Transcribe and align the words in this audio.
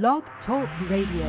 Blog 0.00 0.22
Talk 0.46 0.66
Radio. 0.88 1.26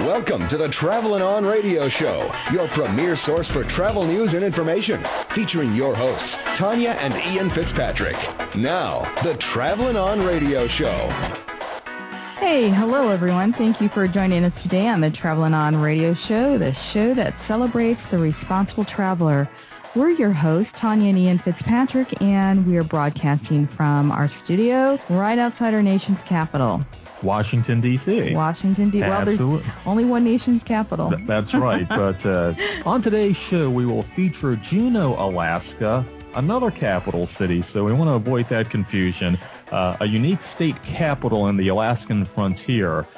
Welcome 0.00 0.48
to 0.48 0.56
the 0.56 0.72
Traveling 0.80 1.20
On 1.20 1.44
Radio 1.44 1.90
Show, 2.00 2.30
your 2.54 2.68
premier 2.68 3.18
source 3.26 3.46
for 3.52 3.64
travel 3.76 4.06
news 4.06 4.30
and 4.32 4.42
information, 4.42 5.04
featuring 5.34 5.74
your 5.74 5.94
hosts, 5.94 6.34
Tanya 6.58 6.88
and 6.88 7.12
Ian 7.12 7.50
Fitzpatrick. 7.54 8.16
Now, 8.56 9.02
the 9.24 9.34
Traveling 9.52 9.96
On 9.96 10.20
Radio 10.20 10.66
Show. 10.78 11.53
Hey, 12.44 12.68
hello 12.70 13.08
everyone. 13.08 13.54
Thank 13.56 13.80
you 13.80 13.88
for 13.94 14.06
joining 14.06 14.44
us 14.44 14.52
today 14.62 14.86
on 14.86 15.00
the 15.00 15.08
Traveling 15.10 15.54
On 15.54 15.76
Radio 15.76 16.14
Show, 16.28 16.58
the 16.58 16.72
show 16.92 17.14
that 17.14 17.32
celebrates 17.48 18.00
the 18.10 18.18
responsible 18.18 18.84
traveler. 18.84 19.48
We're 19.96 20.10
your 20.10 20.34
hosts, 20.34 20.70
Tanya 20.78 21.08
and 21.08 21.16
Ian 21.18 21.40
Fitzpatrick, 21.42 22.06
and 22.20 22.66
we 22.66 22.76
are 22.76 22.84
broadcasting 22.84 23.66
from 23.78 24.12
our 24.12 24.30
studio 24.44 24.98
right 25.08 25.38
outside 25.38 25.72
our 25.72 25.82
nation's 25.82 26.18
capital. 26.28 26.84
Washington 27.22 27.80
D.C. 27.80 28.34
Washington 28.34 28.90
D.C. 28.90 29.08
Well, 29.08 29.24
there's 29.24 29.40
only 29.86 30.04
one 30.04 30.22
nation's 30.22 30.60
capital. 30.66 31.08
Th- 31.08 31.26
That's 31.26 31.52
right. 31.54 31.88
but 31.88 32.26
uh, 32.28 32.52
on 32.84 33.02
today's 33.02 33.36
show, 33.48 33.70
we 33.70 33.86
will 33.86 34.04
feature 34.14 34.60
Juneau, 34.70 35.14
Alaska, 35.18 36.06
another 36.36 36.70
capital 36.70 37.26
city, 37.38 37.64
so 37.72 37.84
we 37.84 37.94
want 37.94 38.08
to 38.08 38.28
avoid 38.28 38.44
that 38.50 38.68
confusion. 38.70 39.38
Uh, 39.74 39.96
a 40.02 40.06
unique 40.06 40.38
state 40.54 40.76
capital 40.96 41.48
in 41.48 41.56
the 41.56 41.66
Alaskan 41.66 42.28
frontier. 42.32 43.08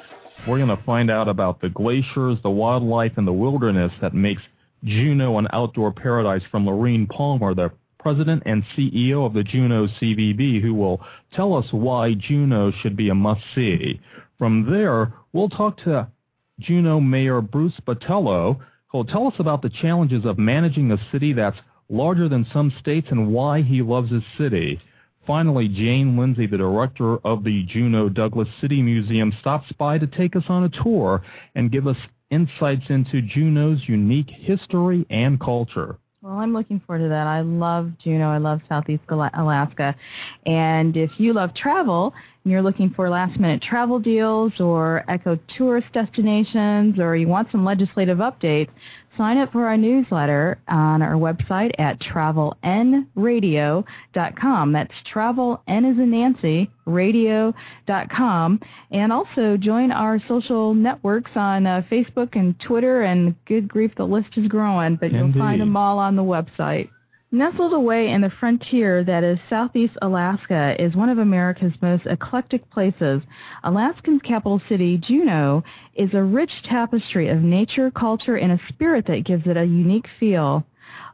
We're 0.47 0.57
going 0.57 0.75
to 0.75 0.83
find 0.85 1.11
out 1.11 1.27
about 1.27 1.61
the 1.61 1.69
glaciers, 1.69 2.39
the 2.41 2.49
wildlife, 2.49 3.11
and 3.17 3.27
the 3.27 3.31
wilderness 3.31 3.91
that 4.01 4.15
makes 4.15 4.41
Juneau 4.83 5.37
an 5.37 5.47
outdoor 5.53 5.91
paradise 5.91 6.41
from 6.49 6.65
Lorene 6.65 7.05
Palmer, 7.05 7.53
the 7.53 7.71
president 7.99 8.41
and 8.47 8.63
CEO 8.75 9.23
of 9.23 9.35
the 9.35 9.43
Juneau 9.43 9.87
CVB, 10.01 10.59
who 10.59 10.73
will 10.73 10.99
tell 11.35 11.53
us 11.53 11.65
why 11.69 12.15
Juneau 12.15 12.71
should 12.81 12.97
be 12.97 13.09
a 13.09 13.15
must-see. 13.15 14.01
From 14.39 14.67
there, 14.67 15.13
we'll 15.33 15.49
talk 15.49 15.77
to 15.83 16.07
Juneau 16.59 16.99
Mayor 16.99 17.39
Bruce 17.39 17.79
Botelho, 17.85 18.59
who'll 18.87 19.05
tell 19.05 19.27
us 19.27 19.35
about 19.37 19.61
the 19.61 19.69
challenges 19.69 20.25
of 20.25 20.39
managing 20.39 20.91
a 20.91 20.97
city 21.11 21.33
that's 21.33 21.59
larger 21.87 22.27
than 22.27 22.47
some 22.51 22.73
states 22.79 23.09
and 23.11 23.31
why 23.31 23.61
he 23.61 23.83
loves 23.83 24.09
his 24.09 24.23
city. 24.39 24.81
Finally, 25.27 25.67
Jane 25.67 26.17
Lindsay, 26.17 26.47
the 26.47 26.57
director 26.57 27.17
of 27.17 27.43
the 27.43 27.63
Juneau 27.65 28.07
Douglas 28.07 28.47
City 28.61 28.81
Museum, 28.81 29.33
stops 29.41 29.69
by 29.77 29.97
to 29.97 30.07
take 30.07 30.37
us 30.37 30.45
on 30.47 30.63
a 30.63 30.69
tour 30.69 31.21
and 31.53 31.69
give 31.69 31.85
us 31.85 31.97
insights 32.31 32.85
into 32.87 33.21
Juneau's 33.21 33.81
unique 33.87 34.29
history 34.29 35.05
and 35.09 35.37
culture. 35.37 35.97
Well, 36.21 36.37
I'm 36.37 36.53
looking 36.53 36.79
forward 36.79 37.03
to 37.03 37.09
that. 37.09 37.27
I 37.27 37.41
love 37.41 37.91
Juneau. 38.03 38.29
I 38.29 38.37
love 38.37 38.61
Southeast 38.67 39.03
Alaska. 39.09 39.95
And 40.45 40.97
if 40.97 41.11
you 41.17 41.33
love 41.33 41.53
travel 41.55 42.13
and 42.43 42.51
you're 42.51 42.63
looking 42.63 42.89
for 42.89 43.09
last 43.09 43.39
minute 43.39 43.61
travel 43.61 43.99
deals 43.99 44.53
or 44.59 45.03
eco 45.09 45.37
tourist 45.57 45.87
destinations 45.93 46.99
or 46.99 47.15
you 47.15 47.27
want 47.27 47.49
some 47.51 47.63
legislative 47.63 48.17
updates, 48.17 48.69
sign 49.17 49.37
up 49.37 49.51
for 49.51 49.65
our 49.65 49.75
newsletter 49.77 50.59
on 50.67 51.01
our 51.01 51.15
website 51.15 51.71
at 51.79 51.99
travelnradio.com. 51.99 54.73
That's 54.73 54.93
travel 55.11 55.63
N 55.67 55.85
as 55.85 55.97
in 55.97 56.11
Nancy, 56.11 56.69
radio.com. 56.85 58.59
And 58.91 59.11
also 59.11 59.57
join 59.57 59.91
our 59.91 60.21
social 60.27 60.73
networks 60.73 61.31
on 61.35 61.67
uh, 61.67 61.81
Facebook 61.91 62.37
and 62.37 62.57
Twitter. 62.59 63.01
And 63.01 63.35
good 63.45 63.67
grief, 63.67 63.91
the 63.97 64.05
list 64.05 64.29
is 64.37 64.47
growing, 64.47 64.95
but 64.95 65.11
you'll 65.11 65.33
find 65.33 65.59
them 65.61 65.75
all 65.75 65.99
on 65.99 66.15
the 66.15 66.23
website. 66.23 66.89
Nestled 67.31 67.73
away 67.73 68.09
in 68.09 68.21
the 68.21 68.31
frontier 68.39 69.03
that 69.03 69.21
is 69.21 69.37
southeast 69.49 69.97
Alaska 70.01 70.81
is 70.81 70.95
one 70.95 71.09
of 71.09 71.17
America's 71.17 71.73
most 71.81 72.05
eclectic 72.05 72.69
places. 72.69 73.21
Alaskan's 73.65 74.21
capital 74.21 74.61
city, 74.69 74.97
Juneau, 74.97 75.61
is 75.93 76.13
a 76.13 76.23
rich 76.23 76.51
tapestry 76.63 77.27
of 77.27 77.41
nature, 77.41 77.91
culture, 77.91 78.37
and 78.37 78.53
a 78.53 78.61
spirit 78.69 79.07
that 79.07 79.25
gives 79.25 79.45
it 79.45 79.57
a 79.57 79.65
unique 79.65 80.05
feel. 80.17 80.65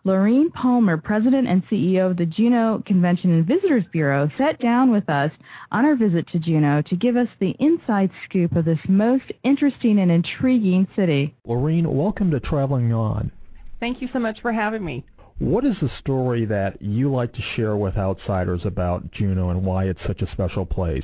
Lorene 0.03 0.51
Palmer, 0.51 0.97
president 0.97 1.47
and 1.47 1.65
CEO 1.65 2.11
of 2.11 2.17
the 2.17 2.27
Juneau 2.27 2.83
Convention 2.85 3.31
and 3.31 3.47
Visitors 3.47 3.85
Bureau, 3.91 4.29
sat 4.37 4.59
down 4.59 4.91
with 4.91 5.09
us 5.09 5.31
on 5.71 5.83
our 5.83 5.95
visit 5.95 6.27
to 6.27 6.37
Juneau 6.37 6.83
to 6.83 6.95
give 6.95 7.17
us 7.17 7.29
the 7.39 7.55
inside 7.57 8.11
scoop 8.25 8.55
of 8.55 8.65
this 8.65 8.77
most 8.87 9.31
interesting 9.43 9.97
and 9.97 10.11
intriguing 10.11 10.87
city. 10.95 11.33
Lorene, 11.43 11.91
welcome 11.91 12.29
to 12.29 12.39
Traveling 12.39 12.93
On. 12.93 13.31
Thank 13.79 13.99
you 13.99 14.09
so 14.13 14.19
much 14.19 14.41
for 14.41 14.53
having 14.53 14.85
me. 14.85 15.03
What 15.39 15.65
is 15.65 15.75
the 15.81 15.89
story 15.99 16.45
that 16.45 16.81
you 16.81 17.11
like 17.11 17.33
to 17.33 17.41
share 17.55 17.75
with 17.75 17.97
outsiders 17.97 18.61
about 18.65 19.11
Juneau 19.11 19.49
and 19.49 19.65
why 19.65 19.85
it's 19.85 19.99
such 20.05 20.21
a 20.21 20.31
special 20.31 20.65
place? 20.65 21.03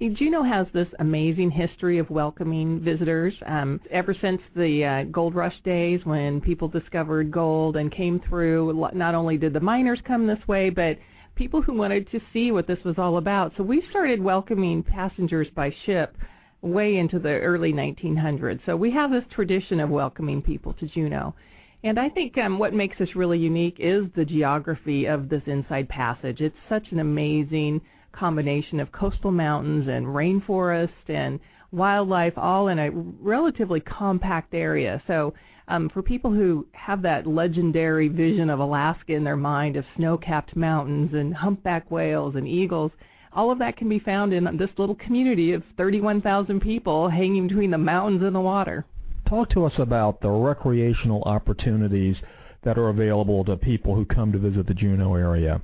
Juneau 0.00 0.42
has 0.42 0.66
this 0.72 0.88
amazing 1.00 1.50
history 1.50 1.98
of 1.98 2.08
welcoming 2.10 2.80
visitors. 2.80 3.34
Um, 3.46 3.80
ever 3.90 4.14
since 4.20 4.40
the 4.54 4.84
uh, 4.84 5.04
gold 5.04 5.34
rush 5.34 5.54
days 5.64 6.00
when 6.04 6.40
people 6.40 6.68
discovered 6.68 7.32
gold 7.32 7.76
and 7.76 7.90
came 7.90 8.20
through, 8.28 8.88
not 8.94 9.14
only 9.14 9.36
did 9.36 9.52
the 9.52 9.60
miners 9.60 10.00
come 10.06 10.26
this 10.26 10.46
way, 10.46 10.70
but 10.70 10.98
people 11.34 11.60
who 11.60 11.74
wanted 11.74 12.08
to 12.12 12.20
see 12.32 12.52
what 12.52 12.68
this 12.68 12.82
was 12.84 12.98
all 12.98 13.16
about. 13.16 13.52
So 13.56 13.64
we 13.64 13.82
started 13.90 14.22
welcoming 14.22 14.82
passengers 14.82 15.48
by 15.54 15.74
ship 15.86 16.16
way 16.60 16.96
into 16.96 17.18
the 17.18 17.30
early 17.40 17.72
1900s. 17.72 18.60
So 18.64 18.76
we 18.76 18.90
have 18.92 19.10
this 19.10 19.24
tradition 19.34 19.80
of 19.80 19.90
welcoming 19.90 20.40
people 20.40 20.72
to 20.74 20.86
Juneau. 20.86 21.34
And 21.84 21.98
I 21.98 22.08
think 22.08 22.38
um, 22.38 22.58
what 22.58 22.72
makes 22.72 22.96
this 22.98 23.14
really 23.14 23.38
unique 23.38 23.76
is 23.78 24.06
the 24.16 24.24
geography 24.24 25.04
of 25.04 25.28
this 25.28 25.42
Inside 25.44 25.86
Passage. 25.90 26.40
It's 26.40 26.56
such 26.66 26.90
an 26.92 26.98
amazing 26.98 27.82
combination 28.10 28.80
of 28.80 28.90
coastal 28.90 29.30
mountains 29.30 29.86
and 29.86 30.06
rainforest 30.06 30.88
and 31.08 31.38
wildlife 31.72 32.32
all 32.38 32.68
in 32.68 32.78
a 32.78 32.90
relatively 32.90 33.80
compact 33.80 34.54
area. 34.54 35.02
So 35.06 35.34
um, 35.68 35.90
for 35.90 36.00
people 36.00 36.32
who 36.32 36.66
have 36.72 37.02
that 37.02 37.26
legendary 37.26 38.08
vision 38.08 38.48
of 38.48 38.60
Alaska 38.60 39.12
in 39.12 39.22
their 39.22 39.36
mind 39.36 39.76
of 39.76 39.84
snow-capped 39.94 40.56
mountains 40.56 41.12
and 41.12 41.34
humpback 41.34 41.90
whales 41.90 42.34
and 42.34 42.48
eagles, 42.48 42.92
all 43.30 43.50
of 43.50 43.58
that 43.58 43.76
can 43.76 43.90
be 43.90 43.98
found 43.98 44.32
in 44.32 44.44
this 44.56 44.70
little 44.78 44.94
community 44.94 45.52
of 45.52 45.62
31,000 45.76 46.60
people 46.60 47.10
hanging 47.10 47.46
between 47.46 47.72
the 47.72 47.76
mountains 47.76 48.22
and 48.22 48.34
the 48.34 48.40
water. 48.40 48.86
Talk 49.34 49.50
to 49.50 49.64
us 49.64 49.72
about 49.78 50.20
the 50.20 50.30
recreational 50.30 51.20
opportunities 51.24 52.14
that 52.62 52.78
are 52.78 52.90
available 52.90 53.44
to 53.46 53.56
people 53.56 53.96
who 53.96 54.04
come 54.04 54.30
to 54.30 54.38
visit 54.38 54.68
the 54.68 54.74
Juneau 54.74 55.16
area. 55.16 55.60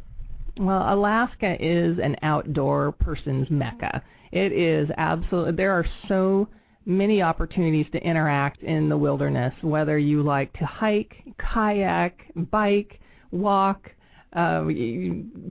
Well, 0.59 0.93
Alaska 0.93 1.55
is 1.61 1.97
an 2.03 2.17
outdoor 2.23 2.91
person's 2.91 3.49
mecca. 3.49 4.03
It 4.33 4.51
is 4.51 4.91
absolutely, 4.97 5.53
there 5.53 5.71
are 5.71 5.87
so 6.09 6.49
many 6.85 7.23
opportunities 7.23 7.87
to 7.93 8.03
interact 8.03 8.61
in 8.65 8.89
the 8.89 8.97
wilderness, 8.97 9.55
whether 9.61 9.97
you 9.97 10.25
like 10.25 10.53
to 10.55 10.67
hike, 10.67 11.15
kayak, 11.39 12.23
bike, 12.51 12.99
walk, 13.31 13.89
uh, 14.33 14.63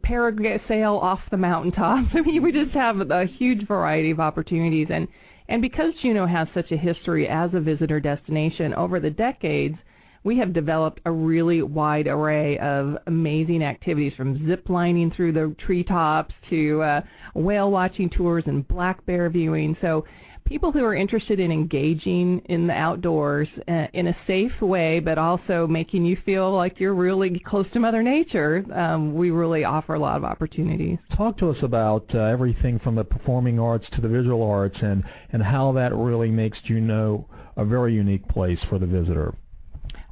parasail 0.01 1.01
off 1.01 1.21
the 1.31 1.37
mountaintops. 1.37 2.09
I 2.13 2.19
mean, 2.19 2.43
we 2.43 2.51
just 2.51 2.71
have 2.71 2.99
a 2.99 3.25
huge 3.25 3.65
variety 3.65 4.11
of 4.11 4.19
opportunities. 4.19 4.87
And, 4.89 5.07
and 5.49 5.61
because 5.61 5.93
Juneau 6.01 6.27
has 6.27 6.47
such 6.53 6.71
a 6.71 6.77
history 6.77 7.27
as 7.27 7.49
a 7.53 7.59
visitor 7.59 7.99
destination 7.99 8.73
over 8.75 8.99
the 8.99 9.09
decades, 9.09 9.75
we 10.23 10.37
have 10.37 10.53
developed 10.53 10.99
a 11.05 11.11
really 11.11 11.61
wide 11.61 12.07
array 12.07 12.57
of 12.59 12.97
amazing 13.07 13.63
activities 13.63 14.13
from 14.15 14.47
zip 14.47 14.69
lining 14.69 15.11
through 15.11 15.31
the 15.31 15.55
treetops 15.65 16.35
to 16.49 16.81
uh, 16.83 17.01
whale 17.33 17.71
watching 17.71 18.09
tours 18.09 18.43
and 18.47 18.67
black 18.67 19.03
bear 19.05 19.29
viewing. 19.29 19.75
So 19.81 20.05
people 20.49 20.71
who 20.71 20.83
are 20.83 20.95
interested 20.95 21.39
in 21.39 21.51
engaging 21.51 22.41
in 22.45 22.65
the 22.65 22.73
outdoors 22.73 23.47
uh, 23.67 23.85
in 23.93 24.07
a 24.07 24.17
safe 24.25 24.59
way, 24.61 24.99
but 24.99 25.19
also 25.19 25.67
making 25.67 26.03
you 26.03 26.17
feel 26.25 26.51
like 26.51 26.79
you're 26.79 26.95
really 26.95 27.39
close 27.45 27.67
to 27.71 27.79
Mother 27.79 28.01
Nature, 28.01 28.65
um, 28.73 29.13
we 29.13 29.29
really 29.29 29.63
offer 29.63 29.93
a 29.93 29.99
lot 29.99 30.17
of 30.17 30.23
opportunities. 30.23 30.97
Talk 31.15 31.37
to 31.37 31.51
us 31.51 31.57
about 31.61 32.03
uh, 32.15 32.21
everything 32.21 32.79
from 32.79 32.95
the 32.95 33.03
performing 33.03 33.59
arts 33.59 33.85
to 33.93 34.01
the 34.01 34.07
visual 34.07 34.41
arts 34.43 34.77
and, 34.81 35.03
and 35.31 35.43
how 35.43 35.71
that 35.73 35.93
really 35.93 36.31
makes 36.31 36.57
Juneau 36.65 37.27
a 37.55 37.63
very 37.63 37.93
unique 37.93 38.27
place 38.27 38.59
for 38.69 38.79
the 38.79 38.87
visitor. 38.87 39.35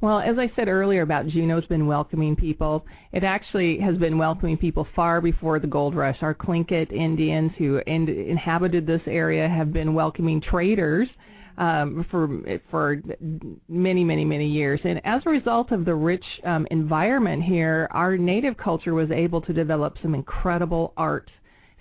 Well, 0.00 0.20
as 0.20 0.38
I 0.38 0.50
said 0.54 0.68
earlier 0.68 1.02
about 1.02 1.26
Juneau's 1.26 1.66
been 1.66 1.88
welcoming 1.88 2.36
people, 2.36 2.86
it 3.12 3.24
actually 3.24 3.80
has 3.80 3.98
been 3.98 4.16
welcoming 4.16 4.56
people 4.56 4.86
far 4.94 5.20
before 5.20 5.58
the 5.58 5.66
gold 5.66 5.96
rush. 5.96 6.18
Our 6.20 6.34
Tlingit 6.34 6.92
Indians 6.92 7.50
who 7.58 7.80
in, 7.84 8.08
inhabited 8.08 8.86
this 8.86 9.02
area 9.06 9.48
have 9.48 9.72
been 9.72 9.94
welcoming 9.94 10.40
traders 10.40 11.08
um, 11.56 12.06
for 12.12 12.60
for 12.70 13.02
many, 13.68 14.04
many, 14.04 14.24
many 14.24 14.46
years. 14.46 14.80
And 14.84 15.00
as 15.04 15.22
a 15.26 15.30
result 15.30 15.72
of 15.72 15.84
the 15.84 15.96
rich 15.96 16.24
um, 16.44 16.68
environment 16.70 17.42
here, 17.42 17.88
our 17.90 18.16
native 18.16 18.56
culture 18.56 18.94
was 18.94 19.10
able 19.10 19.40
to 19.40 19.52
develop 19.52 19.96
some 20.00 20.14
incredible 20.14 20.92
art 20.96 21.28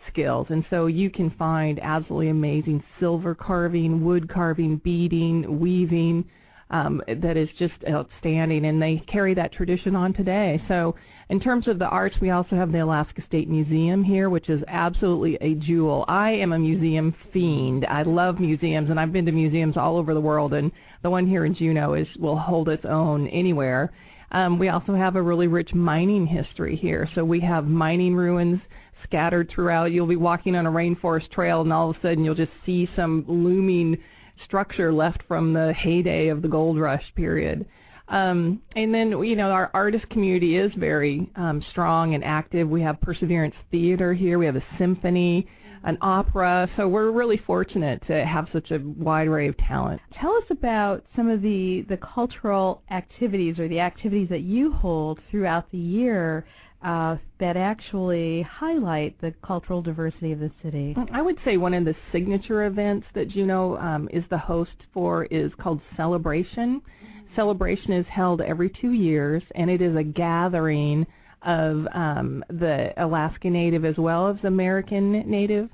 skills. 0.09 0.47
And 0.49 0.65
so 0.71 0.87
you 0.87 1.11
can 1.11 1.29
find 1.37 1.79
absolutely 1.83 2.29
amazing 2.29 2.83
silver 2.99 3.35
carving, 3.35 4.03
wood 4.03 4.27
carving, 4.27 4.77
beading, 4.77 5.59
weaving, 5.59 6.25
um, 6.69 7.01
that 7.07 7.37
is 7.37 7.49
just 7.57 7.73
outstanding, 7.89 8.65
and 8.65 8.81
they 8.81 9.03
carry 9.07 9.33
that 9.33 9.53
tradition 9.53 9.95
on 9.95 10.13
today. 10.13 10.61
So, 10.67 10.95
in 11.29 11.39
terms 11.39 11.67
of 11.67 11.77
the 11.77 11.85
arts, 11.85 12.15
we 12.21 12.29
also 12.29 12.55
have 12.55 12.71
the 12.71 12.83
Alaska 12.83 13.21
State 13.27 13.49
Museum 13.49 14.03
here, 14.03 14.29
which 14.29 14.49
is 14.49 14.61
absolutely 14.67 15.37
a 15.41 15.55
jewel. 15.55 16.05
I 16.07 16.31
am 16.31 16.53
a 16.53 16.59
museum 16.59 17.13
fiend. 17.33 17.85
I 17.85 18.03
love 18.03 18.39
museums, 18.39 18.89
and 18.89 18.99
I've 18.99 19.11
been 19.11 19.25
to 19.25 19.31
museums 19.31 19.75
all 19.75 19.97
over 19.97 20.13
the 20.13 20.21
world, 20.21 20.53
and 20.53 20.71
the 21.03 21.09
one 21.09 21.27
here 21.27 21.45
in 21.45 21.53
Juneau 21.53 21.93
is 21.93 22.07
will 22.17 22.37
hold 22.37 22.69
its 22.69 22.85
own 22.85 23.27
anywhere. 23.27 23.91
Um, 24.31 24.59
we 24.59 24.69
also 24.69 24.93
have 24.93 25.15
a 25.15 25.21
really 25.21 25.47
rich 25.47 25.73
mining 25.73 26.27
history 26.27 26.75
here. 26.75 27.07
So 27.15 27.23
we 27.23 27.39
have 27.41 27.65
mining 27.65 28.15
ruins 28.15 28.59
scattered 29.03 29.49
throughout. 29.49 29.91
You'll 29.91 30.07
be 30.07 30.17
walking 30.17 30.55
on 30.55 30.65
a 30.65 30.71
rainforest 30.71 31.31
trail, 31.31 31.61
and 31.61 31.71
all 31.71 31.89
of 31.89 31.95
a 31.97 32.01
sudden 32.01 32.23
you'll 32.23 32.35
just 32.35 32.51
see 32.65 32.89
some 32.95 33.23
looming 33.27 33.97
structure 34.45 34.93
left 34.93 35.21
from 35.27 35.53
the 35.53 35.73
heyday 35.73 36.27
of 36.27 36.41
the 36.41 36.47
gold 36.47 36.79
rush 36.79 37.03
period. 37.15 37.65
Um, 38.09 38.61
and 38.75 38.93
then, 38.93 39.09
you 39.23 39.35
know, 39.35 39.49
our 39.49 39.69
artist 39.73 40.07
community 40.09 40.57
is 40.57 40.71
very 40.77 41.29
um, 41.35 41.61
strong 41.71 42.13
and 42.15 42.23
active. 42.23 42.69
We 42.69 42.81
have 42.81 43.01
Perseverance 43.01 43.55
Theater 43.69 44.13
here. 44.13 44.39
We 44.39 44.45
have 44.45 44.55
a 44.55 44.63
symphony, 44.77 45.45
an 45.83 45.97
opera. 46.01 46.69
So 46.77 46.87
we're 46.87 47.11
really 47.11 47.37
fortunate 47.45 48.01
to 48.07 48.25
have 48.25 48.47
such 48.53 48.71
a 48.71 48.79
wide 48.79 49.27
array 49.27 49.49
of 49.49 49.57
talent. 49.57 50.01
Tell 50.19 50.33
us 50.35 50.45
about 50.49 51.03
some 51.15 51.29
of 51.29 51.41
the, 51.41 51.85
the 51.89 51.97
cultural 51.97 52.81
activities 52.91 53.59
or 53.59 53.67
the 53.67 53.81
activities 53.81 54.29
that 54.29 54.41
you 54.41 54.71
hold 54.71 55.19
throughout 55.29 55.69
the 55.71 55.77
year 55.77 56.45
uh, 56.83 57.17
that 57.39 57.57
actually 57.57 58.43
highlight 58.43 59.19
the 59.21 59.33
cultural 59.45 59.81
diversity 59.81 60.31
of 60.31 60.39
the 60.39 60.51
city? 60.63 60.95
I 61.11 61.21
would 61.21 61.37
say 61.43 61.57
one 61.57 61.73
of 61.73 61.85
the 61.85 61.95
signature 62.11 62.65
events 62.65 63.07
that 63.15 63.29
Juneau 63.29 63.77
um, 63.77 64.07
is 64.11 64.23
the 64.29 64.37
host 64.37 64.71
for 64.93 65.25
is 65.25 65.51
called 65.59 65.81
Celebration. 65.95 66.81
Celebration 67.35 67.93
is 67.93 68.05
held 68.07 68.41
every 68.41 68.69
two 68.69 68.91
years, 68.91 69.43
and 69.55 69.69
it 69.69 69.81
is 69.81 69.95
a 69.95 70.03
gathering 70.03 71.05
of 71.43 71.87
um, 71.93 72.43
the 72.49 72.93
Alaska 72.97 73.49
Native 73.49 73.85
as 73.85 73.97
well 73.97 74.27
as 74.27 74.37
American 74.43 75.29
Native 75.29 75.69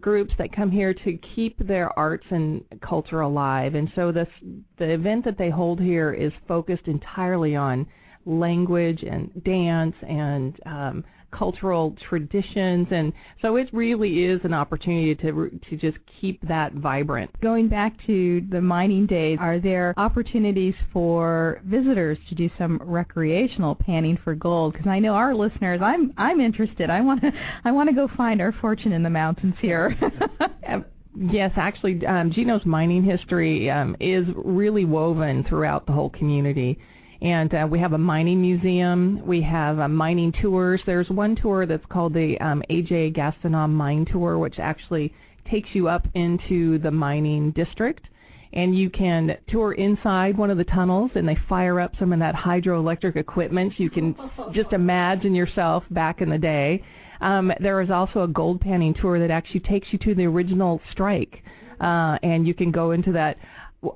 groups 0.00 0.34
that 0.38 0.52
come 0.52 0.70
here 0.70 0.92
to 0.92 1.18
keep 1.34 1.56
their 1.58 1.96
arts 1.96 2.26
and 2.30 2.64
culture 2.80 3.20
alive. 3.20 3.74
And 3.74 3.90
so 3.94 4.10
this 4.10 4.28
the 4.76 4.90
event 4.90 5.24
that 5.24 5.38
they 5.38 5.50
hold 5.50 5.80
here 5.80 6.12
is 6.12 6.32
focused 6.48 6.86
entirely 6.86 7.54
on 7.54 7.86
language 8.26 9.02
and 9.02 9.30
dance 9.44 9.94
and 10.02 10.58
um, 10.66 11.04
cultural 11.36 11.96
traditions. 12.08 12.86
And 12.90 13.12
so 13.42 13.56
it 13.56 13.68
really 13.72 14.24
is 14.24 14.40
an 14.44 14.54
opportunity 14.54 15.14
to 15.16 15.50
to 15.68 15.76
just 15.76 15.98
keep 16.20 16.40
that 16.46 16.72
vibrant. 16.74 17.30
Going 17.40 17.68
back 17.68 17.94
to 18.06 18.46
the 18.50 18.60
mining 18.60 19.06
days 19.06 19.38
are 19.40 19.58
there 19.58 19.94
opportunities 19.96 20.74
for 20.92 21.60
visitors 21.64 22.18
to 22.28 22.34
do 22.34 22.50
some 22.56 22.80
recreational 22.82 23.74
panning 23.74 24.18
for 24.22 24.34
gold? 24.34 24.72
Because 24.72 24.86
I 24.86 24.98
know 24.98 25.14
our 25.14 25.34
listeners 25.34 25.80
I'm 25.82 26.12
I'm 26.16 26.40
interested. 26.40 26.90
I 26.90 27.00
want 27.00 27.20
to 27.22 27.30
I 27.64 27.72
want 27.72 27.88
to 27.88 27.94
go 27.94 28.08
find 28.16 28.40
our 28.40 28.52
fortune 28.60 28.92
in 28.92 29.02
the 29.02 29.10
mountains 29.10 29.54
here. 29.60 29.96
Yes, 31.16 31.52
actually, 31.54 32.04
um, 32.06 32.32
Juneau's 32.32 32.66
mining 32.66 33.04
history 33.04 33.70
um, 33.70 33.96
is 34.00 34.26
really 34.34 34.84
woven 34.84 35.44
throughout 35.48 35.86
the 35.86 35.92
whole 35.92 36.10
community 36.10 36.76
and 37.24 37.54
uh, 37.54 37.66
we 37.68 37.80
have 37.80 37.94
a 37.94 37.98
mining 37.98 38.42
museum. 38.42 39.26
We 39.26 39.40
have 39.42 39.80
uh, 39.80 39.88
mining 39.88 40.30
tours. 40.42 40.82
There's 40.84 41.08
one 41.08 41.34
tour 41.34 41.64
that's 41.64 41.84
called 41.86 42.12
the 42.12 42.38
um, 42.40 42.62
AJ 42.68 43.16
Gastineau 43.16 43.66
Mine 43.66 44.04
Tour, 44.04 44.38
which 44.38 44.58
actually 44.58 45.12
takes 45.50 45.70
you 45.72 45.88
up 45.88 46.06
into 46.12 46.78
the 46.80 46.90
mining 46.90 47.50
district. 47.52 48.06
And 48.52 48.78
you 48.78 48.90
can 48.90 49.38
tour 49.48 49.72
inside 49.72 50.36
one 50.36 50.50
of 50.50 50.58
the 50.58 50.64
tunnels, 50.64 51.12
and 51.14 51.26
they 51.26 51.36
fire 51.48 51.80
up 51.80 51.92
some 51.98 52.12
of 52.12 52.18
that 52.18 52.34
hydroelectric 52.34 53.16
equipment. 53.16 53.72
You 53.78 53.88
can 53.88 54.14
just 54.52 54.74
imagine 54.74 55.34
yourself 55.34 55.82
back 55.90 56.20
in 56.20 56.28
the 56.28 56.38
day. 56.38 56.84
Um, 57.22 57.50
there 57.58 57.80
is 57.80 57.90
also 57.90 58.24
a 58.24 58.28
gold 58.28 58.60
panning 58.60 58.92
tour 58.92 59.18
that 59.18 59.30
actually 59.30 59.60
takes 59.60 59.88
you 59.92 59.98
to 60.00 60.14
the 60.14 60.26
original 60.26 60.80
strike, 60.92 61.42
uh, 61.80 62.18
and 62.22 62.46
you 62.46 62.52
can 62.52 62.70
go 62.70 62.90
into 62.90 63.12
that 63.12 63.38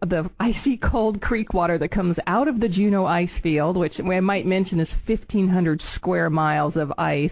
the 0.03 0.31
icy 0.41 0.77
cold 0.77 1.21
creek 1.21 1.55
water 1.55 1.79
that 1.79 1.91
comes 1.91 2.17
out 2.27 2.49
of 2.49 2.61
the 2.61 2.69
Juneau 2.69 3.05
ice 3.07 3.31
field, 3.43 3.77
which 3.77 3.95
I 3.99 4.21
might 4.21 4.47
mention 4.47 4.81
is 4.81 4.89
1,500 5.07 5.83
square 5.97 6.31
miles 6.31 6.75
of 6.77 6.93
ice. 6.99 7.31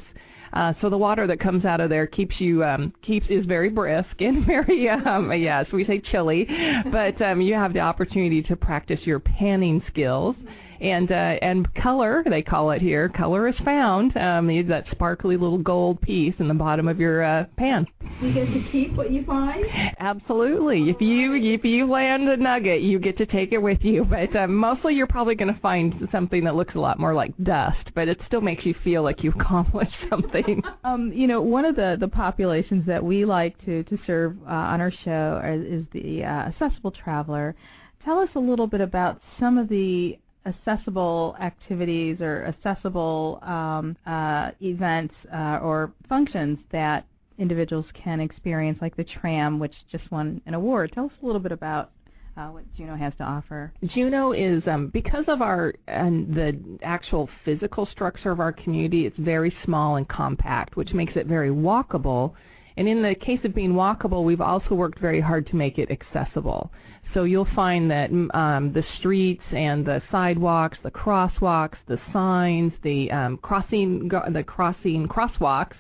Uh, 0.53 0.73
so 0.81 0.89
the 0.89 0.97
water 0.97 1.27
that 1.27 1.41
comes 1.41 1.65
out 1.65 1.81
of 1.81 1.91
there 1.91 2.07
keeps 2.07 2.41
you 2.41 2.65
um, 2.65 2.93
keeps 3.03 3.27
is 3.29 3.45
very 3.45 3.69
brisk 3.69 4.21
and 4.21 4.47
very 4.47 4.89
um, 4.89 5.31
yes 5.33 5.67
we 5.73 5.85
say 5.85 6.01
chilly, 6.01 6.49
but 6.91 7.21
um, 7.21 7.41
you 7.41 7.55
have 7.55 7.73
the 7.73 7.81
opportunity 7.81 8.43
to 8.43 8.57
practice 8.57 9.01
your 9.05 9.19
panning 9.19 9.83
skills 9.89 10.35
and 10.81 11.11
uh, 11.11 11.35
and 11.43 11.73
color 11.75 12.25
they 12.29 12.43
call 12.43 12.71
it 12.71 12.81
here. 12.81 13.09
Color 13.09 13.49
is 13.49 13.57
found. 13.65 14.17
Um, 14.17 14.47
that 14.69 14.85
sparkly 14.93 15.37
little 15.37 15.59
gold 15.59 16.01
piece 16.01 16.35
in 16.39 16.49
the 16.49 16.55
bottom 16.55 16.89
of 16.89 16.99
your 16.99 17.23
uh, 17.23 17.45
pan. 17.57 17.87
You 18.21 18.33
get 18.33 18.47
to 18.47 18.65
keep 18.73 18.95
what 18.95 19.13
you 19.13 19.25
find. 19.25 19.65
Absolutely. 19.99 20.89
If 20.89 21.03
you 21.03 21.35
if 21.35 21.65
you 21.65 21.87
land 21.87 22.27
a 22.29 22.37
nugget, 22.37 22.81
you 22.81 22.99
get 22.99 23.19
to 23.19 23.27
take 23.27 23.53
it 23.53 23.59
with 23.59 23.81
you. 23.83 24.05
But 24.05 24.35
uh, 24.35 24.47
mostly, 24.47 24.95
you're 24.95 25.07
probably 25.07 25.35
going 25.35 25.53
to 25.53 25.61
find 25.61 26.09
something 26.11 26.43
that 26.45 26.55
looks 26.55 26.75
a 26.75 26.79
lot 26.79 26.99
more 26.99 27.13
like 27.13 27.37
dust, 27.43 27.91
but 27.95 28.09
it 28.09 28.19
still 28.27 28.41
makes 28.41 28.65
you 28.65 28.75
feel 28.83 29.03
like 29.03 29.23
you've 29.23 29.37
accomplished 29.41 29.93
something. 30.09 30.63
um, 30.85 31.13
you 31.13 31.27
know, 31.27 31.43
one 31.43 31.67
of 31.67 31.77
the 31.77 31.99
the 32.01 32.09
populations 32.09 32.87
that 32.87 33.05
we 33.05 33.27
like 33.27 33.63
to 33.67 33.83
to 33.85 33.99
serve 34.07 34.37
uh, 34.47 34.51
on 34.51 34.81
our 34.81 34.93
show 35.05 35.43
is, 35.45 35.83
is 35.83 35.87
the 35.93 36.25
uh, 36.25 36.49
accessible 36.49 36.93
traveler. 36.93 37.55
Tell 38.03 38.19
us 38.19 38.31
a 38.35 38.41
little 38.41 38.67
bit 38.67 38.81
about 38.81 39.21
some 39.39 39.59
of 39.59 39.69
the 39.69 40.17
accessible 40.47 41.37
activities 41.41 42.19
or 42.21 42.45
accessible 42.47 43.41
um, 43.43 43.97
uh, 44.07 44.53
events 44.63 45.13
uh, 45.35 45.59
or 45.61 45.93
functions 46.09 46.57
that 46.71 47.05
individuals 47.39 47.87
can 47.95 48.21
experience, 48.21 48.79
like 48.81 48.97
the 48.97 49.05
tram, 49.05 49.59
which 49.59 49.75
just 49.91 50.11
won 50.11 50.41
an 50.47 50.55
award. 50.55 50.93
Tell 50.93 51.07
us 51.07 51.13
a 51.23 51.27
little 51.27 51.41
bit 51.41 51.53
about 51.53 51.91
uh, 52.37 52.49
what 52.49 52.65
Juneau 52.77 52.97
has 52.97 53.13
to 53.19 53.25
offer. 53.25 53.73
Juneau 53.95 54.33
is 54.33 54.63
um, 54.67 54.89
because 54.89 55.25
of 55.29 55.41
our 55.41 55.75
and 55.89 56.35
the 56.35 56.59
actual 56.83 57.29
physical 57.45 57.87
structure 57.87 58.31
of 58.31 58.41
our 58.41 58.53
community. 58.53 59.07
It's 59.07 59.19
very 59.19 59.55
small 59.65 59.97
and 59.97 60.09
compact, 60.09 60.77
which 60.77 60.93
makes 60.93 61.15
it 61.17 61.27
very 61.27 61.51
walkable. 61.51 62.35
And 62.77 62.87
in 62.87 63.03
the 63.03 63.15
case 63.15 63.41
of 63.45 63.55
being 63.55 63.73
walkable, 63.73 64.23
we've 64.25 64.43
also 64.43 64.75
worked 64.75 64.99
very 64.99 65.21
hard 65.21 65.47
to 65.49 65.57
make 65.57 65.79
it 65.79 65.91
accessible. 65.91 66.71
So 67.15 67.25
you'll 67.25 67.49
find 67.55 67.91
that 67.91 68.11
um, 68.35 68.73
the 68.75 68.85
streets 68.99 69.43
and 69.53 69.87
the 69.87 70.03
sidewalks, 70.11 70.77
the 70.83 70.91
crosswalks, 70.91 71.77
the 71.87 71.99
signs, 72.13 72.73
the 72.83 73.11
um, 73.11 73.39
crossing, 73.39 74.09
the 74.09 74.45
crossing 74.47 75.09
crosswalks 75.09 75.77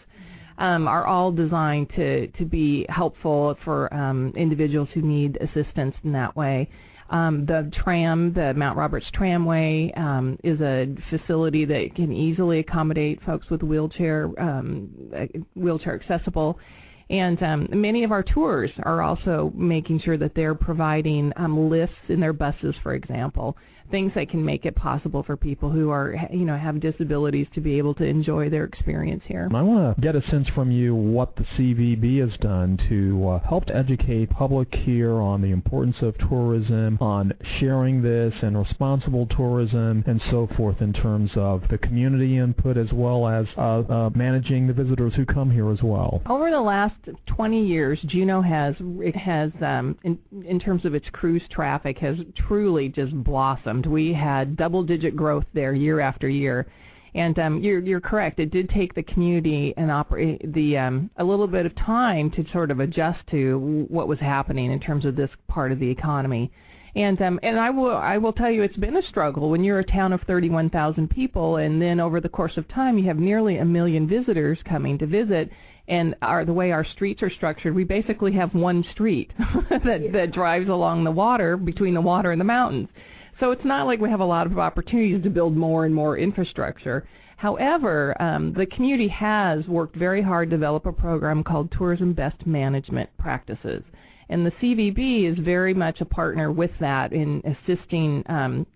um, 0.58 0.88
are 0.88 1.06
all 1.06 1.32
designed 1.32 1.90
to 1.96 2.26
to 2.28 2.44
be 2.44 2.86
helpful 2.88 3.56
for 3.64 3.92
um, 3.92 4.32
individuals 4.36 4.88
who 4.94 5.02
need 5.02 5.38
assistance 5.40 5.94
in 6.04 6.12
that 6.12 6.34
way. 6.36 6.68
Um, 7.08 7.46
the 7.46 7.70
tram, 7.84 8.32
the 8.32 8.52
Mount 8.54 8.76
Roberts 8.76 9.06
Tramway, 9.14 9.92
um, 9.96 10.38
is 10.42 10.60
a 10.60 10.88
facility 11.08 11.64
that 11.64 11.94
can 11.94 12.12
easily 12.12 12.58
accommodate 12.58 13.22
folks 13.22 13.48
with 13.48 13.62
wheelchair 13.62 14.28
um, 14.40 14.88
wheelchair 15.54 15.94
accessible 15.94 16.58
and 17.08 17.40
um, 17.42 17.68
many 17.70 18.02
of 18.02 18.10
our 18.10 18.22
tours 18.22 18.70
are 18.82 19.00
also 19.00 19.52
making 19.54 20.00
sure 20.00 20.18
that 20.18 20.34
they're 20.34 20.56
providing 20.56 21.32
um, 21.36 21.70
lifts 21.70 21.94
in 22.08 22.18
their 22.18 22.32
buses, 22.32 22.74
for 22.82 22.94
example, 22.94 23.56
things 23.90 24.12
that 24.14 24.28
can 24.30 24.44
make 24.44 24.64
it 24.64 24.74
possible 24.74 25.22
for 25.22 25.36
people 25.36 25.70
who 25.70 25.90
are, 25.90 26.16
you 26.32 26.44
know, 26.44 26.56
have 26.56 26.80
disabilities 26.80 27.46
to 27.54 27.60
be 27.60 27.78
able 27.78 27.94
to 27.94 28.04
enjoy 28.04 28.50
their 28.50 28.64
experience 28.64 29.22
here. 29.26 29.48
I 29.54 29.62
want 29.62 29.96
to 29.96 30.00
get 30.00 30.16
a 30.16 30.22
sense 30.30 30.48
from 30.54 30.70
you 30.70 30.94
what 30.94 31.36
the 31.36 31.44
CVB 31.56 32.20
has 32.20 32.38
done 32.40 32.78
to 32.88 33.28
uh, 33.28 33.48
help 33.48 33.66
to 33.66 33.76
educate 33.76 34.30
public 34.30 34.74
here 34.74 35.12
on 35.12 35.40
the 35.40 35.50
importance 35.50 35.96
of 36.00 36.16
tourism, 36.18 36.98
on 37.00 37.32
sharing 37.60 38.02
this 38.02 38.34
and 38.42 38.58
responsible 38.58 39.26
tourism, 39.26 40.02
and 40.06 40.20
so 40.30 40.48
forth 40.56 40.80
in 40.80 40.92
terms 40.92 41.30
of 41.36 41.62
the 41.70 41.78
community 41.78 42.38
input 42.38 42.76
as 42.76 42.92
well 42.92 43.26
as 43.28 43.46
uh, 43.56 43.80
uh, 43.80 44.10
managing 44.14 44.66
the 44.66 44.72
visitors 44.72 45.14
who 45.14 45.24
come 45.24 45.50
here 45.50 45.70
as 45.70 45.82
well. 45.82 46.22
Over 46.26 46.50
the 46.50 46.60
last 46.60 46.96
20 47.26 47.64
years, 47.64 47.98
Juneau 48.06 48.42
has 48.42 48.74
it 48.80 49.16
has 49.16 49.50
um, 49.62 49.96
in 50.02 50.18
in 50.46 50.58
terms 50.58 50.84
of 50.84 50.94
its 50.94 51.06
cruise 51.12 51.42
traffic 51.50 51.98
has 51.98 52.16
truly 52.36 52.88
just 52.88 53.12
blossomed 53.24 53.75
blossomed. 53.76 53.92
We 53.92 54.12
had 54.12 54.56
double-digit 54.56 55.16
growth 55.16 55.44
there 55.54 55.72
year 55.72 56.00
after 56.00 56.28
year. 56.28 56.66
And 57.14 57.38
um, 57.38 57.62
you're 57.62 57.80
you're 57.80 58.00
correct. 58.00 58.40
It 58.40 58.50
did 58.50 58.68
take 58.68 58.94
the 58.94 59.02
community 59.02 59.72
and 59.78 59.90
operate 59.90 60.52
the 60.52 60.76
um, 60.76 61.10
a 61.16 61.24
little 61.24 61.46
bit 61.46 61.64
of 61.64 61.74
time 61.76 62.30
to 62.32 62.44
sort 62.52 62.70
of 62.70 62.80
adjust 62.80 63.20
to 63.30 63.86
what 63.88 64.06
was 64.06 64.18
happening 64.18 64.70
in 64.70 64.80
terms 64.80 65.06
of 65.06 65.16
this 65.16 65.30
part 65.48 65.72
of 65.72 65.78
the 65.78 65.88
economy. 65.88 66.52
And 66.94 67.20
um, 67.22 67.40
and 67.42 67.58
I 67.58 67.70
will 67.70 67.96
I 67.96 68.18
will 68.18 68.34
tell 68.34 68.50
you 68.50 68.62
it's 68.62 68.76
been 68.76 68.98
a 68.98 69.08
struggle 69.08 69.48
when 69.48 69.64
you're 69.64 69.78
a 69.78 69.84
town 69.84 70.12
of 70.12 70.20
31,000 70.26 71.08
people 71.08 71.56
and 71.56 71.80
then 71.80 72.00
over 72.00 72.20
the 72.20 72.28
course 72.28 72.58
of 72.58 72.68
time 72.68 72.98
you 72.98 73.06
have 73.06 73.18
nearly 73.18 73.58
a 73.58 73.64
million 73.64 74.06
visitors 74.06 74.58
coming 74.68 74.98
to 74.98 75.06
visit 75.06 75.50
and 75.88 76.14
our 76.20 76.44
the 76.44 76.52
way 76.52 76.70
our 76.72 76.84
streets 76.84 77.22
are 77.22 77.30
structured 77.30 77.74
we 77.74 77.84
basically 77.84 78.32
have 78.32 78.54
one 78.54 78.82
street 78.92 79.30
that 79.70 80.08
that 80.12 80.32
drives 80.32 80.68
along 80.68 81.04
the 81.04 81.10
water 81.10 81.58
between 81.58 81.92
the 81.92 82.00
water 82.00 82.32
and 82.32 82.40
the 82.40 82.44
mountains 82.44 82.88
So 83.40 83.50
it's 83.50 83.64
not 83.64 83.86
like 83.86 84.00
we 84.00 84.10
have 84.10 84.20
a 84.20 84.24
lot 84.24 84.46
of 84.46 84.58
opportunities 84.58 85.22
to 85.22 85.30
build 85.30 85.56
more 85.56 85.84
and 85.84 85.94
more 85.94 86.16
infrastructure. 86.16 87.06
However, 87.36 88.20
um, 88.20 88.54
the 88.54 88.64
community 88.66 89.08
has 89.08 89.66
worked 89.66 89.94
very 89.94 90.22
hard 90.22 90.48
to 90.48 90.56
develop 90.56 90.86
a 90.86 90.92
program 90.92 91.44
called 91.44 91.70
Tourism 91.76 92.14
Best 92.14 92.46
Management 92.46 93.10
Practices. 93.18 93.82
And 94.30 94.44
the 94.44 94.52
CVB 94.52 95.30
is 95.30 95.38
very 95.44 95.74
much 95.74 96.00
a 96.00 96.06
partner 96.06 96.50
with 96.50 96.70
that 96.80 97.12
in 97.12 97.42
assisting, 97.44 98.22
um, 98.26 98.66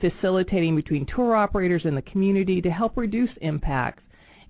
facilitating 0.00 0.76
between 0.76 1.06
tour 1.06 1.34
operators 1.34 1.84
and 1.86 1.96
the 1.96 2.02
community 2.02 2.60
to 2.60 2.70
help 2.70 2.96
reduce 2.96 3.30
impacts. 3.40 4.02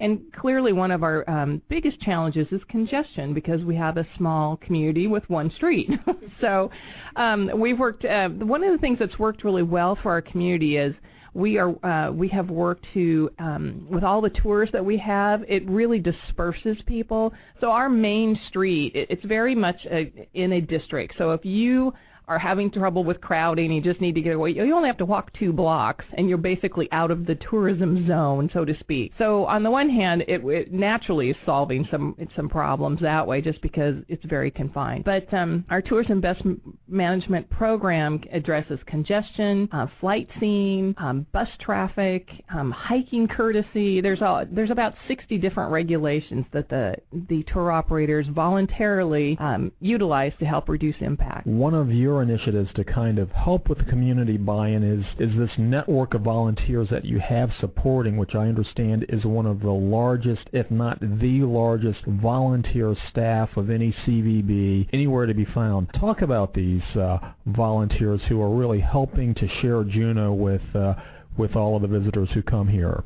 And 0.02 0.20
clearly, 0.32 0.72
one 0.72 0.90
of 0.90 1.04
our 1.04 1.28
um, 1.30 1.62
biggest 1.68 2.00
challenges 2.00 2.48
is 2.50 2.60
congestion 2.68 3.32
because 3.32 3.62
we 3.62 3.76
have 3.76 3.96
a 3.96 4.06
small 4.16 4.56
community 4.56 5.06
with 5.06 5.22
one 5.30 5.48
street. 5.52 5.88
so 6.40 6.72
um, 7.14 7.48
we've 7.56 7.78
worked. 7.78 8.04
Uh, 8.04 8.28
one 8.30 8.64
of 8.64 8.72
the 8.72 8.78
things 8.78 8.98
that's 8.98 9.16
worked 9.20 9.44
really 9.44 9.62
well 9.62 9.96
for 10.02 10.10
our 10.10 10.20
community 10.20 10.76
is 10.76 10.92
we 11.34 11.56
are 11.56 11.86
uh, 11.86 12.10
we 12.10 12.26
have 12.30 12.50
worked 12.50 12.84
to 12.94 13.30
um, 13.38 13.86
with 13.88 14.02
all 14.02 14.20
the 14.20 14.30
tours 14.30 14.68
that 14.72 14.84
we 14.84 14.98
have. 14.98 15.44
It 15.46 15.70
really 15.70 16.00
disperses 16.00 16.78
people. 16.84 17.32
So 17.60 17.70
our 17.70 17.88
main 17.88 18.36
street, 18.48 18.96
it, 18.96 19.06
it's 19.08 19.24
very 19.24 19.54
much 19.54 19.86
a, 19.88 20.12
in 20.34 20.54
a 20.54 20.60
district. 20.60 21.14
So 21.16 21.30
if 21.30 21.44
you 21.44 21.94
are 22.28 22.38
having 22.38 22.70
trouble 22.70 23.04
with 23.04 23.20
crowding, 23.20 23.72
you 23.72 23.80
just 23.80 24.00
need 24.00 24.14
to 24.14 24.20
get 24.20 24.34
away. 24.34 24.50
You 24.50 24.74
only 24.74 24.88
have 24.88 24.98
to 24.98 25.04
walk 25.04 25.32
two 25.38 25.52
blocks, 25.52 26.04
and 26.16 26.28
you're 26.28 26.38
basically 26.38 26.88
out 26.92 27.10
of 27.10 27.26
the 27.26 27.34
tourism 27.50 28.06
zone, 28.06 28.50
so 28.52 28.64
to 28.64 28.78
speak. 28.80 29.12
So 29.18 29.44
on 29.46 29.62
the 29.62 29.70
one 29.70 29.90
hand, 29.90 30.22
it, 30.28 30.44
it 30.44 30.72
naturally 30.72 31.30
is 31.30 31.36
solving 31.44 31.86
some 31.90 32.16
some 32.36 32.48
problems 32.48 33.00
that 33.00 33.26
way, 33.26 33.40
just 33.40 33.60
because 33.60 33.96
it's 34.08 34.24
very 34.24 34.50
confined. 34.50 35.04
But 35.04 35.32
um, 35.34 35.64
our 35.70 35.82
tourism 35.82 36.20
best 36.20 36.42
management 36.88 37.48
program 37.50 38.20
addresses 38.32 38.78
congestion, 38.86 39.68
uh, 39.72 39.86
flight 40.00 40.28
scene, 40.38 40.94
um, 40.98 41.26
bus 41.32 41.48
traffic, 41.60 42.28
um, 42.54 42.70
hiking 42.70 43.26
courtesy. 43.28 44.00
There's 44.00 44.22
all 44.22 44.44
there's 44.50 44.70
about 44.70 44.94
60 45.08 45.38
different 45.38 45.72
regulations 45.72 46.46
that 46.52 46.68
the 46.68 46.94
the 47.28 47.44
tour 47.52 47.72
operators 47.72 48.26
voluntarily 48.28 49.36
um, 49.40 49.72
utilize 49.80 50.32
to 50.38 50.44
help 50.44 50.68
reduce 50.68 50.96
impact. 51.00 51.46
One 51.46 51.74
of 51.74 51.90
your 51.90 52.11
your 52.12 52.22
initiatives 52.22 52.68
to 52.74 52.84
kind 52.84 53.18
of 53.18 53.30
help 53.30 53.70
with 53.70 53.78
the 53.78 53.84
community 53.84 54.36
buy-in 54.36 54.82
is 54.82 55.04
is 55.18 55.34
this 55.38 55.50
network 55.56 56.12
of 56.12 56.20
volunteers 56.20 56.88
that 56.90 57.06
you 57.06 57.18
have 57.18 57.48
supporting, 57.58 58.18
which 58.18 58.34
I 58.34 58.48
understand 58.48 59.06
is 59.08 59.24
one 59.24 59.46
of 59.46 59.60
the 59.60 59.70
largest, 59.70 60.42
if 60.52 60.70
not 60.70 61.00
the 61.00 61.40
largest, 61.40 62.00
volunteer 62.04 62.94
staff 63.08 63.56
of 63.56 63.70
any 63.70 63.96
CVB 64.04 64.90
anywhere 64.92 65.24
to 65.24 65.32
be 65.32 65.46
found. 65.46 65.88
Talk 65.98 66.20
about 66.20 66.52
these 66.52 66.82
uh, 66.94 67.16
volunteers 67.46 68.20
who 68.28 68.42
are 68.42 68.54
really 68.54 68.80
helping 68.80 69.34
to 69.36 69.48
share 69.62 69.82
Juneau 69.82 70.34
with 70.34 70.76
uh, 70.76 70.92
with 71.38 71.56
all 71.56 71.76
of 71.76 71.82
the 71.82 71.88
visitors 71.88 72.28
who 72.34 72.42
come 72.42 72.68
here. 72.68 73.04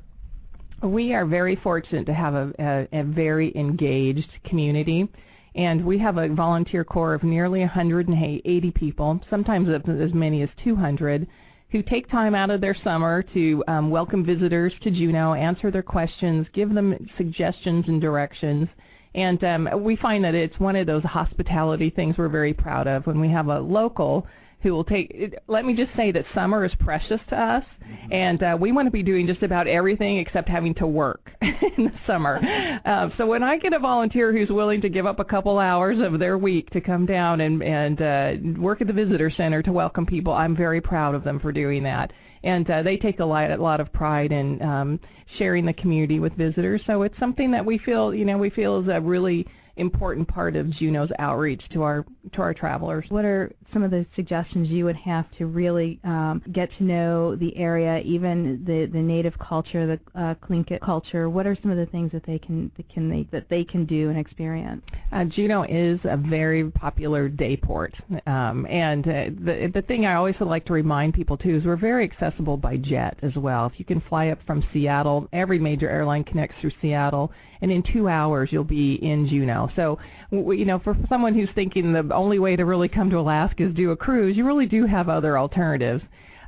We 0.83 1.15
are 1.15 1.27
very 1.27 1.55
fortunate 1.55 2.07
to 2.07 2.15
have 2.15 2.35
a, 2.35 2.53
a, 2.59 3.01
a 3.01 3.05
very 3.05 3.57
engaged 3.57 4.31
community 4.45 5.09
and 5.57 5.85
we 5.85 5.99
have 5.99 6.19
a 6.19 6.29
volunteer 6.29 6.85
corps 6.85 7.15
of 7.15 7.23
nearly 7.23 7.61
180 7.61 8.71
people, 8.73 9.21
sometimes 9.31 9.69
as 9.69 10.13
many 10.13 10.43
as 10.43 10.51
200, 10.63 11.27
who 11.71 11.83
take 11.83 12.09
time 12.11 12.35
out 12.35 12.51
of 12.51 12.61
their 12.61 12.77
summer 12.85 13.23
to 13.35 13.65
um, 13.67 13.91
welcome 13.91 14.25
visitors 14.25 14.73
to 14.83 14.91
Juneau, 14.91 15.33
answer 15.33 15.71
their 15.71 15.83
questions, 15.83 16.47
give 16.53 16.73
them 16.73 16.95
suggestions 17.17 17.87
and 17.89 18.01
directions. 18.01 18.69
And 19.15 19.43
um, 19.45 19.69
we 19.83 19.97
find 19.97 20.23
that 20.25 20.35
it's 20.35 20.61
one 20.61 20.77
of 20.77 20.87
those 20.87 21.03
hospitality 21.03 21.89
things 21.89 22.17
we're 22.19 22.29
very 22.29 22.53
proud 22.53 22.87
of 22.87 23.07
when 23.07 23.19
we 23.19 23.31
have 23.31 23.49
a 23.49 23.59
local 23.59 24.27
who 24.67 24.73
will 24.73 24.85
take. 24.85 25.37
Let 25.47 25.65
me 25.65 25.75
just 25.75 25.95
say 25.97 26.11
that 26.11 26.25
summer 26.35 26.65
is 26.65 26.73
precious 26.81 27.21
to 27.29 27.37
us, 27.37 27.65
mm-hmm. 27.83 28.13
and 28.13 28.43
uh, 28.43 28.57
we 28.61 28.73
want 28.73 28.87
to 28.87 28.91
be 28.91 29.03
doing 29.03 29.27
just 29.27 29.45
about 29.45 29.69
everything 29.69 30.19
except 30.19 30.49
having 30.49 30.75
to 30.75 30.89
work 30.89 31.31
in 31.41 31.85
the 31.85 31.93
summer. 32.05 32.41
Uh, 32.85 33.09
so 33.17 33.27
when 33.27 33.45
I 33.45 33.59
get 33.59 33.73
a 33.73 33.79
volunteer 33.79 34.33
who's 34.33 34.51
willing 34.51 34.81
to 34.81 34.89
give 34.89 35.07
up 35.07 35.21
a 35.21 35.25
couple 35.25 35.59
hours 35.61 35.99
of 36.01 36.19
their 36.19 36.37
week 36.37 36.69
to 36.71 36.81
come 36.81 37.07
down 37.07 37.43
and 37.43 37.63
and 37.63 38.03
uh, 38.03 38.61
work 38.61 38.81
at 38.81 38.89
the 38.89 38.93
visitor 38.93 39.31
center 39.31 39.63
to 39.63 39.73
welcome 39.73 40.05
people, 40.05 40.33
I'm 40.33 40.57
very 40.57 40.81
proud 40.81 41.15
of 41.15 41.23
them 41.23 41.39
for 41.39 41.53
doing 41.53 41.85
that. 41.85 42.13
And 42.43 42.69
uh, 42.69 42.83
they 42.83 42.97
take 42.97 43.21
a 43.21 43.25
lot, 43.25 43.51
a 43.51 43.57
lot 43.57 43.81
of 43.81 43.93
pride 43.93 44.33
in 44.33 44.61
um, 44.63 45.01
sharing 45.39 45.65
the 45.65 45.73
community 45.75 46.19
with 46.19 46.33
visitors. 46.35 46.81
So 46.87 47.03
it's 47.03 47.19
something 47.19 47.51
that 47.53 47.65
we 47.65 47.79
feel, 47.79 48.13
you 48.15 48.25
know, 48.25 48.37
we 48.37 48.51
feel 48.51 48.81
is 48.81 48.89
a 48.89 49.01
really 49.01 49.47
important 49.77 50.27
part 50.27 50.57
of 50.57 50.71
Juneau's 50.71 51.11
outreach 51.19 51.63
to 51.73 51.83
our 51.83 52.05
to 52.33 52.43
our 52.43 52.55
travelers. 52.55 53.05
What 53.09 53.25
are 53.25 53.53
some 53.73 53.83
of 53.83 53.91
the 53.91 54.07
suggestions 54.17 54.69
you 54.69 54.85
would 54.85 54.97
have 54.97 55.27
to 55.39 55.47
really 55.47 56.01
um, 56.05 56.43
get 56.53 56.71
to 56.79 56.85
know 56.85 57.37
the 57.37 57.57
area, 57.57 57.99
even 58.01 58.65
the 58.67 58.89
the 58.91 58.99
native 58.99 59.39
culture, 59.39 59.87
the 59.87 60.21
uh, 60.21 60.35
Tlingit 60.47 60.81
culture? 60.81 61.29
What 61.29 61.47
are 61.47 61.57
some 61.61 61.71
of 61.71 61.77
the 61.77 61.87
things 61.87 62.13
that 62.13 62.25
they 62.27 62.39
can 62.39 62.71
that 62.77 62.89
can 62.89 63.11
they 63.11 63.29
that 63.33 63.49
they 63.49 63.65
can 63.65 63.85
do 63.85 64.09
and 64.09 64.19
experience? 64.19 64.83
Uh, 65.13 65.25
Juneau 65.25 65.65
is 65.69 66.01
a 66.05 66.17
very 66.17 66.71
popular 66.71 67.29
day 67.29 67.57
port, 67.57 67.95
um, 68.27 68.67
and 68.67 69.07
uh, 69.07 69.25
the 69.45 69.71
the 69.73 69.83
thing 69.83 70.07
I 70.07 70.15
always 70.15 70.37
would 70.41 70.49
like 70.49 70.65
to 70.67 70.73
remind 70.73 71.15
people 71.15 71.37
too 71.37 71.57
is 71.57 71.65
we're 71.65 71.77
very 71.77 72.05
accessible 72.05 72.57
by 72.57 72.77
jet 72.79 73.19
as 73.23 73.35
well. 73.37 73.67
If 73.67 73.79
you 73.79 73.85
can 73.85 74.01
fly 74.09 74.29
up 74.29 74.39
from 74.47 74.65
Seattle, 74.73 75.29
every 75.33 75.59
major 75.59 75.89
airline 75.89 76.25
connects 76.25 76.57
through 76.61 76.73
Seattle, 76.81 77.31
and 77.61 77.71
in 77.71 77.83
two 77.83 78.09
hours 78.09 78.49
you'll 78.53 78.65
be 78.65 78.95
in 78.95 79.29
Juneau. 79.29 79.66
So, 79.75 79.99
you 80.31 80.65
know, 80.65 80.79
for 80.79 80.97
someone 81.09 81.35
who's 81.35 81.49
thinking 81.55 81.93
the 81.93 82.15
only 82.15 82.39
way 82.39 82.57
to 82.57 82.65
really 82.65 82.89
come 82.89 83.11
to 83.11 83.19
Alaska 83.19 83.67
is 83.67 83.75
do 83.75 83.91
a 83.91 83.97
cruise, 83.97 84.37
you 84.37 84.45
really 84.45 84.67
do 84.67 84.87
have 84.87 85.09
other 85.09 85.39
alternatives. 85.39 86.03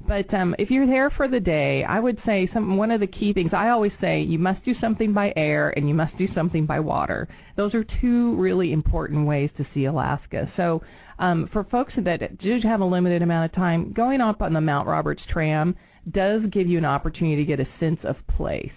But 0.06 0.32
um, 0.32 0.54
if 0.58 0.70
you're 0.70 0.86
there 0.86 1.10
for 1.10 1.26
the 1.26 1.40
day, 1.40 1.84
I 1.84 1.98
would 1.98 2.18
say 2.24 2.48
some 2.52 2.76
one 2.76 2.90
of 2.90 3.00
the 3.00 3.06
key 3.06 3.32
things 3.32 3.50
I 3.52 3.70
always 3.70 3.92
say 4.00 4.20
you 4.20 4.38
must 4.38 4.64
do 4.64 4.74
something 4.80 5.12
by 5.12 5.32
air 5.36 5.70
and 5.76 5.88
you 5.88 5.94
must 5.94 6.16
do 6.16 6.32
something 6.34 6.66
by 6.66 6.80
water. 6.80 7.28
Those 7.56 7.74
are 7.74 7.84
two 8.00 8.36
really 8.36 8.72
important 8.72 9.26
ways 9.26 9.50
to 9.56 9.66
see 9.74 9.86
Alaska. 9.86 10.50
So 10.56 10.82
um, 11.18 11.48
for 11.52 11.64
folks 11.64 11.94
that 11.96 12.38
do 12.38 12.60
have 12.62 12.80
a 12.80 12.84
limited 12.84 13.22
amount 13.22 13.46
of 13.46 13.56
time, 13.56 13.92
going 13.92 14.20
up 14.20 14.40
on 14.40 14.52
the 14.52 14.60
Mount 14.60 14.86
Roberts 14.86 15.22
tram 15.28 15.74
does 16.10 16.42
give 16.52 16.68
you 16.68 16.78
an 16.78 16.84
opportunity 16.84 17.36
to 17.36 17.44
get 17.44 17.60
a 17.60 17.68
sense 17.80 18.00
of 18.04 18.16
place. 18.28 18.70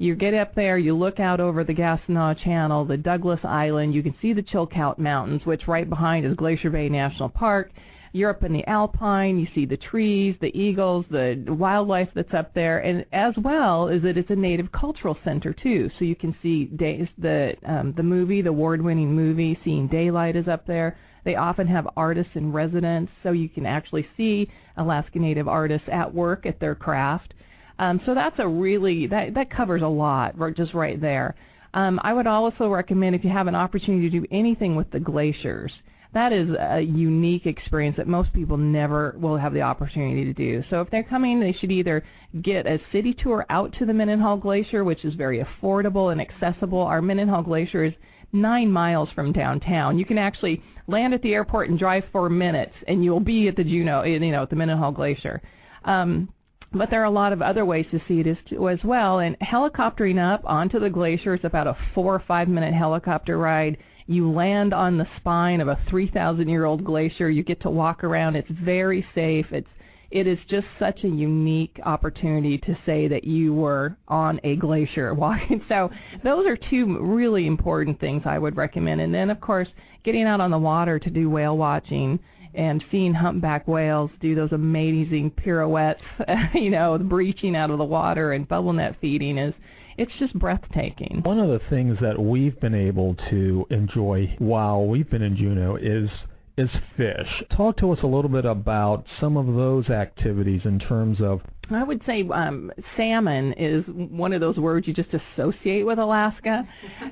You 0.00 0.14
get 0.14 0.32
up 0.32 0.54
there, 0.54 0.78
you 0.78 0.96
look 0.96 1.20
out 1.20 1.40
over 1.40 1.62
the 1.62 1.74
Gastineau 1.74 2.32
Channel, 2.42 2.86
the 2.86 2.96
Douglas 2.96 3.40
Island, 3.44 3.94
you 3.94 4.02
can 4.02 4.14
see 4.22 4.32
the 4.32 4.42
Chilkoot 4.42 4.96
Mountains, 4.96 5.44
which 5.44 5.68
right 5.68 5.86
behind 5.86 6.24
is 6.24 6.34
Glacier 6.36 6.70
Bay 6.70 6.88
National 6.88 7.28
Park. 7.28 7.70
You're 8.12 8.30
up 8.30 8.42
in 8.42 8.54
the 8.54 8.66
Alpine, 8.66 9.38
you 9.38 9.46
see 9.54 9.66
the 9.66 9.76
trees, 9.76 10.36
the 10.40 10.58
eagles, 10.58 11.04
the 11.10 11.44
wildlife 11.48 12.08
that's 12.14 12.32
up 12.32 12.54
there, 12.54 12.78
and 12.78 13.04
as 13.12 13.34
well 13.42 13.88
is 13.88 14.02
that 14.04 14.16
it's 14.16 14.30
a 14.30 14.36
native 14.36 14.72
cultural 14.72 15.18
center 15.22 15.52
too. 15.52 15.90
So 15.98 16.06
you 16.06 16.16
can 16.16 16.34
see 16.40 16.64
day, 16.64 17.06
the 17.18 17.52
um, 17.66 17.92
the 17.94 18.02
movie, 18.02 18.40
the 18.40 18.48
award-winning 18.48 19.14
movie, 19.14 19.58
Seeing 19.64 19.86
Daylight 19.86 20.34
is 20.34 20.48
up 20.48 20.66
there. 20.66 20.96
They 21.26 21.36
often 21.36 21.66
have 21.66 21.86
artists 21.98 22.32
in 22.36 22.52
residence, 22.52 23.10
so 23.22 23.32
you 23.32 23.50
can 23.50 23.66
actually 23.66 24.08
see 24.16 24.48
Alaska 24.78 25.18
Native 25.18 25.46
artists 25.46 25.88
at 25.92 26.14
work 26.14 26.46
at 26.46 26.58
their 26.58 26.74
craft. 26.74 27.34
Um, 27.80 27.98
so 28.04 28.14
that's 28.14 28.38
a 28.38 28.46
really 28.46 29.06
that 29.06 29.34
that 29.34 29.50
covers 29.50 29.82
a 29.82 29.88
lot 29.88 30.36
just 30.54 30.74
right 30.74 31.00
there. 31.00 31.34
Um, 31.72 31.98
I 32.04 32.12
would 32.12 32.26
also 32.26 32.68
recommend 32.68 33.16
if 33.16 33.24
you 33.24 33.30
have 33.30 33.46
an 33.46 33.54
opportunity 33.54 34.10
to 34.10 34.20
do 34.20 34.26
anything 34.30 34.76
with 34.76 34.90
the 34.90 35.00
glaciers. 35.00 35.72
That 36.12 36.32
is 36.32 36.50
a 36.58 36.80
unique 36.80 37.46
experience 37.46 37.96
that 37.96 38.06
most 38.06 38.32
people 38.32 38.56
never 38.56 39.14
will 39.18 39.36
have 39.36 39.54
the 39.54 39.62
opportunity 39.62 40.24
to 40.24 40.32
do. 40.32 40.62
So 40.68 40.80
if 40.80 40.90
they're 40.90 41.04
coming, 41.04 41.40
they 41.40 41.52
should 41.52 41.70
either 41.70 42.04
get 42.42 42.66
a 42.66 42.80
city 42.92 43.14
tour 43.14 43.46
out 43.48 43.72
to 43.78 43.86
the 43.86 43.94
Mendenhall 43.94 44.36
Glacier, 44.36 44.82
which 44.84 45.04
is 45.04 45.14
very 45.14 45.42
affordable 45.42 46.10
and 46.12 46.20
accessible. 46.20 46.80
Our 46.80 47.00
Mendenhall 47.00 47.44
Glacier 47.44 47.84
is 47.84 47.94
nine 48.32 48.70
miles 48.70 49.08
from 49.14 49.32
downtown. 49.32 49.98
You 49.98 50.04
can 50.04 50.18
actually 50.18 50.60
land 50.88 51.14
at 51.14 51.22
the 51.22 51.32
airport 51.32 51.70
and 51.70 51.78
drive 51.78 52.02
four 52.12 52.28
minutes, 52.28 52.74
and 52.88 53.04
you'll 53.04 53.20
be 53.20 53.46
at 53.46 53.56
the 53.56 53.64
Juneau, 53.64 54.02
you 54.02 54.18
know, 54.18 54.42
at 54.42 54.50
the 54.50 54.56
Mendenhall 54.56 54.92
Glacier. 54.92 55.40
Um, 55.84 56.28
but 56.72 56.90
there 56.90 57.00
are 57.00 57.06
a 57.06 57.10
lot 57.10 57.32
of 57.32 57.42
other 57.42 57.64
ways 57.64 57.86
to 57.90 58.00
see 58.06 58.20
it 58.20 58.26
as, 58.26 58.36
as 58.52 58.84
well. 58.84 59.18
And 59.18 59.36
helicoptering 59.40 60.18
up 60.18 60.42
onto 60.44 60.78
the 60.78 60.90
glacier 60.90 61.34
is 61.34 61.44
about 61.44 61.66
a 61.66 61.76
four 61.94 62.14
or 62.14 62.22
five 62.26 62.48
minute 62.48 62.74
helicopter 62.74 63.38
ride. 63.38 63.78
You 64.06 64.30
land 64.30 64.72
on 64.72 64.98
the 64.98 65.06
spine 65.16 65.60
of 65.60 65.68
a 65.68 65.78
3,000 65.88 66.48
year 66.48 66.64
old 66.64 66.84
glacier. 66.84 67.28
You 67.30 67.42
get 67.42 67.60
to 67.62 67.70
walk 67.70 68.04
around. 68.04 68.36
It's 68.36 68.50
very 68.50 69.04
safe. 69.14 69.46
It's 69.50 69.68
it 70.10 70.26
is 70.26 70.38
just 70.48 70.66
such 70.76 71.04
a 71.04 71.08
unique 71.08 71.78
opportunity 71.84 72.58
to 72.58 72.76
say 72.84 73.06
that 73.06 73.22
you 73.22 73.54
were 73.54 73.96
on 74.08 74.40
a 74.42 74.56
glacier 74.56 75.14
walking. 75.14 75.62
So 75.68 75.90
those 76.24 76.46
are 76.46 76.56
two 76.56 76.98
really 77.00 77.46
important 77.46 78.00
things 78.00 78.22
I 78.24 78.38
would 78.38 78.56
recommend. 78.56 79.00
And 79.00 79.14
then 79.14 79.30
of 79.30 79.40
course, 79.40 79.68
getting 80.04 80.24
out 80.24 80.40
on 80.40 80.50
the 80.50 80.58
water 80.58 80.98
to 80.98 81.10
do 81.10 81.30
whale 81.30 81.56
watching 81.56 82.18
and 82.54 82.82
seeing 82.90 83.14
humpback 83.14 83.68
whales 83.68 84.10
do 84.20 84.34
those 84.34 84.52
amazing 84.52 85.30
pirouettes, 85.30 86.02
you 86.54 86.70
know, 86.70 86.98
breaching 86.98 87.56
out 87.56 87.70
of 87.70 87.78
the 87.78 87.84
water 87.84 88.32
and 88.32 88.48
bubble 88.48 88.72
net 88.72 88.96
feeding 89.00 89.38
is 89.38 89.54
it's 89.98 90.12
just 90.18 90.38
breathtaking. 90.38 91.20
One 91.24 91.38
of 91.38 91.48
the 91.48 91.60
things 91.68 91.98
that 92.00 92.18
we've 92.18 92.58
been 92.60 92.74
able 92.74 93.16
to 93.28 93.66
enjoy 93.70 94.34
while 94.38 94.86
we've 94.86 95.08
been 95.10 95.22
in 95.22 95.36
Juneau 95.36 95.76
is 95.76 96.08
is 96.56 96.70
fish. 96.96 97.42
Talk 97.56 97.78
to 97.78 97.90
us 97.92 97.98
a 98.02 98.06
little 98.06 98.30
bit 98.30 98.44
about 98.44 99.04
some 99.20 99.36
of 99.36 99.46
those 99.46 99.88
activities 99.88 100.62
in 100.64 100.78
terms 100.78 101.18
of 101.20 101.40
I 101.70 101.84
would 101.84 102.02
say 102.04 102.26
um, 102.32 102.72
salmon 102.96 103.52
is 103.52 103.84
one 103.86 104.32
of 104.32 104.40
those 104.40 104.56
words 104.56 104.88
you 104.88 104.94
just 104.94 105.10
associate 105.14 105.84
with 105.84 105.98
Alaska. 105.98 106.66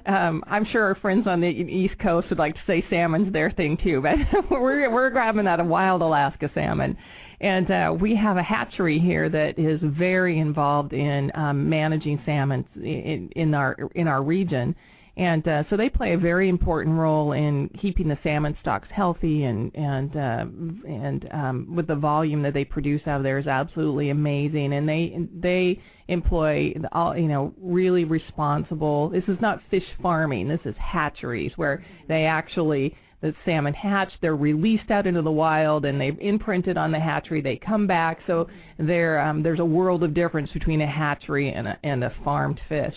Um, 0.08 0.42
I'm 0.46 0.64
sure 0.64 0.84
our 0.84 0.94
friends 0.96 1.26
on 1.26 1.42
the 1.42 1.48
East 1.48 1.98
Coast 1.98 2.30
would 2.30 2.38
like 2.38 2.54
to 2.54 2.60
say 2.66 2.84
salmon's 2.88 3.32
their 3.32 3.50
thing 3.50 3.76
too, 3.76 4.00
but 4.00 4.16
we're 4.50 4.90
we're 4.92 5.10
grabbing 5.10 5.44
that 5.44 5.60
a 5.60 5.64
wild 5.64 6.02
Alaska 6.02 6.50
salmon. 6.54 6.96
And 7.40 7.70
uh, 7.70 7.96
we 7.98 8.16
have 8.16 8.36
a 8.36 8.42
hatchery 8.42 8.98
here 8.98 9.28
that 9.28 9.58
is 9.58 9.78
very 9.82 10.40
involved 10.40 10.92
in 10.92 11.30
um, 11.34 11.68
managing 11.68 12.20
salmon 12.26 12.64
in, 12.74 13.30
in 13.36 13.54
our 13.54 13.76
in 13.94 14.08
our 14.08 14.22
region 14.22 14.74
and 15.18 15.46
uh, 15.48 15.64
so 15.68 15.76
they 15.76 15.88
play 15.88 16.12
a 16.12 16.18
very 16.18 16.48
important 16.48 16.96
role 16.96 17.32
in 17.32 17.68
keeping 17.80 18.06
the 18.06 18.16
salmon 18.22 18.56
stocks 18.60 18.86
healthy 18.92 19.44
and 19.44 19.74
and 19.74 20.16
uh, 20.16 20.44
and 20.88 21.28
um, 21.32 21.74
with 21.74 21.88
the 21.88 21.96
volume 21.96 22.40
that 22.42 22.54
they 22.54 22.64
produce 22.64 23.02
out 23.04 23.16
of 23.16 23.22
there 23.24 23.38
is 23.38 23.48
absolutely 23.48 24.10
amazing. 24.10 24.72
And 24.72 24.88
they 24.88 25.18
they 25.34 25.82
employ 26.06 26.72
all 26.92 27.18
you 27.18 27.26
know 27.26 27.52
really 27.60 28.04
responsible 28.04 29.10
this 29.10 29.24
is 29.26 29.36
not 29.42 29.60
fish 29.70 29.84
farming 30.00 30.48
this 30.48 30.60
is 30.64 30.74
hatcheries 30.78 31.52
where 31.56 31.84
they 32.08 32.24
actually 32.24 32.96
the 33.20 33.34
salmon 33.44 33.74
hatch 33.74 34.12
they're 34.22 34.36
released 34.36 34.90
out 34.90 35.06
into 35.06 35.20
the 35.20 35.30
wild 35.30 35.84
and 35.84 36.00
they've 36.00 36.18
imprinted 36.20 36.78
on 36.78 36.92
the 36.92 37.00
hatchery 37.00 37.40
they 37.40 37.56
come 37.56 37.88
back. 37.88 38.20
So 38.28 38.46
there 38.78 39.20
um, 39.20 39.42
there's 39.42 39.58
a 39.58 39.64
world 39.64 40.04
of 40.04 40.14
difference 40.14 40.52
between 40.52 40.80
a 40.80 40.86
hatchery 40.86 41.52
and 41.52 41.66
a, 41.66 41.78
and 41.82 42.04
a 42.04 42.14
farmed 42.24 42.60
fish 42.68 42.94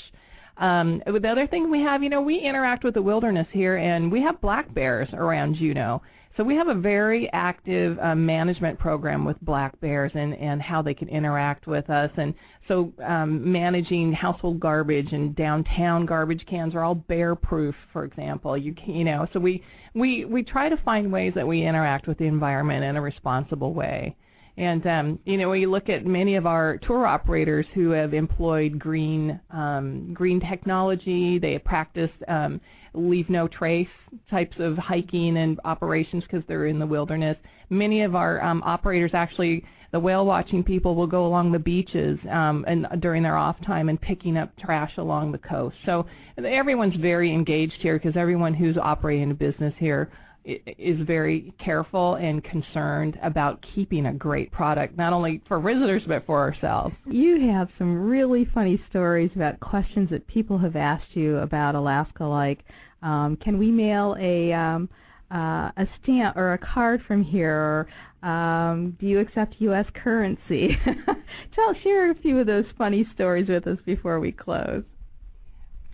um, 0.61 1.01
the 1.05 1.27
other 1.27 1.47
thing 1.47 1.69
we 1.69 1.81
have, 1.81 2.03
you 2.03 2.09
know, 2.09 2.21
we 2.21 2.37
interact 2.39 2.83
with 2.83 2.93
the 2.93 3.01
wilderness 3.01 3.47
here, 3.51 3.77
and 3.77 4.11
we 4.11 4.21
have 4.21 4.39
black 4.41 4.73
bears 4.73 5.09
around 5.13 5.55
Juneau. 5.55 6.01
So 6.37 6.45
we 6.45 6.55
have 6.55 6.69
a 6.69 6.75
very 6.75 7.29
active 7.33 7.99
um, 7.99 8.25
management 8.25 8.79
program 8.79 9.25
with 9.25 9.39
black 9.41 9.77
bears 9.81 10.11
and, 10.15 10.33
and 10.35 10.61
how 10.61 10.81
they 10.81 10.93
can 10.93 11.09
interact 11.09 11.67
with 11.67 11.89
us. 11.89 12.09
And 12.15 12.33
so 12.69 12.93
um, 13.05 13.51
managing 13.51 14.13
household 14.13 14.59
garbage 14.59 15.11
and 15.11 15.35
downtown 15.35 16.05
garbage 16.05 16.45
cans 16.45 16.73
are 16.73 16.83
all 16.83 16.95
bear 16.95 17.35
proof, 17.35 17.75
for 17.91 18.05
example. 18.05 18.57
You 18.57 18.73
can, 18.73 18.93
you 18.93 19.03
know, 19.03 19.27
so 19.33 19.39
we, 19.39 19.61
we, 19.93 20.23
we 20.23 20.41
try 20.41 20.69
to 20.69 20.77
find 20.77 21.11
ways 21.11 21.33
that 21.35 21.45
we 21.45 21.65
interact 21.65 22.07
with 22.07 22.17
the 22.17 22.25
environment 22.27 22.85
in 22.85 22.95
a 22.95 23.01
responsible 23.01 23.73
way. 23.73 24.15
And 24.57 24.85
um, 24.85 25.19
you 25.25 25.37
know, 25.37 25.49
when 25.49 25.61
you 25.61 25.71
look 25.71 25.89
at 25.89 26.05
many 26.05 26.35
of 26.35 26.45
our 26.45 26.77
tour 26.77 27.05
operators 27.07 27.65
who 27.73 27.91
have 27.91 28.13
employed 28.13 28.77
green 28.77 29.39
um, 29.51 30.13
green 30.13 30.39
technology, 30.39 31.39
they 31.39 31.53
have 31.53 31.63
practiced 31.63 32.13
um, 32.27 32.59
leave 32.93 33.29
no 33.29 33.47
trace 33.47 33.87
types 34.29 34.55
of 34.59 34.77
hiking 34.77 35.37
and 35.37 35.59
operations 35.63 36.23
because 36.23 36.43
they're 36.47 36.65
in 36.65 36.79
the 36.79 36.85
wilderness. 36.85 37.37
Many 37.69 38.01
of 38.01 38.15
our 38.15 38.43
um, 38.43 38.61
operators 38.65 39.11
actually 39.13 39.63
the 39.91 39.99
whale 39.99 40.25
watching 40.25 40.63
people 40.63 40.95
will 40.95 41.07
go 41.07 41.25
along 41.25 41.51
the 41.51 41.59
beaches 41.59 42.17
um, 42.29 42.63
and 42.67 42.87
during 43.01 43.23
their 43.23 43.37
off 43.37 43.57
time 43.65 43.89
and 43.89 43.99
picking 43.99 44.37
up 44.37 44.55
trash 44.57 44.93
along 44.97 45.31
the 45.31 45.37
coast. 45.37 45.75
So 45.85 46.05
everyone's 46.37 46.95
very 46.95 47.33
engaged 47.33 47.81
here 47.81 47.99
because 47.99 48.15
everyone 48.15 48.53
who's 48.53 48.77
operating 48.77 49.31
a 49.31 49.33
business 49.33 49.73
here 49.77 50.09
is 50.43 50.99
very 51.05 51.53
careful 51.63 52.15
and 52.15 52.43
concerned 52.43 53.19
about 53.21 53.63
keeping 53.75 54.07
a 54.07 54.13
great 54.13 54.51
product, 54.51 54.97
not 54.97 55.13
only 55.13 55.41
for 55.47 55.59
visitors 55.59 56.03
but 56.07 56.25
for 56.25 56.39
ourselves. 56.39 56.95
You 57.05 57.47
have 57.51 57.69
some 57.77 57.95
really 57.95 58.45
funny 58.53 58.81
stories 58.89 59.31
about 59.35 59.59
questions 59.59 60.09
that 60.09 60.25
people 60.27 60.57
have 60.57 60.75
asked 60.75 61.15
you 61.15 61.37
about 61.37 61.75
Alaska, 61.75 62.23
like, 62.23 62.59
um, 63.03 63.37
can 63.37 63.57
we 63.57 63.71
mail 63.71 64.15
a 64.19 64.53
um, 64.53 64.89
uh, 65.31 65.71
a 65.77 65.87
stamp 66.01 66.35
or 66.35 66.53
a 66.53 66.57
card 66.57 67.01
from 67.07 67.23
here? 67.23 67.87
Or, 68.23 68.27
um, 68.27 68.95
do 68.99 69.07
you 69.07 69.19
accept 69.19 69.55
U.S. 69.59 69.85
currency? 69.95 70.77
Tell, 71.55 71.73
share 71.81 72.11
a 72.11 72.15
few 72.15 72.37
of 72.39 72.47
those 72.47 72.65
funny 72.77 73.07
stories 73.13 73.47
with 73.47 73.65
us 73.65 73.77
before 73.85 74.19
we 74.19 74.31
close. 74.31 74.83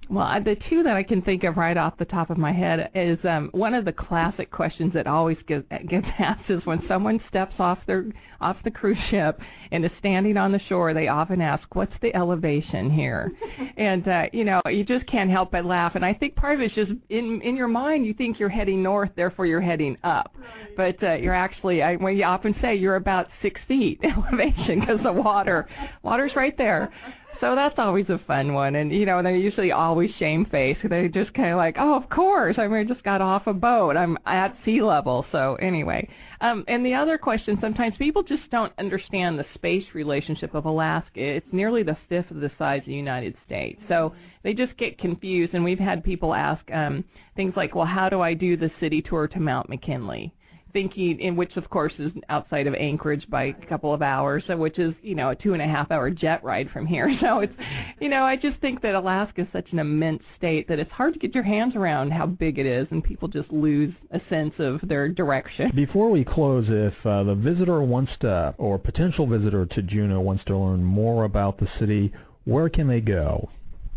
Well, 0.09 0.41
the 0.43 0.55
two 0.69 0.83
that 0.83 0.95
I 0.95 1.03
can 1.03 1.21
think 1.21 1.43
of 1.43 1.57
right 1.57 1.75
off 1.75 1.97
the 1.97 2.05
top 2.05 2.29
of 2.29 2.37
my 2.37 2.53
head 2.53 2.89
is 2.95 3.17
um, 3.25 3.49
one 3.51 3.73
of 3.73 3.83
the 3.83 3.91
classic 3.91 4.49
questions 4.51 4.93
that 4.93 5.05
always 5.05 5.37
gets, 5.47 5.65
gets 5.89 6.07
asked 6.19 6.49
is 6.49 6.65
when 6.65 6.81
someone 6.87 7.19
steps 7.27 7.55
off 7.59 7.79
their 7.87 8.05
off 8.39 8.57
the 8.63 8.71
cruise 8.71 8.97
ship 9.09 9.39
and 9.71 9.83
is 9.83 9.91
standing 9.97 10.37
on 10.37 10.51
the 10.51 10.59
shore, 10.69 10.93
they 10.93 11.07
often 11.07 11.41
ask, 11.41 11.63
"What's 11.75 11.93
the 12.01 12.15
elevation 12.15 12.89
here?" 12.89 13.31
and 13.77 14.07
uh, 14.07 14.23
you 14.31 14.45
know, 14.45 14.61
you 14.67 14.83
just 14.83 15.05
can't 15.07 15.29
help 15.29 15.51
but 15.51 15.65
laugh. 15.65 15.95
And 15.95 16.05
I 16.05 16.13
think 16.13 16.35
part 16.35 16.55
of 16.55 16.61
it's 16.61 16.75
just 16.75 16.91
in 17.09 17.41
in 17.41 17.57
your 17.57 17.67
mind, 17.67 18.05
you 18.05 18.13
think 18.13 18.39
you're 18.39 18.49
heading 18.49 18.81
north, 18.81 19.11
therefore 19.15 19.45
you're 19.45 19.59
heading 19.61 19.97
up, 20.03 20.35
right. 20.37 20.77
but 20.77 21.03
uh, 21.07 21.15
you're 21.15 21.33
actually, 21.33 21.81
I, 21.81 21.95
well, 21.97 22.13
you 22.13 22.23
often 22.23 22.55
say 22.61 22.75
you're 22.75 22.95
about 22.95 23.27
six 23.41 23.59
feet 23.67 23.99
elevation 24.03 24.79
because 24.79 24.99
the 25.03 25.11
water 25.11 25.67
water's 26.03 26.31
right 26.35 26.57
there. 26.57 26.91
So 27.39 27.55
that's 27.55 27.75
always 27.77 28.09
a 28.09 28.19
fun 28.25 28.53
one, 28.53 28.75
and 28.75 28.91
you 28.91 29.05
know 29.05 29.21
they're 29.21 29.35
usually 29.35 29.71
always 29.71 30.09
shamefaced. 30.17 30.79
They 30.89 31.07
just 31.07 31.33
kind 31.33 31.51
of 31.51 31.57
like, 31.57 31.75
oh, 31.79 31.95
of 31.95 32.09
course. 32.09 32.55
I 32.57 32.67
mean, 32.67 32.79
I 32.79 32.83
just 32.83 33.03
got 33.03 33.21
off 33.21 33.45
a 33.45 33.53
boat. 33.53 33.95
I'm 33.95 34.17
at 34.25 34.55
sea 34.65 34.81
level. 34.81 35.25
So 35.31 35.55
anyway, 35.55 36.09
um, 36.41 36.63
and 36.67 36.85
the 36.85 36.95
other 36.95 37.17
question, 37.17 37.57
sometimes 37.61 37.95
people 37.97 38.23
just 38.23 38.49
don't 38.49 38.73
understand 38.79 39.37
the 39.37 39.45
space 39.53 39.85
relationship 39.93 40.55
of 40.55 40.65
Alaska. 40.65 41.19
It's 41.19 41.47
nearly 41.51 41.83
the 41.83 41.97
fifth 42.09 42.31
of 42.31 42.37
the 42.37 42.51
size 42.57 42.79
of 42.81 42.87
the 42.87 42.93
United 42.93 43.35
States, 43.45 43.79
so 43.87 44.13
they 44.43 44.53
just 44.53 44.75
get 44.77 44.97
confused. 44.97 45.53
And 45.53 45.63
we've 45.63 45.79
had 45.79 46.03
people 46.03 46.33
ask 46.33 46.63
um, 46.71 47.03
things 47.35 47.53
like, 47.55 47.75
well, 47.75 47.85
how 47.85 48.09
do 48.09 48.21
I 48.21 48.33
do 48.33 48.57
the 48.57 48.71
city 48.79 49.01
tour 49.01 49.27
to 49.27 49.39
Mount 49.39 49.69
McKinley? 49.69 50.33
Thinking, 50.77 51.19
in 51.19 51.35
which 51.35 51.57
of 51.57 51.67
course 51.71 51.93
is 51.97 52.11
outside 52.29 52.67
of 52.67 52.75
Anchorage 52.75 53.27
by 53.31 53.45
a 53.45 53.65
couple 53.67 53.95
of 53.95 54.03
hours, 54.03 54.43
so 54.45 54.55
which 54.55 54.77
is 54.77 54.93
you 55.01 55.15
know 55.15 55.31
a 55.31 55.35
two 55.35 55.53
and 55.53 55.61
a 55.61 55.65
half 55.65 55.89
hour 55.89 56.11
jet 56.11 56.43
ride 56.43 56.69
from 56.69 56.85
here. 56.85 57.07
So 57.19 57.39
it's, 57.39 57.53
you 57.99 58.09
know, 58.09 58.23
I 58.23 58.35
just 58.35 58.61
think 58.61 58.81
that 58.83 58.93
Alaska 58.93 59.41
is 59.41 59.47
such 59.51 59.71
an 59.71 59.79
immense 59.79 60.21
state 60.37 60.67
that 60.67 60.77
it's 60.77 60.91
hard 60.91 61.13
to 61.13 61.19
get 61.19 61.33
your 61.33 61.43
hands 61.43 61.75
around 61.75 62.11
how 62.11 62.27
big 62.27 62.59
it 62.59 62.67
is, 62.67 62.87
and 62.91 63.03
people 63.03 63.27
just 63.27 63.51
lose 63.51 63.91
a 64.11 64.21
sense 64.29 64.53
of 64.59 64.79
their 64.83 65.09
direction. 65.09 65.71
Before 65.73 66.11
we 66.11 66.23
close, 66.23 66.65
if 66.67 66.93
uh, 67.05 67.23
the 67.23 67.33
visitor 67.33 67.81
wants 67.81 68.11
to, 68.21 68.53
or 68.59 68.77
potential 68.77 69.25
visitor 69.25 69.65
to 69.65 69.81
Juneau 69.81 70.21
wants 70.21 70.43
to 70.45 70.55
learn 70.55 70.83
more 70.83 71.23
about 71.23 71.57
the 71.57 71.67
city, 71.79 72.13
where 72.45 72.69
can 72.69 72.87
they 72.87 73.01
go? 73.01 73.49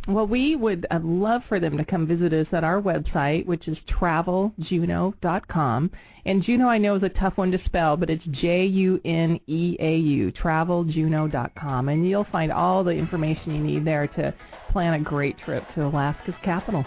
Well, 0.09 0.27
we 0.27 0.57
would 0.57 0.87
uh, 0.91 0.99
love 1.03 1.43
for 1.49 1.61
them 1.61 1.77
to 1.77 1.85
come 1.85 2.07
visit 2.07 2.33
us 2.33 2.47
at 2.53 2.65
our 2.65 2.81
website, 2.81 3.45
which 3.47 3.69
is 3.69 3.77
traveljuneau.com. 4.01 5.91
And 6.25 6.43
Juneau, 6.43 6.69
I 6.69 6.79
know, 6.79 6.97
is 6.97 7.03
a 7.03 7.11
tough 7.11 7.37
one 7.37 7.51
to 7.53 7.59
spell, 7.67 7.97
but 7.97 8.11
it's 8.11 8.25
J 8.25 8.65
U 8.65 9.01
N 9.05 9.39
E 9.47 9.77
A 9.79 9.97
U, 9.97 10.33
traveljuneau.com. 10.33 11.89
And 11.89 12.09
you'll 12.09 12.27
find 12.33 12.51
all 12.51 12.83
the 12.83 12.91
information 12.93 13.55
you 13.55 13.63
need 13.63 13.85
there 13.85 14.07
to 14.09 14.35
plan 14.71 14.95
a 14.95 15.01
great 15.01 15.37
trip 15.45 15.65
to 15.75 15.87
Alaska's 15.87 16.35
capital. 16.43 16.85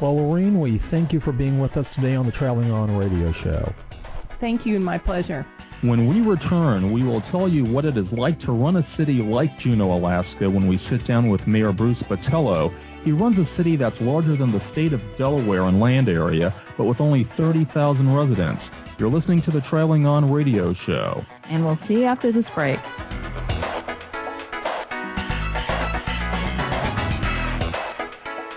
Well, 0.00 0.16
Lorene, 0.16 0.58
we 0.58 0.80
thank 0.90 1.12
you 1.12 1.20
for 1.20 1.32
being 1.32 1.60
with 1.60 1.76
us 1.76 1.86
today 1.94 2.14
on 2.14 2.26
the 2.26 2.32
Traveling 2.32 2.70
On 2.70 2.90
Radio 2.96 3.32
Show. 3.44 3.74
Thank 4.40 4.64
you, 4.64 4.80
my 4.80 4.96
pleasure. 4.96 5.46
When 5.82 6.08
we 6.08 6.20
return, 6.20 6.92
we 6.92 7.02
will 7.02 7.22
tell 7.30 7.48
you 7.48 7.64
what 7.64 7.86
it 7.86 7.96
is 7.96 8.04
like 8.12 8.38
to 8.40 8.52
run 8.52 8.76
a 8.76 8.86
city 8.98 9.22
like 9.22 9.58
Juneau, 9.60 9.94
Alaska 9.94 10.50
when 10.50 10.68
we 10.68 10.78
sit 10.90 11.06
down 11.06 11.30
with 11.30 11.40
Mayor 11.46 11.72
Bruce 11.72 11.96
Botelho. 12.02 12.70
He 13.02 13.12
runs 13.12 13.38
a 13.38 13.56
city 13.56 13.76
that's 13.76 13.96
larger 13.98 14.36
than 14.36 14.52
the 14.52 14.60
state 14.72 14.92
of 14.92 15.00
Delaware 15.16 15.66
in 15.68 15.80
land 15.80 16.10
area, 16.10 16.54
but 16.76 16.84
with 16.84 17.00
only 17.00 17.26
30,000 17.38 18.14
residents. 18.14 18.60
You're 18.98 19.10
listening 19.10 19.40
to 19.44 19.50
the 19.50 19.62
Traveling 19.70 20.04
On 20.04 20.30
radio 20.30 20.74
show. 20.84 21.24
And 21.44 21.64
we'll 21.64 21.78
see 21.88 21.94
you 21.94 22.04
after 22.04 22.30
this 22.30 22.44
break. 22.54 22.78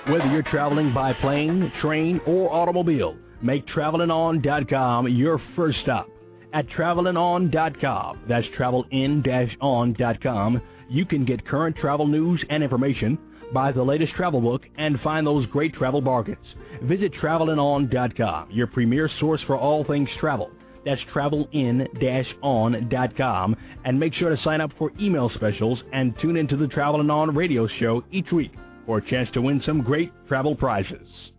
Whether 0.09 0.29
you're 0.29 0.43
traveling 0.43 0.93
by 0.93 1.13
plane, 1.13 1.71
train, 1.79 2.19
or 2.27 2.51
automobile, 2.51 3.15
make 3.41 3.65
travelingon.com 3.67 5.07
your 5.07 5.41
first 5.55 5.77
stop 5.83 6.09
at 6.53 6.67
travelingon.com. 6.69 8.21
That's 8.27 8.47
travelin-on.com. 8.57 10.61
You 10.89 11.05
can 11.05 11.25
get 11.25 11.45
current 11.45 11.75
travel 11.75 12.07
news 12.07 12.43
and 12.49 12.63
information, 12.63 13.17
buy 13.53 13.71
the 13.71 13.83
latest 13.83 14.13
travel 14.13 14.41
book, 14.41 14.63
and 14.77 14.99
find 15.01 15.25
those 15.25 15.45
great 15.47 15.73
travel 15.73 16.01
bargains. 16.01 16.45
Visit 16.83 17.13
travelin-on.com, 17.13 18.51
your 18.51 18.67
premier 18.67 19.09
source 19.19 19.41
for 19.47 19.57
all 19.57 19.83
things 19.83 20.09
travel. 20.19 20.51
That's 20.85 21.01
travelin-on.com, 21.13 23.55
and 23.85 23.99
make 23.99 24.13
sure 24.13 24.35
to 24.35 24.43
sign 24.43 24.61
up 24.61 24.71
for 24.77 24.91
email 24.99 25.31
specials 25.33 25.81
and 25.93 26.13
tune 26.21 26.37
into 26.37 26.57
the 26.57 26.67
Travelin' 26.67 27.09
On 27.09 27.33
radio 27.33 27.67
show 27.79 28.03
each 28.11 28.31
week 28.31 28.51
for 28.85 28.97
a 28.97 29.09
chance 29.09 29.29
to 29.31 29.41
win 29.41 29.61
some 29.65 29.81
great 29.81 30.11
travel 30.27 30.55
prizes. 30.55 31.32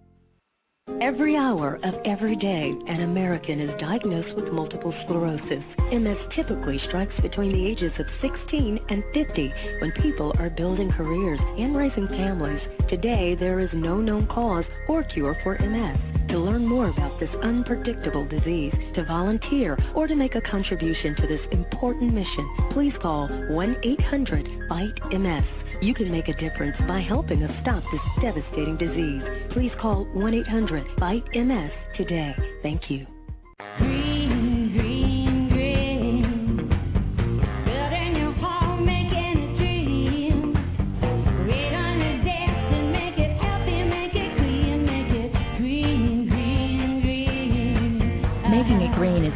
Every 1.00 1.34
hour 1.34 1.78
of 1.82 1.94
every 2.04 2.36
day, 2.36 2.72
an 2.88 3.02
American 3.02 3.58
is 3.58 3.80
diagnosed 3.80 4.36
with 4.36 4.52
multiple 4.52 4.94
sclerosis. 5.04 5.64
MS 5.92 6.16
typically 6.36 6.78
strikes 6.88 7.14
between 7.20 7.52
the 7.52 7.66
ages 7.66 7.92
of 7.98 8.06
16 8.20 8.78
and 8.88 9.02
50 9.12 9.52
when 9.80 9.92
people 9.92 10.34
are 10.38 10.50
building 10.50 10.90
careers 10.92 11.40
and 11.58 11.76
raising 11.76 12.06
families. 12.08 12.60
Today, 12.88 13.34
there 13.34 13.60
is 13.60 13.70
no 13.72 14.00
known 14.00 14.26
cause 14.28 14.64
or 14.88 15.02
cure 15.04 15.36
for 15.42 15.58
MS. 15.58 15.98
to 16.28 16.38
learn 16.38 16.66
more 16.66 16.88
about 16.88 17.18
this 17.20 17.30
unpredictable 17.42 18.26
disease, 18.26 18.74
to 18.94 19.04
volunteer, 19.04 19.78
or 19.94 20.06
to 20.06 20.14
make 20.14 20.34
a 20.34 20.40
contribution 20.40 21.14
to 21.16 21.26
this 21.26 21.46
important 21.52 22.12
mission, 22.12 22.48
please 22.72 22.94
call 23.00 23.28
1 23.28 23.76
800 23.82 24.68
FIGHT 24.68 25.20
MS. 25.20 25.63
You 25.80 25.94
can 25.94 26.10
make 26.10 26.28
a 26.28 26.34
difference 26.34 26.76
by 26.86 27.00
helping 27.00 27.42
us 27.42 27.50
stop 27.62 27.82
this 27.92 28.00
devastating 28.22 28.76
disease. 28.76 29.22
Please 29.52 29.72
call 29.80 30.04
1 30.06 30.34
800 30.34 30.86
FIGHT 30.98 31.46
MS 31.46 31.70
today. 31.96 32.34
Thank 32.62 32.90
you. 32.90 33.06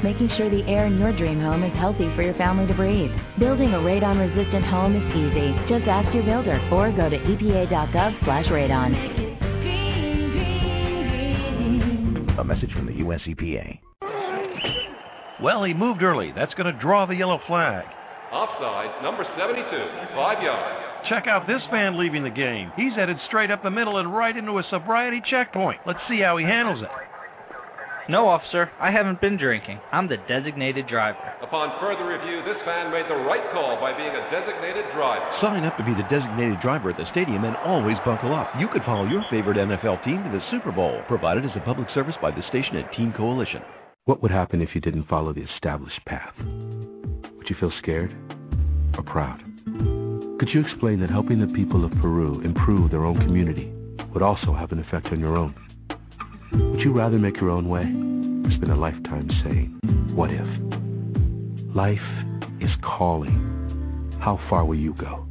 Making 0.03 0.31
sure 0.37 0.51
the 0.51 0.65
air 0.65 0.87
in 0.87 0.99
your 0.99 1.17
dream 1.17 1.41
home 1.41 1.63
is 1.63 1.73
healthy 1.75 2.09
for 2.15 2.23
your 2.23 2.35
family 2.35 2.67
to 2.67 2.75
breathe. 2.75 3.11
Building 3.39 3.75
a 3.75 3.79
radon-resistant 3.79 4.65
home 4.65 4.97
is 4.97 5.03
easy. 5.17 5.53
Just 5.69 5.89
ask 5.89 6.13
your 6.15 6.25
builder 6.25 6.61
or 6.73 6.91
go 6.93 7.09
to 7.09 7.19
epa.gov 7.19 8.25
slash 8.25 8.47
radon. 8.47 8.91
Green, 8.93 10.31
green, 10.31 10.31
green. 12.17 12.39
A 12.39 12.45
message 12.45 12.73
from 12.73 12.87
the 12.87 12.95
U.S. 12.95 13.21
EPA. 13.27 13.81
Well, 15.41 15.63
he 15.65 15.73
moved 15.75 16.03
early. 16.03 16.33
That's 16.35 16.55
going 16.55 16.73
to 16.73 16.81
draw 16.81 17.07
the 17.07 17.15
yellow 17.15 17.41
flag. 17.47 17.85
Offside, 18.33 19.03
number 19.03 19.25
72, 19.39 19.65
five 20.15 20.43
yards. 20.43 20.85
Check 21.09 21.27
out 21.27 21.47
this 21.47 21.63
man 21.73 21.99
leaving 21.99 22.25
the 22.25 22.31
game. 22.31 22.73
He's 22.77 22.93
headed 22.93 23.17
straight 23.27 23.51
up 23.51 23.63
the 23.63 23.71
middle 23.71 23.99
and 23.99 24.13
right 24.13 24.37
into 24.37 24.59
a 24.59 24.65
sobriety 24.69 25.23
checkpoint. 25.25 25.81
Let's 25.87 26.01
see 26.09 26.21
how 26.21 26.37
he 26.37 26.45
handles 26.45 26.83
it. 26.83 26.89
No, 28.09 28.27
officer, 28.27 28.71
I 28.81 28.91
haven't 28.91 29.21
been 29.21 29.37
drinking. 29.37 29.81
I'm 29.93 30.09
the 30.09 30.17
designated 30.17 30.87
driver. 30.89 31.19
Upon 31.43 31.79
further 31.79 32.09
review, 32.09 32.41
this 32.43 32.57
fan 32.65 32.91
made 32.91 33.05
the 33.05 33.23
right 33.29 33.45
call 33.53 33.79
by 33.81 33.95
being 33.95 34.09
a 34.09 34.31
designated 34.31 34.87
driver. 34.95 35.29
Sign 35.43 35.65
up 35.65 35.77
to 35.77 35.85
be 35.85 35.93
the 35.93 36.09
designated 36.09 36.59
driver 36.63 36.89
at 36.89 36.97
the 36.97 37.05
stadium 37.11 37.45
and 37.45 37.55
always 37.57 37.99
buckle 38.07 38.33
up. 38.33 38.49
You 38.59 38.67
could 38.69 38.83
follow 38.85 39.05
your 39.05 39.23
favorite 39.29 39.59
NFL 39.59 40.03
team 40.05 40.25
to 40.25 40.31
the 40.31 40.43
Super 40.51 40.73
Bowl, 40.73 41.03
provided 41.07 41.45
as 41.45 41.55
a 41.55 41.61
public 41.61 41.91
service 41.91 42.17
by 42.23 42.31
the 42.31 42.43
station 42.49 42.77
and 42.77 42.89
Team 42.97 43.13
Coalition. 43.15 43.61
What 44.07 44.23
would 44.23 44.31
happen 44.31 44.63
if 44.63 44.75
you 44.75 44.81
didn't 44.81 45.07
follow 45.09 45.35
the 45.35 45.45
established 45.45 46.03
path? 46.07 46.33
Would 46.39 47.51
you 47.51 47.57
feel 47.61 47.73
scared 47.77 48.17
or 48.97 49.03
proud? 49.03 49.43
Could 50.41 50.49
you 50.49 50.65
explain 50.65 51.01
that 51.01 51.11
helping 51.11 51.41
the 51.41 51.55
people 51.55 51.85
of 51.85 51.93
Peru 52.01 52.41
improve 52.41 52.91
their 52.91 53.05
own 53.05 53.21
community 53.21 53.71
would 54.15 54.23
also 54.23 54.55
have 54.55 54.73
an 54.73 54.79
effect 54.79 55.09
on 55.09 55.21
your 55.21 55.37
own? 55.37 55.55
Would 56.53 56.81
you 56.81 56.93
rather 56.93 57.19
make 57.19 57.41
your 57.41 57.51
own 57.51 57.69
way 57.69 57.83
or 57.83 58.57
spend 58.57 58.73
a 58.73 58.77
lifetime 58.77 59.29
saying, 59.45 59.79
What 60.15 60.31
if? 60.31 61.75
Life 61.75 61.99
is 62.61 62.71
calling. 62.83 64.19
How 64.21 64.41
far 64.49 64.65
will 64.65 64.79
you 64.79 64.95
go? 64.95 65.27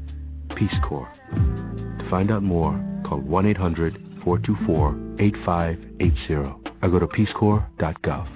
Peace 0.56 0.76
Corps. 0.88 1.12
To 1.32 2.08
find 2.10 2.32
out 2.32 2.44
more, 2.44 2.74
call 3.06 3.20
1 3.20 3.46
800 3.48 3.94
424 4.24 5.16
8580 5.20 6.34
or 6.82 6.90
go 6.90 7.00
to 7.00 7.08
peacecorps.gov. 7.08 8.28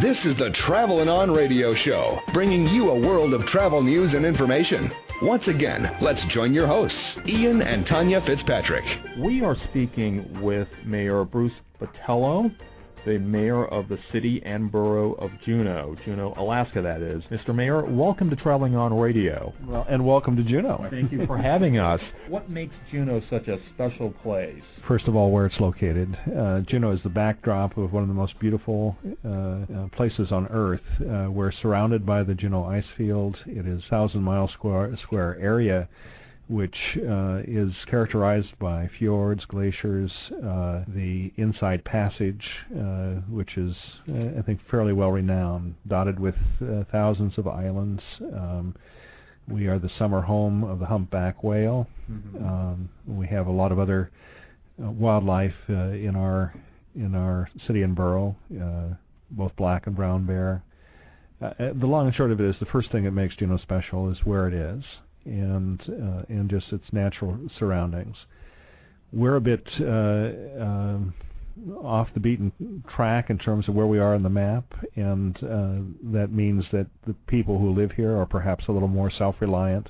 This 0.00 0.16
is 0.24 0.36
the 0.38 0.54
Travelin' 0.64 1.08
On 1.08 1.30
Radio 1.32 1.74
Show, 1.84 2.20
bringing 2.32 2.68
you 2.68 2.90
a 2.90 3.00
world 3.00 3.34
of 3.34 3.44
travel 3.46 3.82
news 3.82 4.14
and 4.14 4.24
information. 4.24 4.92
Once 5.20 5.42
again, 5.48 5.84
let's 6.00 6.20
join 6.32 6.54
your 6.54 6.68
hosts, 6.68 6.96
Ian 7.26 7.60
and 7.60 7.84
Tanya 7.86 8.20
Fitzpatrick. 8.24 8.84
We 9.18 9.42
are 9.42 9.56
speaking 9.68 10.40
with 10.40 10.68
Mayor 10.86 11.24
Bruce 11.24 11.50
Botelho, 11.80 12.54
the 13.06 13.18
mayor 13.18 13.64
of 13.66 13.88
the 13.88 13.98
city 14.12 14.42
and 14.44 14.70
borough 14.70 15.12
of 15.14 15.30
Juneau, 15.44 15.96
Juneau, 16.04 16.34
Alaska, 16.36 16.82
that 16.82 17.00
is. 17.00 17.22
Mr. 17.30 17.54
Mayor, 17.54 17.84
welcome 17.84 18.30
to 18.30 18.36
Traveling 18.36 18.76
on 18.76 18.92
Radio. 18.98 19.52
Well, 19.66 19.86
and 19.88 20.04
welcome 20.06 20.36
to 20.36 20.42
Juneau. 20.42 20.86
Thank 20.90 21.12
you 21.12 21.26
for 21.26 21.38
having 21.38 21.78
us. 21.78 22.00
What 22.28 22.50
makes 22.50 22.74
Juneau 22.90 23.20
such 23.30 23.48
a 23.48 23.58
special 23.74 24.10
place? 24.22 24.62
First 24.86 25.06
of 25.06 25.16
all, 25.16 25.30
where 25.30 25.46
it's 25.46 25.58
located. 25.60 26.16
Uh, 26.26 26.60
Juneau 26.60 26.92
is 26.92 27.00
the 27.02 27.08
backdrop 27.08 27.76
of 27.76 27.92
one 27.92 28.02
of 28.02 28.08
the 28.08 28.14
most 28.14 28.38
beautiful 28.38 28.96
uh, 29.24 29.28
uh, 29.28 29.88
places 29.96 30.32
on 30.32 30.46
Earth. 30.48 30.80
Uh, 31.00 31.30
we're 31.30 31.52
surrounded 31.52 32.04
by 32.04 32.22
the 32.22 32.34
Juneau 32.34 32.64
ice 32.64 32.84
field. 32.96 33.36
It 33.46 33.66
is 33.66 33.82
a 33.86 33.90
thousand 33.90 34.22
mile 34.22 34.48
square 34.48 34.96
square 35.02 35.38
area 35.40 35.88
which 36.48 36.76
uh, 36.96 37.40
is 37.46 37.72
characterized 37.90 38.58
by 38.58 38.88
fjords, 38.98 39.44
glaciers, 39.44 40.10
uh, 40.32 40.82
the 40.88 41.30
Inside 41.36 41.84
Passage, 41.84 42.42
uh, 42.74 43.16
which 43.28 43.58
is, 43.58 43.74
uh, 44.08 44.38
I 44.38 44.42
think, 44.42 44.60
fairly 44.70 44.94
well 44.94 45.10
renowned, 45.10 45.74
dotted 45.86 46.18
with 46.18 46.36
uh, 46.62 46.84
thousands 46.90 47.36
of 47.36 47.46
islands. 47.46 48.02
Um, 48.20 48.74
we 49.46 49.66
are 49.66 49.78
the 49.78 49.90
summer 49.98 50.22
home 50.22 50.64
of 50.64 50.78
the 50.78 50.86
humpback 50.86 51.44
whale. 51.44 51.86
Mm-hmm. 52.10 52.44
Um, 52.44 52.88
we 53.06 53.26
have 53.26 53.46
a 53.46 53.52
lot 53.52 53.70
of 53.70 53.78
other 53.78 54.10
uh, 54.82 54.90
wildlife 54.90 55.54
uh, 55.68 55.74
in 55.90 56.16
our 56.16 56.54
in 56.96 57.14
our 57.14 57.48
city 57.66 57.82
and 57.82 57.94
borough, 57.94 58.34
uh, 58.60 58.94
both 59.30 59.54
black 59.56 59.86
and 59.86 59.94
brown 59.94 60.24
bear. 60.26 60.62
The 61.40 61.86
long 61.86 62.06
and 62.06 62.16
short 62.16 62.32
of 62.32 62.40
it 62.40 62.46
is, 62.50 62.56
the 62.58 62.66
first 62.66 62.90
thing 62.90 63.04
that 63.04 63.12
makes 63.12 63.36
Juneau 63.36 63.58
special 63.58 64.10
is 64.10 64.18
where 64.24 64.48
it 64.48 64.54
is 64.54 64.82
and 65.28 65.80
uh, 65.88 66.22
and 66.28 66.50
just 66.50 66.72
its 66.72 66.84
natural 66.92 67.38
surroundings. 67.58 68.16
We're 69.12 69.36
a 69.36 69.40
bit 69.40 69.66
uh, 69.80 70.62
um, 70.62 71.14
off 71.82 72.08
the 72.14 72.20
beaten 72.20 72.82
track 72.94 73.30
in 73.30 73.38
terms 73.38 73.68
of 73.68 73.74
where 73.74 73.86
we 73.86 73.98
are 73.98 74.14
on 74.14 74.22
the 74.22 74.30
map, 74.30 74.64
and 74.96 75.36
uh, 75.36 76.12
that 76.12 76.30
means 76.30 76.64
that 76.72 76.86
the 77.06 77.14
people 77.26 77.58
who 77.58 77.70
live 77.70 77.92
here 77.92 78.16
are 78.16 78.26
perhaps 78.26 78.64
a 78.68 78.72
little 78.72 78.88
more 78.88 79.10
self-reliant. 79.10 79.88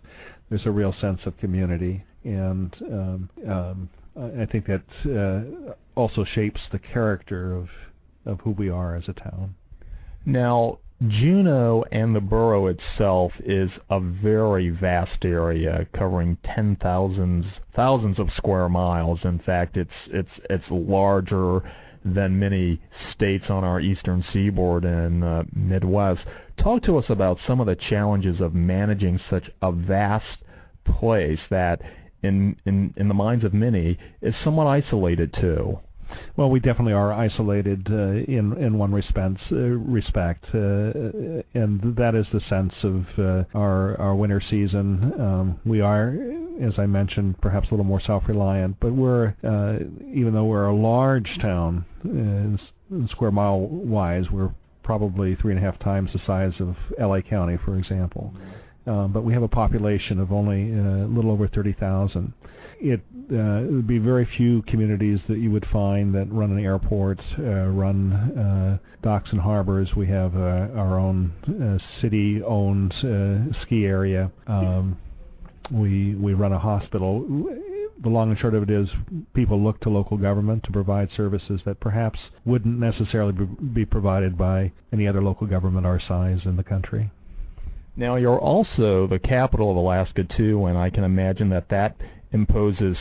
There's 0.50 0.66
a 0.66 0.70
real 0.70 0.94
sense 1.00 1.20
of 1.26 1.36
community, 1.38 2.04
and 2.24 2.74
um, 2.90 3.30
um, 3.48 3.90
I 4.16 4.46
think 4.46 4.66
that 4.66 4.82
uh, 5.06 5.74
also 5.94 6.24
shapes 6.24 6.60
the 6.72 6.78
character 6.78 7.54
of 7.54 7.68
of 8.26 8.40
who 8.40 8.50
we 8.50 8.68
are 8.68 8.94
as 8.94 9.08
a 9.08 9.12
town. 9.12 9.54
Now, 10.26 10.78
Juneau 11.06 11.84
and 11.92 12.14
the 12.14 12.20
borough 12.20 12.66
itself 12.66 13.32
is 13.44 13.70
a 13.88 14.00
very 14.00 14.70
vast 14.70 15.24
area 15.24 15.86
covering 15.96 16.38
ten 16.42 16.76
thousands 16.82 17.44
thousands 17.76 18.18
of 18.18 18.32
square 18.36 18.68
miles. 18.68 19.20
In 19.22 19.38
fact, 19.38 19.76
it's 19.76 19.90
it's 20.08 20.40
it's 20.50 20.64
larger 20.70 21.60
than 22.04 22.38
many 22.38 22.80
states 23.14 23.44
on 23.48 23.62
our 23.62 23.80
eastern 23.80 24.24
seaboard 24.32 24.84
and 24.84 25.22
uh, 25.22 25.44
Midwest. 25.54 26.22
Talk 26.56 26.82
to 26.84 26.98
us 26.98 27.04
about 27.08 27.38
some 27.46 27.60
of 27.60 27.66
the 27.66 27.76
challenges 27.76 28.40
of 28.40 28.54
managing 28.54 29.20
such 29.30 29.44
a 29.62 29.70
vast 29.70 30.42
place 30.84 31.40
that 31.50 31.80
in 32.24 32.56
in 32.66 32.92
in 32.96 33.06
the 33.06 33.14
minds 33.14 33.44
of 33.44 33.54
many 33.54 33.96
is 34.20 34.34
somewhat 34.42 34.66
isolated 34.66 35.32
too. 35.32 35.78
Well, 36.36 36.50
we 36.50 36.60
definitely 36.60 36.92
are 36.92 37.12
isolated 37.12 37.88
uh, 37.90 38.24
in 38.30 38.56
in 38.58 38.78
one 38.78 38.92
respect, 38.92 39.38
uh, 39.50 39.56
respect, 39.56 40.44
uh, 40.54 41.42
and 41.54 41.96
that 41.96 42.14
is 42.14 42.26
the 42.32 42.40
sense 42.48 42.72
of 42.82 43.06
uh, 43.18 43.44
our 43.54 44.00
our 44.00 44.14
winter 44.14 44.40
season. 44.40 45.12
Um, 45.20 45.60
we 45.64 45.80
are, 45.80 46.16
as 46.62 46.78
I 46.78 46.86
mentioned, 46.86 47.40
perhaps 47.40 47.68
a 47.68 47.70
little 47.72 47.84
more 47.84 48.00
self-reliant, 48.00 48.76
but 48.80 48.92
we're 48.92 49.34
uh, 49.44 49.78
even 50.12 50.32
though 50.32 50.44
we're 50.44 50.66
a 50.66 50.74
large 50.74 51.38
town, 51.40 51.84
uh, 52.04 53.06
square 53.08 53.30
mile 53.30 53.60
wise, 53.60 54.24
we're 54.30 54.50
probably 54.82 55.34
three 55.34 55.52
and 55.54 55.62
a 55.62 55.64
half 55.64 55.78
times 55.80 56.10
the 56.12 56.20
size 56.26 56.54
of 56.60 56.74
LA 56.98 57.20
County, 57.20 57.58
for 57.64 57.78
example. 57.78 58.32
Um, 58.86 59.12
but 59.12 59.22
we 59.22 59.34
have 59.34 59.42
a 59.42 59.48
population 59.48 60.18
of 60.18 60.32
only 60.32 60.72
uh, 60.72 61.04
a 61.04 61.10
little 61.12 61.30
over 61.30 61.46
30,000 61.46 62.32
it 62.80 63.00
uh, 63.32 63.66
would 63.70 63.86
be 63.86 63.98
very 63.98 64.28
few 64.36 64.62
communities 64.62 65.18
that 65.28 65.38
you 65.38 65.50
would 65.50 65.66
find 65.72 66.14
that 66.14 66.32
run 66.32 66.50
an 66.50 66.58
airport, 66.58 67.20
uh, 67.38 67.66
run 67.66 68.12
uh, 68.12 68.78
docks 69.02 69.30
and 69.32 69.40
harbors. 69.40 69.88
We 69.96 70.06
have 70.08 70.34
uh, 70.34 70.68
our 70.76 70.98
own 70.98 71.32
uh, 71.46 72.00
city-owned 72.00 72.92
uh, 72.92 73.60
ski 73.62 73.84
area. 73.84 74.30
Um, 74.46 74.98
we 75.70 76.14
we 76.14 76.34
run 76.34 76.52
a 76.52 76.58
hospital. 76.58 77.26
The 78.00 78.08
long 78.08 78.30
and 78.30 78.38
short 78.38 78.54
of 78.54 78.62
it 78.62 78.70
is, 78.70 78.88
people 79.34 79.62
look 79.62 79.80
to 79.80 79.90
local 79.90 80.16
government 80.16 80.62
to 80.64 80.72
provide 80.72 81.08
services 81.16 81.60
that 81.66 81.80
perhaps 81.80 82.18
wouldn't 82.44 82.78
necessarily 82.78 83.32
be 83.32 83.84
provided 83.84 84.38
by 84.38 84.70
any 84.92 85.08
other 85.08 85.20
local 85.20 85.48
government 85.48 85.84
our 85.84 86.00
size 86.00 86.38
in 86.44 86.56
the 86.56 86.62
country. 86.62 87.10
Now 87.96 88.14
you're 88.14 88.38
also 88.38 89.08
the 89.08 89.18
capital 89.18 89.72
of 89.72 89.76
Alaska 89.76 90.22
too, 90.22 90.66
and 90.66 90.78
I 90.78 90.90
can 90.90 91.02
imagine 91.02 91.48
that 91.50 91.68
that 91.70 91.96
imposes 92.32 92.96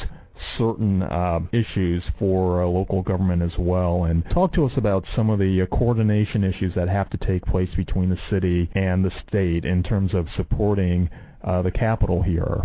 certain 0.57 1.01
uh, 1.01 1.39
issues 1.51 2.03
for 2.19 2.63
uh, 2.63 2.67
local 2.67 3.01
government 3.01 3.41
as 3.41 3.57
well. 3.57 4.03
And 4.05 4.23
talk 4.31 4.53
to 4.53 4.65
us 4.65 4.71
about 4.77 5.03
some 5.15 5.29
of 5.29 5.39
the 5.39 5.61
uh, 5.61 5.75
coordination 5.75 6.43
issues 6.43 6.73
that 6.75 6.89
have 6.89 7.09
to 7.11 7.17
take 7.17 7.43
place 7.45 7.69
between 7.75 8.09
the 8.09 8.19
city 8.29 8.69
and 8.75 9.03
the 9.03 9.11
state 9.27 9.65
in 9.65 9.83
terms 9.83 10.13
of 10.13 10.27
supporting 10.35 11.09
uh, 11.43 11.61
the 11.61 11.71
capital 11.71 12.21
here. 12.21 12.63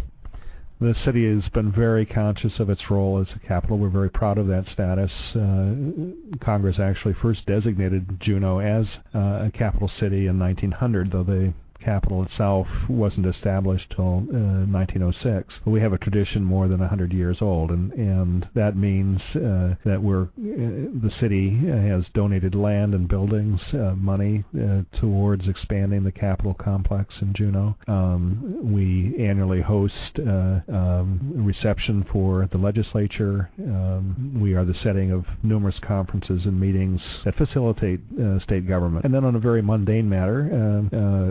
The 0.81 0.97
city 1.05 1.33
has 1.33 1.49
been 1.51 1.71
very 1.71 2.05
conscious 2.05 2.55
of 2.59 2.69
its 2.69 2.91
role 2.91 3.21
as 3.21 3.29
a 3.37 3.47
capital. 3.47 3.79
We're 3.79 3.89
very 3.89 4.11
proud 4.11 4.37
of 4.37 4.49
that 4.49 4.65
status. 4.73 5.13
Uh, 5.31 6.45
Congress 6.45 6.81
actually 6.81 7.15
first 7.23 7.47
designated 7.47 8.21
Juneau 8.21 8.59
as 8.59 8.87
uh, 9.15 9.47
a 9.47 9.51
capital 9.57 9.89
city 10.01 10.27
in 10.27 10.41
1900, 10.41 11.13
though 11.13 11.23
the 11.23 11.55
capital 11.85 12.25
itself 12.25 12.67
wasn't 12.89 13.27
established 13.27 13.93
till 13.95 14.19
uh, 14.19 14.65
1906. 14.67 15.55
But 15.65 15.71
we 15.71 15.81
have 15.81 15.93
a 15.93 15.99
tradition 15.99 16.43
more 16.45 16.69
than 16.69 16.81
100 16.81 17.13
years 17.13 17.39
old, 17.41 17.71
and 17.71 17.93
and 17.93 18.49
that 18.55 18.77
means 18.77 19.21
uh, 19.35 19.75
that 19.85 20.01
we're 20.03 20.25
uh, 20.25 20.29
the 20.39 21.11
city 21.21 21.51
has 21.67 22.05
donated 22.15 22.55
land 22.55 22.95
and 22.95 23.09
buildings, 23.09 23.61
uh, 23.73 23.95
money 23.97 24.45
uh, 24.59 24.83
towards 25.01 25.49
expanding 25.49 26.05
the 26.05 26.13
capital 26.13 26.55
complex 26.55 27.15
in 27.21 27.33
Juneau. 27.35 27.77
Um, 27.89 28.73
we 28.73 29.15
annually 29.23 29.61
host 29.61 29.95
uh, 30.19 30.61
um, 30.73 31.33
reception 31.35 32.05
for 32.13 32.49
the 32.53 32.59
legislature. 32.59 33.51
Um, 33.59 34.39
we 34.41 34.55
are 34.55 34.65
the 34.65 34.75
setting 34.83 35.11
of 35.11 35.25
numerous 35.43 35.77
conferences 35.87 36.43
and 36.45 36.59
meetings 36.59 37.01
that 37.25 37.37
facilitate 37.37 38.01
state 38.43 38.69
government. 38.69 39.05
And 39.05 39.15
then 39.15 39.25
on 39.25 39.35
a 39.35 39.41
very 39.41 39.63
mundane 39.63 40.09
matter, 40.09 40.45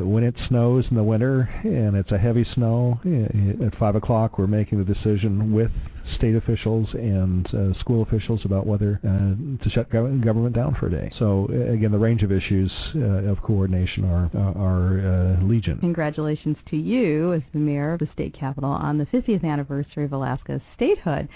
when 0.06 0.24
it 0.24 0.36
snows 0.48 0.86
in 0.90 0.96
the 0.96 1.04
winter 1.04 1.50
and 1.64 1.96
it's 1.96 2.12
a 2.12 2.18
heavy 2.18 2.46
snow, 2.54 3.00
uh, 3.06 3.66
at 3.66 3.76
5 3.78 3.96
o'clock 3.96 4.38
we're 4.38 4.48
making 4.48 4.84
the 4.84 4.94
decision 4.94 5.54
with 5.54 5.72
state 6.16 6.36
officials 6.36 6.88
and 6.94 7.48
uh, 7.54 7.80
school 7.80 8.02
officials 8.02 8.42
about 8.44 8.66
whether 8.66 9.00
uh, 9.04 9.64
to 9.64 9.70
shut 9.70 9.90
gov- 9.90 10.24
government 10.24 10.56
down 10.56 10.76
for 10.76 10.88
a 10.88 10.92
day. 10.92 11.12
So 11.18 11.48
uh, 11.52 11.72
again, 11.72 11.92
the 11.92 12.00
range 12.00 12.24
of 12.24 12.32
issues 12.32 12.72
uh, 12.96 13.30
of 13.30 13.42
coordination 13.42 14.06
are 14.06 14.30
are 14.36 15.00
uh, 15.00 15.44
legion. 15.44 15.80
Congratulations 15.80 16.58
to 16.70 16.78
you 16.78 17.34
as 17.34 17.42
the 17.54 17.60
mayor 17.60 17.94
of 17.94 18.00
the 18.00 18.10
state 18.14 18.38
capital 18.38 18.72
on 18.72 18.98
the 18.98 19.06
50th 19.06 19.44
anniversary 19.44 20.06
of 20.06 20.14
Alaska's 20.14 20.62
statehood. 20.76 21.30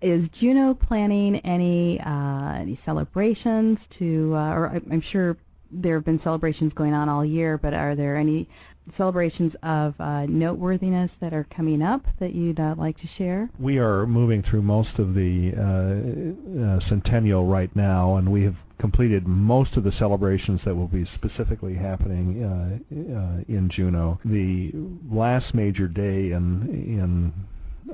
Is 0.00 0.28
Juneau 0.38 0.74
planning 0.74 1.36
any 1.36 2.00
uh, 2.00 2.60
any 2.60 2.78
celebrations 2.84 3.78
to, 3.98 4.32
uh, 4.34 4.54
or 4.54 4.66
I'm 4.68 5.02
sure 5.10 5.36
there 5.70 5.94
have 5.94 6.04
been 6.04 6.20
celebrations 6.22 6.72
going 6.74 6.94
on 6.94 7.08
all 7.08 7.24
year, 7.24 7.58
but 7.58 7.74
are 7.74 7.94
there 7.94 8.16
any 8.16 8.48
celebrations 8.96 9.52
of 9.62 9.94
uh, 10.00 10.24
noteworthiness 10.26 11.10
that 11.20 11.34
are 11.34 11.46
coming 11.54 11.82
up 11.82 12.02
that 12.20 12.34
you'd 12.34 12.58
uh, 12.58 12.74
like 12.78 12.96
to 12.98 13.06
share? 13.18 13.50
We 13.58 13.78
are 13.78 14.06
moving 14.06 14.42
through 14.42 14.62
most 14.62 14.98
of 14.98 15.14
the 15.14 15.52
uh, 15.56 16.64
uh, 16.64 16.88
centennial 16.88 17.46
right 17.46 17.74
now, 17.76 18.16
and 18.16 18.32
we 18.32 18.44
have 18.44 18.56
completed 18.78 19.26
most 19.26 19.76
of 19.76 19.84
the 19.84 19.92
celebrations 19.98 20.60
that 20.64 20.74
will 20.74 20.86
be 20.88 21.04
specifically 21.16 21.74
happening 21.74 22.44
uh, 22.44 22.94
uh, 22.94 23.42
in 23.48 23.68
Juneau. 23.74 24.18
The 24.24 24.72
last 25.10 25.54
major 25.54 25.88
day 25.88 26.32
in 26.32 26.68
in 26.70 27.32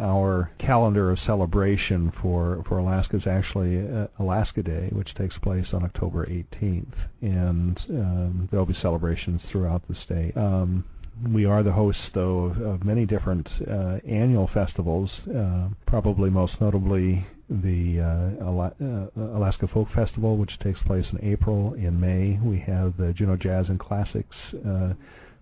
our 0.00 0.50
calendar 0.59 1.11
of 1.11 1.18
celebration 1.26 2.12
for, 2.20 2.64
for 2.68 2.78
Alaska 2.78 3.16
is 3.16 3.26
actually 3.26 3.87
uh, 3.87 4.07
Alaska 4.18 4.62
Day, 4.62 4.88
which 4.92 5.14
takes 5.14 5.37
place 5.38 5.66
on 5.72 5.85
October 5.85 6.26
18th, 6.26 6.94
and 7.22 7.78
um, 7.90 8.48
there 8.50 8.59
will 8.59 8.66
be 8.66 8.76
celebrations 8.80 9.40
throughout 9.50 9.83
the 9.88 9.94
state. 10.04 10.37
Um, 10.37 10.85
we 11.33 11.44
are 11.44 11.62
the 11.62 11.72
hosts, 11.72 12.02
though, 12.12 12.46
of, 12.46 12.61
of 12.61 12.85
many 12.85 13.07
different 13.07 13.48
uh, 13.70 13.98
annual 14.09 14.50
festivals, 14.52 15.11
uh, 15.35 15.68
probably 15.87 16.28
most 16.28 16.61
notably 16.61 17.26
the 17.48 18.00
uh, 18.00 18.44
Ala- 18.44 18.74
uh, 18.83 19.20
Alaska 19.38 19.68
Folk 19.72 19.88
Festival, 19.94 20.37
which 20.37 20.59
takes 20.61 20.80
place 20.87 21.07
in 21.12 21.24
April. 21.24 21.74
In 21.74 22.00
May, 22.00 22.38
we 22.42 22.59
have 22.61 22.96
the 22.96 23.12
Juneau 23.12 23.37
Jazz 23.37 23.66
and 23.68 23.78
Classics 23.78 24.37
uh, 24.66 24.94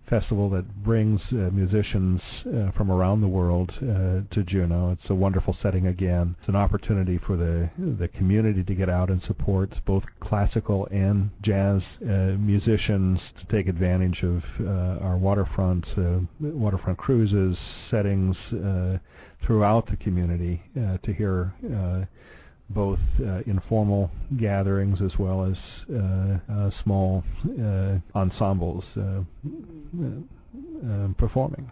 festival 0.09 0.49
that 0.49 0.83
brings 0.83 1.21
uh, 1.31 1.35
musicians 1.51 2.21
uh, 2.45 2.71
from 2.71 2.91
around 2.91 3.21
the 3.21 3.27
world 3.27 3.71
uh, 3.77 4.21
to 4.33 4.43
Juneau. 4.45 4.91
It's 4.91 5.09
a 5.09 5.15
wonderful 5.15 5.57
setting 5.61 5.87
again. 5.87 6.35
It's 6.39 6.49
an 6.49 6.55
opportunity 6.55 7.19
for 7.25 7.37
the 7.37 7.69
the 7.77 8.07
community 8.09 8.63
to 8.63 8.75
get 8.75 8.89
out 8.89 9.09
and 9.09 9.21
support 9.23 9.73
both 9.85 10.03
classical 10.19 10.87
and 10.91 11.29
jazz 11.41 11.81
uh, 12.01 12.35
musicians 12.37 13.19
to 13.39 13.55
take 13.55 13.67
advantage 13.67 14.23
of 14.23 14.43
uh, 14.59 15.03
our 15.03 15.17
waterfront 15.17 15.85
uh, 15.97 16.19
waterfront 16.39 16.97
cruises 16.97 17.57
settings 17.89 18.35
throughout 19.45 19.85
the 19.89 19.97
community 19.97 20.61
to 21.03 21.13
hear. 21.13 21.53
Both 22.69 22.99
uh, 23.19 23.41
informal 23.45 24.09
gatherings 24.37 24.99
as 25.03 25.11
well 25.19 25.45
as 25.45 25.57
uh, 25.93 26.37
uh, 26.51 26.69
small 26.83 27.23
ensembles 28.15 28.83
uh, 28.97 29.21
performing. 31.17 31.69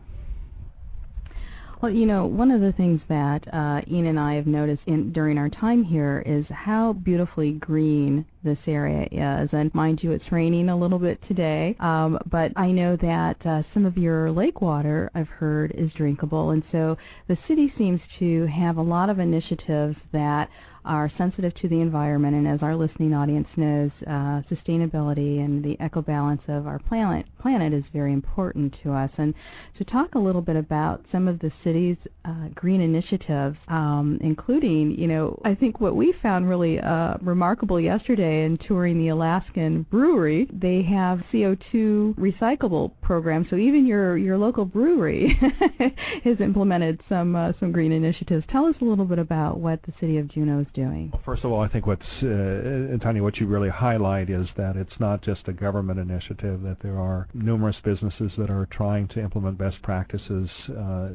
Well, 1.82 1.92
you 1.92 2.06
know, 2.06 2.28
one 2.28 2.52
of 2.52 2.62
the 2.62 2.74
things 2.74 3.02
that 3.10 3.42
uh, 3.52 3.82
Ian 3.92 4.06
and 4.06 4.20
I 4.20 4.36
have 4.36 4.46
noticed 4.46 4.84
in, 4.86 5.12
during 5.12 5.40
our 5.40 5.50
time 5.50 5.84
here 5.84 6.22
is 6.28 6.46
how 6.50 6.94
beautifully 6.94 7.54
green 7.54 8.24
this 8.44 8.60
area 8.68 9.08
is. 9.12 9.50
And 9.52 9.74
mind 9.74 10.04
you, 10.04 10.12
it's 10.12 10.32
raining 10.32 10.70
a 10.70 10.78
little 10.78 11.00
bit 11.00 11.20
today, 11.28 11.76
um, 11.80 12.20
but 12.30 12.52
I 12.56 12.68
know 12.68 12.96
that 12.98 13.44
uh, 13.48 13.64
some 13.74 13.88
of 13.88 13.98
your 13.98 14.32
lake 14.32 14.62
water, 14.62 15.10
I've 15.16 15.28
heard, 15.28 15.74
is 15.76 15.92
drinkable. 15.94 16.52
And 16.52 16.62
so 16.72 16.98
the 17.28 17.38
city 17.48 17.74
seems 17.80 18.00
to 18.20 18.46
have 18.46 18.78
a 18.78 18.84
lot 18.84 19.10
of 19.10 19.18
initiatives 19.18 19.96
that 20.14 20.50
are 20.86 21.12
sensitive 21.18 21.54
to 21.56 21.68
the 21.68 21.80
environment, 21.82 22.36
and 22.36 22.48
as 22.48 22.62
our 22.62 22.76
listening 22.76 23.14
audience 23.14 23.48
knows, 23.56 23.92
uh, 24.08 24.42
sustainability 24.50 25.44
and 25.44 25.64
the 25.64 25.78
eco 25.84 26.02
balance 26.02 26.42
of 26.48 26.68
our 26.68 26.80
planet 26.80 27.26
planet 27.40 27.74
is 27.74 27.84
very 27.92 28.14
important 28.14 28.76
to 28.84 28.92
us. 28.92 29.10
And 29.18 29.34
to 29.78 29.84
talk 29.84 30.16
a 30.16 30.20
little 30.20 30.42
bit 30.42 30.56
about 30.56 31.04
some 31.12 31.28
of 31.28 31.40
the 31.40 31.52
city's 31.64 31.98
uh, 32.24 32.50
green 32.54 32.82
initiatives, 32.82 33.58
um, 33.68 34.20
including, 34.22 34.92
you 34.98 35.08
know, 35.08 35.40
I 35.44 35.56
think 35.56 35.82
what 35.82 35.96
we 35.96 36.14
found 36.22 36.48
really 36.48 36.80
uh, 36.80 37.16
remarkable 37.22 37.80
yesterday 37.80 38.46
in 38.46 38.58
touring 38.68 39.00
the 39.00 39.10
Alaskan 39.10 39.84
brewery, 39.90 40.48
they 40.54 40.84
have 40.84 41.22
CO2 41.34 42.16
recyclable 42.16 42.92
programs. 43.02 43.48
So 43.50 43.56
even 43.56 43.86
your 43.86 44.18
your 44.18 44.38
local 44.38 44.66
brewery 44.66 45.40
has 46.24 46.40
implemented 46.40 47.02
some 47.10 47.36
uh, 47.36 47.54
some 47.60 47.72
green 47.72 47.92
initiatives. 47.92 48.46
Tell 48.52 48.66
us 48.66 48.76
a 48.82 48.86
little 48.86 49.06
bit 49.06 49.20
about 49.20 49.60
what 49.60 49.82
the 49.84 49.94
city 50.00 50.18
of 50.18 50.28
Juneau 50.28 50.66
doing. 50.74 51.12
First 51.26 51.44
of 51.44 51.52
all, 51.52 51.62
I 51.62 51.68
think 51.68 51.88
what's 51.88 52.02
uh, 52.22 52.98
Tanya, 53.02 53.24
what 53.24 53.38
you 53.38 53.48
really 53.48 53.70
highlight 53.70 54.30
is 54.30 54.48
that 54.58 54.76
it's 54.76 55.00
not 55.00 55.22
just 55.22 55.48
a 55.48 55.54
government 55.54 56.00
initiative; 56.00 56.62
that 56.64 56.78
there 56.82 56.98
are 56.98 57.28
numerous 57.34 57.78
businesses 57.84 58.32
that 58.38 58.50
are 58.50 58.68
trying 58.72 59.08
to 59.10 59.20
implement 59.20 59.58
best 59.58 59.82
practices 59.82 60.50
uh, 60.70 61.10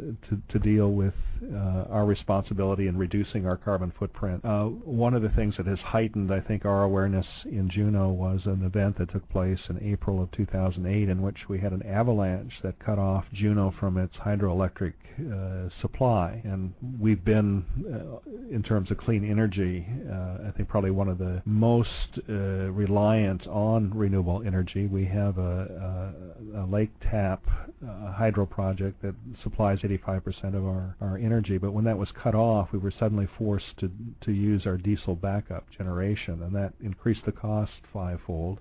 to, 0.50 0.58
deal 0.58 0.92
with 0.92 1.12
uh, 1.52 1.84
our 1.90 2.06
responsibility 2.06 2.88
in 2.88 2.96
reducing 2.96 3.46
our 3.46 3.58
carbon 3.58 3.92
footprint. 3.98 4.42
Uh, 4.42 4.64
one 4.64 5.12
of 5.12 5.20
the 5.20 5.28
things 5.28 5.54
that 5.58 5.66
has 5.66 5.78
heightened, 5.80 6.32
I 6.32 6.40
think, 6.40 6.64
our 6.64 6.82
awareness 6.82 7.26
in 7.44 7.68
Juneau 7.68 8.08
was 8.08 8.40
an 8.46 8.64
event 8.64 8.96
that 8.98 9.12
took 9.12 9.28
place 9.28 9.60
in 9.68 9.80
April 9.82 10.22
of 10.22 10.32
2008, 10.32 11.10
in 11.10 11.20
which 11.20 11.36
we 11.48 11.60
had 11.60 11.72
an 11.72 11.82
avalanche 11.82 12.54
that 12.62 12.78
cut 12.78 12.98
off 12.98 13.26
Juneau 13.34 13.72
from 13.78 13.98
its 13.98 14.16
hydroelectric 14.16 14.94
uh, 15.18 15.68
supply, 15.80 16.40
and 16.44 16.74
we've 16.98 17.24
been, 17.24 17.64
uh, 17.86 18.30
in 18.54 18.62
terms 18.62 18.90
of 18.90 18.98
clean 18.98 19.28
energy, 19.28 19.45
uh, 19.54 20.48
I 20.48 20.50
think 20.56 20.68
probably 20.68 20.90
one 20.90 21.08
of 21.08 21.18
the 21.18 21.42
most 21.44 22.18
uh, 22.28 22.32
reliant 22.32 23.46
on 23.46 23.92
renewable 23.94 24.42
energy. 24.46 24.86
We 24.86 25.04
have 25.06 25.38
a, 25.38 26.12
a, 26.54 26.62
a 26.62 26.66
lake 26.66 26.90
tap 27.00 27.44
uh, 27.86 28.12
hydro 28.12 28.46
project 28.46 29.02
that 29.02 29.14
supplies 29.42 29.78
85% 29.80 30.54
of 30.54 30.64
our, 30.64 30.96
our 31.00 31.18
energy, 31.18 31.58
but 31.58 31.72
when 31.72 31.84
that 31.84 31.98
was 31.98 32.08
cut 32.22 32.34
off, 32.34 32.68
we 32.72 32.78
were 32.78 32.92
suddenly 32.98 33.28
forced 33.38 33.76
to 33.78 33.90
to 34.22 34.32
use 34.32 34.66
our 34.66 34.76
diesel 34.76 35.14
backup 35.14 35.66
generation, 35.76 36.42
and 36.42 36.54
that 36.54 36.72
increased 36.82 37.24
the 37.24 37.32
cost 37.32 37.72
fivefold. 37.92 38.60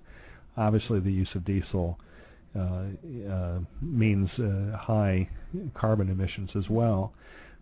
Obviously, 0.56 1.00
the 1.00 1.12
use 1.12 1.28
of 1.34 1.44
diesel 1.44 1.98
uh, 2.56 2.84
uh, 3.30 3.58
means 3.82 4.30
uh, 4.38 4.76
high 4.76 5.28
carbon 5.74 6.08
emissions 6.08 6.50
as 6.56 6.68
well. 6.70 7.12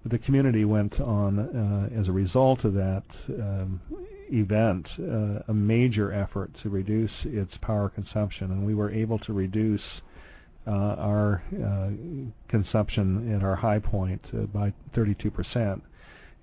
The 0.06 0.18
community 0.18 0.64
went 0.66 1.00
on, 1.00 1.38
uh, 1.38 1.98
as 1.98 2.08
a 2.08 2.12
result 2.12 2.64
of 2.64 2.74
that 2.74 3.04
um, 3.30 3.80
event, 4.30 4.86
uh, 5.00 5.42
a 5.48 5.54
major 5.54 6.12
effort 6.12 6.50
to 6.62 6.68
reduce 6.68 7.10
its 7.24 7.52
power 7.62 7.88
consumption, 7.88 8.50
and 8.50 8.66
we 8.66 8.74
were 8.74 8.90
able 8.90 9.18
to 9.20 9.32
reduce 9.32 9.80
uh, 10.66 10.70
our 10.70 11.42
uh, 11.52 11.90
consumption 12.48 13.34
at 13.34 13.42
our 13.42 13.56
high 13.56 13.78
point 13.78 14.20
uh, 14.34 14.42
by 14.46 14.72
32%. 14.94 15.80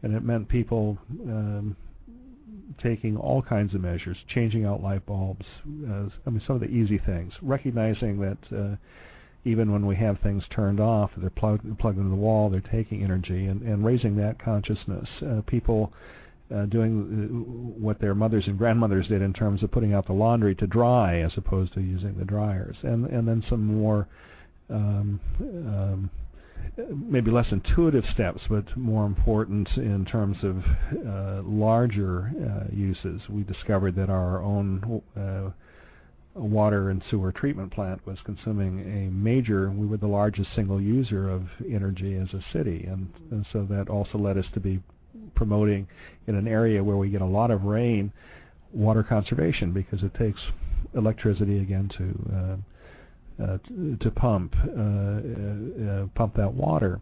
And 0.04 0.15
it 0.15 0.24
meant 0.24 0.50
people 0.50 0.97
um, 1.28 1.76
taking 2.82 3.15
all 3.15 3.43
kinds 3.43 3.76
of 3.76 3.82
measures, 3.82 4.17
changing 4.28 4.65
out 4.65 4.82
light 4.82 5.06
bulbs, 5.06 5.45
uh, 5.88 6.10
I 6.26 6.30
mean, 6.32 6.41
some 6.47 6.56
of 6.56 6.62
the 6.62 6.67
easy 6.67 6.97
things, 6.97 7.34
recognizing 7.41 8.19
that 8.21 8.78
even 9.43 9.71
when 9.71 9.86
we 9.86 9.95
have 9.95 10.19
things 10.19 10.43
turned 10.49 10.80
off, 10.80 11.12
they're 11.17 11.30
plugged, 11.30 11.80
plugged 11.80 11.97
into 11.97 12.10
the 12.10 12.15
wall, 12.15 12.49
they're 12.49 12.62
taking 12.62 13.04
energy, 13.04 13.47
and, 13.47 13.62
and 13.62 13.86
raising 13.86 14.15
that 14.17 14.43
consciousness. 14.43 15.08
Uh, 15.21 15.41
people 15.47 15.91
uh, 16.54 16.65
doing 16.65 16.91
uh, 16.99 17.82
what 17.82 17.99
their 17.99 18.13
mothers 18.13 18.45
and 18.47 18.58
grandmothers 18.58 19.08
did 19.08 19.21
in 19.21 19.34
terms 19.34 19.63
of 19.63 19.71
putting 19.71 19.93
out 19.93 20.06
the 20.06 20.13
laundry 20.13 20.54
to 20.56 20.67
dry 20.67 21.19
as 21.19 21.32
opposed 21.38 21.73
to 21.73 21.82
using 21.82 22.17
the 22.17 22.25
dryers, 22.25 22.75
and 22.84 23.06
and 23.06 23.27
then 23.27 23.43
some 23.49 23.65
more 23.65 24.08
um, 24.69 25.19
um, 25.41 26.10
maybe 26.93 27.32
less 27.32 27.47
intuitive 27.51 28.04
steps, 28.13 28.41
but 28.49 28.65
more 28.77 29.06
important 29.06 29.67
in 29.77 30.06
terms 30.06 30.38
of 30.43 30.58
uh, 31.06 31.41
larger 31.43 32.32
uh, 32.39 32.73
uses. 32.73 33.21
We 33.30 33.43
discovered 33.43 33.95
that 33.95 34.10
our 34.10 34.41
own 34.41 35.01
uh, 35.17 35.51
water 36.34 36.89
and 36.89 37.04
sewer 37.10 37.32
treatment 37.32 37.72
plant 37.72 38.06
was 38.06 38.17
consuming 38.26 38.80
a 38.80 39.12
major. 39.12 39.70
We 39.70 39.86
were 39.86 39.98
the 39.98 40.08
largest 40.08 40.50
single 40.56 40.82
user 40.82 41.30
of 41.30 41.44
energy 41.70 42.15
as 42.15 42.30
a 42.34 42.44
city, 42.54 42.86
and, 42.89 43.12
and 43.32 43.46
so 43.52 43.65
that 43.70 43.89
also 43.89 44.17
led 44.17 44.38
us 44.38 44.46
to 44.54 44.60
be 44.60 44.82
promoting 45.36 45.88
in 46.28 46.36
an 46.36 46.48
area 46.48 46.84
where 46.84 46.98
we 46.98 47.10
get 47.10 47.22
a 47.22 47.26
lot 47.26 47.52
of 47.52 47.63
rain, 47.63 48.12
water 48.74 49.04
conservation 49.04 49.74
because 49.74 50.04
it 50.04 50.13
takes 50.13 50.39
electricity 50.96 51.60
again 51.60 51.89
to 51.98 52.36
uh, 52.36 52.56
uh, 53.44 53.58
to 54.00 54.12
pump 54.12 54.54
uh, 54.56 54.82
uh, 54.82 56.08
pump 56.15 56.36
that 56.36 56.54
water 56.54 57.02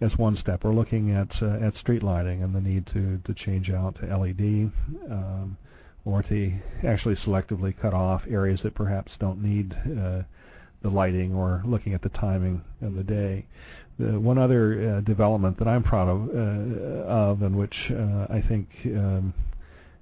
as 0.00 0.10
one 0.16 0.36
step. 0.40 0.64
We're 0.64 0.74
looking 0.74 1.12
at 1.12 1.28
uh, 1.40 1.66
at 1.66 1.74
street 1.76 2.02
lighting 2.02 2.42
and 2.42 2.54
the 2.54 2.60
need 2.60 2.86
to 2.88 3.18
to 3.24 3.34
change 3.34 3.70
out 3.70 3.96
to 4.00 4.16
LED 4.16 4.70
um, 5.10 5.56
or 6.04 6.22
to 6.22 6.52
actually 6.86 7.16
selectively 7.16 7.74
cut 7.80 7.94
off 7.94 8.22
areas 8.28 8.60
that 8.62 8.74
perhaps 8.74 9.12
don't 9.20 9.42
need 9.42 9.72
uh, 9.72 10.22
the 10.82 10.88
lighting 10.88 11.32
or 11.32 11.62
looking 11.64 11.94
at 11.94 12.02
the 12.02 12.08
timing 12.10 12.62
of 12.82 12.94
the 12.94 13.04
day. 13.04 13.46
The 13.98 14.18
one 14.18 14.38
other 14.38 14.96
uh, 14.96 15.00
development 15.02 15.58
that 15.58 15.68
I'm 15.68 15.84
proud 15.84 16.08
of, 16.08 16.28
uh, 16.28 17.08
of 17.08 17.42
and 17.42 17.56
which 17.56 17.74
uh, 17.90 18.26
I 18.28 18.42
think 18.48 18.68
um, 18.86 19.32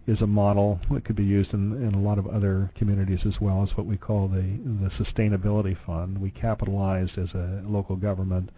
is 0.06 0.20
a 0.22 0.26
model 0.26 0.80
that 0.90 1.04
could 1.04 1.16
be 1.16 1.24
used 1.24 1.52
in, 1.52 1.74
in 1.86 1.94
a 1.94 2.00
lot 2.00 2.18
of 2.18 2.26
other 2.26 2.70
communities 2.76 3.20
as 3.26 3.34
well 3.40 3.62
is 3.64 3.76
what 3.76 3.86
we 3.86 3.96
call 3.96 4.28
the 4.28 4.40
the 4.40 4.90
sustainability 5.04 5.76
fund. 5.84 6.18
We 6.18 6.30
capitalized 6.30 7.18
as 7.18 7.28
a 7.34 7.62
local 7.66 7.96
government 7.96 8.50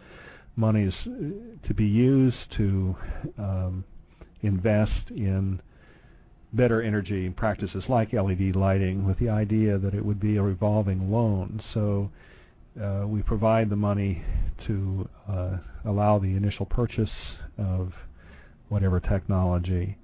monies 0.54 0.92
to 1.04 1.74
be 1.74 1.84
used 1.84 2.36
to 2.56 2.96
um, 3.38 3.84
invest 4.42 5.10
in 5.10 5.60
better 6.52 6.82
energy 6.82 7.30
practices 7.30 7.84
like 7.88 8.12
LED 8.12 8.54
lighting 8.54 9.06
with 9.06 9.18
the 9.18 9.28
idea 9.28 9.78
that 9.78 9.94
it 9.94 10.04
would 10.04 10.20
be 10.20 10.36
a 10.36 10.42
revolving 10.42 11.10
loan. 11.10 11.62
So 11.72 12.10
uh, 12.80 13.06
we 13.06 13.22
provide 13.22 13.70
the 13.70 13.76
money 13.76 14.22
to 14.66 15.08
uh, 15.28 15.56
allow 15.84 16.18
the 16.18 16.34
initial 16.36 16.66
purchase 16.66 17.10
of 17.58 17.92
whatever 18.68 19.00
technology 19.00 19.96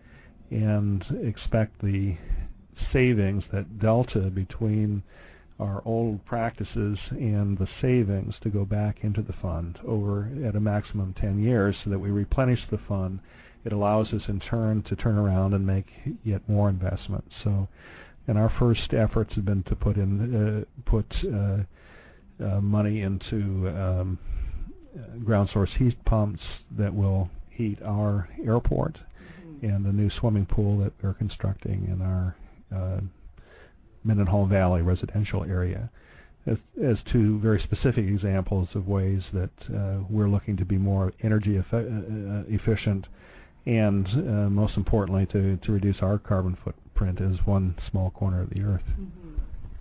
and 0.51 1.05
expect 1.23 1.81
the 1.83 2.17
savings, 2.93 3.45
that 3.53 3.79
delta 3.79 4.31
between 4.31 5.03
our 5.59 5.83
old 5.85 6.25
practices 6.25 6.99
and 7.11 7.59
the 7.59 7.67
savings 7.83 8.35
to 8.43 8.49
go 8.49 8.65
back 8.65 8.99
into 9.03 9.23
the 9.23 9.33
fund 9.43 9.79
over 9.87 10.31
at 10.47 10.55
a 10.55 10.61
maximum 10.61 11.15
10 11.21 11.43
years 11.43 11.75
so 11.83 11.91
that 11.91 11.99
we 11.99 12.11
replenish 12.11 12.61
the 12.71 12.79
fund. 12.89 13.19
It 13.65 13.73
allows 13.73 14.13
us 14.13 14.23
in 14.29 14.41
turn 14.41 14.83
to 14.85 14.97
turn 14.97 15.17
around 15.19 15.55
and 15.55 15.67
make 15.67 15.87
yet 16.25 16.49
more 16.49 16.69
investments. 16.69 17.31
So, 17.45 17.69
and 18.27 18.39
our 18.39 18.53
first 18.59 18.93
efforts 18.93 19.35
have 19.35 19.45
been 19.45 19.63
to 19.65 19.75
put 19.75 19.97
in 19.97 20.65
uh, 20.67 20.91
put 20.91 21.07
uh, 21.25 21.59
uh, 22.45 22.61
money 22.61 23.03
into 23.03 23.69
um, 23.69 24.19
ground 25.25 25.51
source 25.53 25.71
heat 25.79 26.03
pumps 26.05 26.43
that 26.77 26.95
will 26.95 27.31
heat 27.51 27.79
our 27.85 28.29
airport 28.45 28.99
and 29.63 29.85
the 29.85 29.93
new 29.93 30.11
swimming 30.21 30.47
pool 30.47 30.79
that 30.79 30.93
we're 31.03 31.15
constructing 31.15 31.89
in 31.91 32.01
our 32.01 32.37
uh, 32.75 33.01
Mendenhall 34.05 34.47
Valley 34.47 34.83
residential 34.83 35.45
area. 35.45 35.91
As, 36.47 36.57
as 36.83 36.97
two 37.13 37.39
very 37.41 37.61
specific 37.63 38.07
examples 38.07 38.69
of 38.75 38.87
ways 38.87 39.23
that 39.35 39.51
uh, 39.75 39.99
we're 40.09 40.29
looking 40.29 40.57
to 40.57 40.65
be 40.65 40.79
more 40.79 41.13
energy 41.23 41.61
effe- 41.61 41.75
uh, 41.75 42.45
efficient 42.49 43.07
and 43.69 44.07
uh, 44.09 44.49
most 44.49 44.77
importantly 44.79 45.27
to, 45.27 45.59
to 45.59 45.73
reduce 45.73 45.97
our 46.01 46.19
carbon 46.19 46.57
footprint 46.65 47.21
as 47.21 47.47
one 47.47 47.77
small 47.91 48.11
corner 48.11 48.41
of 48.41 48.49
the 48.51 48.63
earth. 48.63 48.83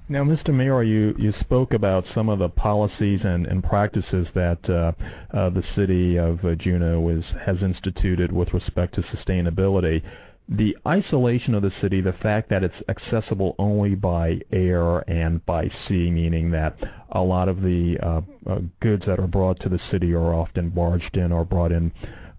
Now, 0.10 0.23
Mr. 0.23 0.54
Mayor, 0.54 0.84
you, 0.84 1.15
you 1.17 1.34
spoke 1.39 1.73
about 1.73 2.04
some 2.13 2.30
of 2.30 2.39
the 2.39 2.50
policies 2.50 3.21
and, 3.23 3.45
and 3.45 3.63
practices 3.63 4.28
that 4.36 4.60
uh, 4.69 4.91
uh, 5.36 5.50
the 5.50 5.63
city 5.76 6.17
of 6.17 6.43
uh, 6.43 6.56
Juneau 6.56 7.08
is, 7.10 7.23
has 7.45 7.58
instituted 7.62 8.32
with 8.32 8.54
respect 8.54 8.95
to 8.95 9.02
sustainability. 9.02 10.02
The 10.50 10.78
isolation 10.86 11.54
of 11.56 11.62
the 11.62 11.73
city, 11.82 12.00
the 12.00 12.13
fact 12.13 12.50
that 12.50 12.63
it's 12.63 12.76
accessible 12.88 13.56
only 13.60 13.95
by 13.95 14.39
air 14.52 15.00
and 15.10 15.45
by 15.45 15.69
sea, 15.88 16.10
meaning 16.10 16.52
that 16.52 16.78
a 17.12 17.21
lot 17.21 17.50
of 17.50 17.62
the 17.62 17.97
uh, 18.02 18.21
uh, 18.50 18.60
goods 18.82 19.04
that 19.08 19.19
are 19.19 19.28
brought 19.28 19.60
to 19.62 19.69
the 19.69 19.80
city 19.91 20.13
are 20.13 20.34
often 20.34 20.69
barged 20.69 21.17
in 21.17 21.34
or 21.34 21.43
brought 21.43 21.73
in 21.73 21.91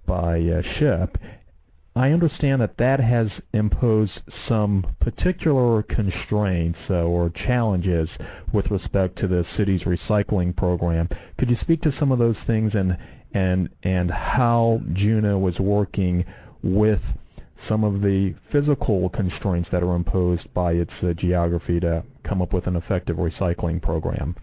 by 0.09 0.41
uh, 0.41 0.63
ship, 0.79 1.19
I 1.95 2.11
understand 2.11 2.63
that 2.63 2.77
that 2.79 3.01
has 3.01 3.27
imposed 3.53 4.21
some 4.49 4.87
particular 5.01 5.83
constraints 5.83 6.79
uh, 6.89 7.03
or 7.03 7.31
challenges 7.31 8.09
with 8.53 8.71
respect 8.71 9.19
to 9.19 9.29
the 9.29 9.45
city's 9.57 9.83
recycling 9.83 10.57
program. 10.57 11.09
Could 11.39 11.51
you 11.51 11.57
speak 11.61 11.83
to 11.83 11.93
some 11.99 12.13
of 12.13 12.19
those 12.19 12.37
things 12.47 12.73
and 12.75 12.97
and 13.35 13.69
and 13.83 14.11
how 14.11 14.81
Juneau 14.93 15.39
was 15.39 15.59
working 15.59 16.25
with 16.63 17.01
some 17.69 17.85
of 17.85 18.01
the 18.01 18.35
physical 18.53 19.09
constraints 19.11 19.69
that 19.73 19.83
are 19.83 19.95
imposed 19.95 20.53
by 20.55 20.73
its 20.73 20.93
uh, 21.03 21.13
geography 21.15 21.81
to 21.81 22.05
come 22.27 22.41
up 22.41 22.53
with 22.53 22.67
an 22.67 22.77
effective 22.77 23.17
recycling 23.17 23.83
program? 23.83 24.37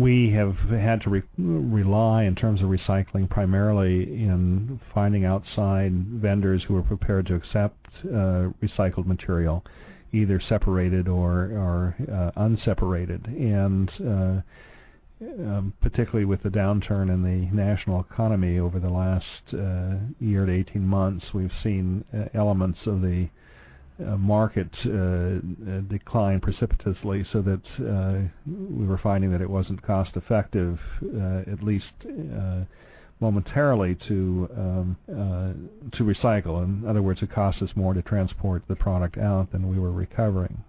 We 0.00 0.30
have 0.32 0.56
had 0.70 1.00
to 1.02 1.10
re- 1.10 1.22
rely 1.38 2.24
in 2.24 2.34
terms 2.34 2.60
of 2.62 2.68
recycling 2.68 3.28
primarily 3.28 4.02
in 4.02 4.80
finding 4.92 5.24
outside 5.24 5.92
vendors 5.92 6.62
who 6.66 6.76
are 6.76 6.82
prepared 6.82 7.26
to 7.26 7.34
accept 7.34 7.86
uh, 8.04 8.50
recycled 8.62 9.06
material, 9.06 9.64
either 10.12 10.40
separated 10.48 11.08
or, 11.08 11.50
or 11.52 11.96
uh, 12.10 12.40
unseparated. 12.40 13.26
And 13.26 13.90
uh, 14.00 14.40
um, 15.20 15.72
particularly 15.80 16.24
with 16.24 16.42
the 16.42 16.48
downturn 16.48 17.12
in 17.12 17.22
the 17.22 17.54
national 17.54 18.00
economy 18.00 18.58
over 18.58 18.80
the 18.80 18.90
last 18.90 19.54
uh, 19.54 19.96
year 20.20 20.46
to 20.46 20.52
18 20.52 20.86
months, 20.86 21.26
we've 21.32 21.52
seen 21.62 22.04
uh, 22.12 22.24
elements 22.34 22.80
of 22.86 23.00
the 23.00 23.28
market 23.98 24.70
uh, 24.86 24.90
uh, 24.90 25.80
declined 25.88 26.42
precipitously, 26.42 27.24
so 27.32 27.42
that 27.42 27.62
uh, 27.80 28.28
we 28.46 28.86
were 28.86 28.98
finding 28.98 29.30
that 29.30 29.40
it 29.40 29.48
wasn't 29.48 29.80
cost 29.82 30.10
effective, 30.16 30.78
uh, 31.02 31.42
at 31.50 31.62
least 31.62 31.84
uh, 32.04 32.64
momentarily, 33.24 33.96
to 34.06 34.48
um, 34.56 34.96
uh, 35.08 35.96
to 35.96 36.04
recycle. 36.04 36.62
In 36.62 36.86
other 36.86 37.00
words, 37.00 37.22
it 37.22 37.32
cost 37.32 37.62
us 37.62 37.70
more 37.74 37.94
to 37.94 38.02
transport 38.02 38.62
the 38.68 38.76
product 38.76 39.16
out 39.16 39.50
than 39.50 39.70
we 39.70 39.78
were 39.78 39.92
recovering. 39.92 40.62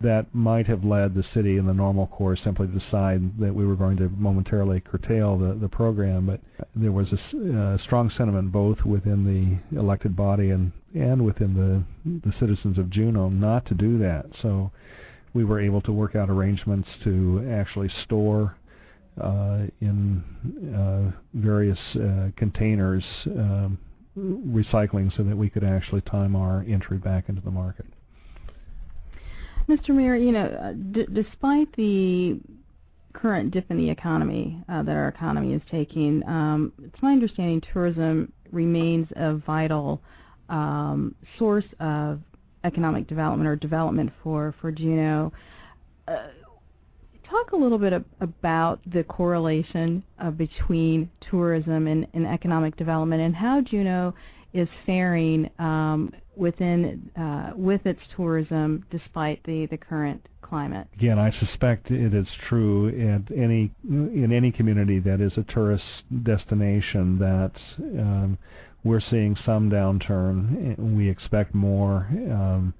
That 0.00 0.26
might 0.32 0.66
have 0.66 0.82
led 0.84 1.14
the 1.14 1.24
city, 1.34 1.58
in 1.58 1.66
the 1.66 1.74
normal 1.74 2.06
course, 2.06 2.40
simply 2.42 2.68
to 2.68 2.78
decide 2.78 3.38
that 3.38 3.54
we 3.54 3.66
were 3.66 3.76
going 3.76 3.98
to 3.98 4.08
momentarily 4.08 4.80
curtail 4.80 5.36
the, 5.36 5.54
the 5.54 5.68
program. 5.68 6.26
But 6.26 6.40
there 6.74 6.92
was 6.92 7.08
a 7.12 7.16
uh, 7.16 7.78
strong 7.84 8.10
sentiment 8.16 8.50
both 8.50 8.78
within 8.84 9.20
the 9.24 9.78
elected 9.78 10.16
body 10.16 10.50
and 10.50 10.72
and 10.94 11.24
within 11.24 11.52
the 11.54 11.84
the 12.26 12.34
citizens 12.40 12.78
of 12.78 12.88
Juneau 12.88 13.28
not 13.28 13.66
to 13.66 13.74
do 13.74 13.98
that. 13.98 14.24
So 14.40 14.70
we 15.34 15.44
were 15.44 15.60
able 15.60 15.82
to 15.82 15.92
work 15.92 16.16
out 16.16 16.30
arrangements 16.30 16.88
to 17.04 17.46
actually 17.52 17.90
store 18.04 18.56
in 19.80 20.22
uh, 20.74 21.10
various 21.34 21.78
uh, 21.96 22.28
containers 22.36 23.04
um, 23.26 23.78
recycling 24.16 25.14
so 25.16 25.22
that 25.22 25.36
we 25.36 25.48
could 25.48 25.64
actually 25.64 26.00
time 26.02 26.34
our 26.34 26.64
entry 26.68 26.98
back 26.98 27.28
into 27.28 27.40
the 27.40 27.50
market. 27.50 27.86
Mr. 29.68 29.90
Mayor, 29.90 30.16
you 30.16 30.32
know, 30.32 30.46
uh, 30.46 30.72
d- 30.72 31.06
despite 31.12 31.70
the 31.76 32.40
current 33.12 33.50
dip 33.50 33.70
in 33.70 33.76
the 33.76 33.90
economy 33.90 34.62
uh, 34.68 34.82
that 34.82 34.92
our 34.92 35.08
economy 35.08 35.52
is 35.52 35.62
taking, 35.70 36.22
um, 36.26 36.72
it's 36.82 37.02
my 37.02 37.12
understanding 37.12 37.60
tourism 37.72 38.32
remains 38.50 39.06
a 39.16 39.34
vital 39.34 40.00
um, 40.48 41.14
source 41.38 41.66
of 41.80 42.20
economic 42.64 43.06
development 43.06 43.46
or 43.48 43.56
development 43.56 44.10
for 44.22 44.54
for 44.60 44.72
Juneau. 44.72 45.32
Uh, 46.06 46.28
talk 47.30 47.52
a 47.52 47.56
little 47.56 47.78
bit 47.78 47.92
about 48.20 48.80
the 48.90 49.04
correlation 49.04 50.02
uh, 50.18 50.30
between 50.30 51.10
tourism 51.30 51.86
and, 51.86 52.06
and 52.14 52.26
economic 52.26 52.76
development, 52.76 53.22
and 53.22 53.34
how 53.34 53.60
Juneau 53.60 54.14
is 54.52 54.68
faring 54.86 55.50
um, 55.58 56.12
within 56.36 57.10
uh, 57.18 57.52
with 57.54 57.84
its 57.84 58.00
tourism 58.16 58.84
despite 58.90 59.42
the, 59.44 59.66
the 59.70 59.76
current 59.76 60.26
climate. 60.40 60.86
Again, 60.96 61.18
I 61.18 61.30
suspect 61.38 61.90
it 61.90 62.14
is 62.14 62.26
true 62.48 62.88
at 62.88 63.36
any 63.36 63.70
in 63.84 64.32
any 64.32 64.50
community 64.50 64.98
that 65.00 65.20
is 65.20 65.32
a 65.36 65.42
tourist 65.52 65.84
destination 66.22 67.18
that 67.18 67.52
um, 68.00 68.38
we're 68.84 69.02
seeing 69.10 69.36
some 69.44 69.70
downturn. 69.70 70.78
We 70.78 71.10
expect 71.10 71.54
more 71.54 72.06
um, 72.10 72.74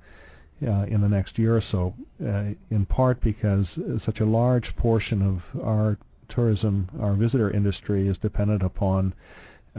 in 0.60 1.00
the 1.00 1.08
next 1.08 1.38
year 1.38 1.56
or 1.56 1.62
so, 1.70 1.94
uh, 2.24 2.54
in 2.70 2.86
part 2.86 3.20
because 3.22 3.66
such 4.04 4.20
a 4.20 4.24
large 4.24 4.74
portion 4.76 5.22
of 5.22 5.62
our 5.62 5.98
tourism, 6.28 6.88
our 7.00 7.14
visitor 7.14 7.50
industry 7.50 8.08
is 8.08 8.16
dependent 8.18 8.62
upon 8.62 9.14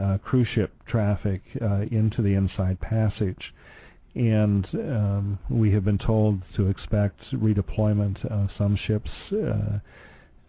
uh, 0.00 0.18
cruise 0.18 0.48
ship 0.54 0.72
traffic 0.86 1.42
uh, 1.60 1.82
into 1.90 2.22
the 2.22 2.34
Inside 2.34 2.80
Passage. 2.80 3.54
And 4.14 4.66
um, 4.74 5.38
we 5.48 5.72
have 5.72 5.84
been 5.84 5.98
told 5.98 6.42
to 6.56 6.68
expect 6.68 7.20
redeployment 7.32 8.24
of 8.26 8.48
some 8.58 8.76
ships 8.76 9.10
uh, 9.32 9.78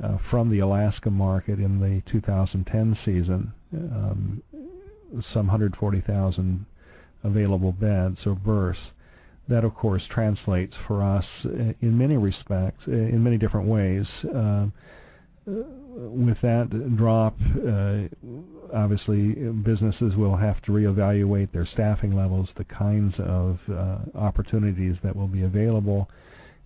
uh, 0.03 0.17
from 0.32 0.49
the 0.49 0.59
Alaska 0.59 1.11
market 1.11 1.59
in 1.59 1.79
the 1.79 2.01
2010 2.11 2.97
season, 3.05 3.53
um, 3.73 4.41
some 5.32 5.47
140,000 5.47 6.65
available 7.23 7.71
beds 7.71 8.17
or 8.25 8.34
berths. 8.34 8.79
That, 9.47 9.65
of 9.65 9.75
course, 9.75 10.03
translates 10.09 10.75
for 10.87 11.03
us 11.03 11.25
in 11.43 11.97
many 11.97 12.15
respects, 12.15 12.83
in 12.87 13.21
many 13.23 13.37
different 13.37 13.67
ways. 13.67 14.05
Uh, 14.33 14.67
with 15.45 16.39
that 16.41 16.95
drop, 16.95 17.35
uh, 17.67 18.03
obviously 18.73 19.33
businesses 19.63 20.15
will 20.15 20.37
have 20.37 20.61
to 20.61 20.71
reevaluate 20.71 21.51
their 21.51 21.65
staffing 21.73 22.15
levels, 22.15 22.47
the 22.55 22.63
kinds 22.63 23.13
of 23.19 23.59
uh, 23.69 23.97
opportunities 24.15 24.95
that 25.03 25.15
will 25.15 25.27
be 25.27 25.43
available. 25.43 26.09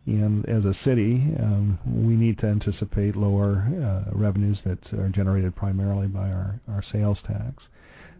And 0.05 0.47
as 0.47 0.65
a 0.65 0.75
city, 0.83 1.33
um, 1.39 1.79
we 1.85 2.15
need 2.15 2.37
to 2.39 2.47
anticipate 2.47 3.15
lower 3.15 3.65
uh, 3.65 4.11
revenues 4.15 4.59
that 4.65 4.77
are 4.93 5.09
generated 5.09 5.55
primarily 5.55 6.07
by 6.07 6.29
our, 6.29 6.59
our 6.67 6.83
sales 6.91 7.17
tax. 7.25 7.63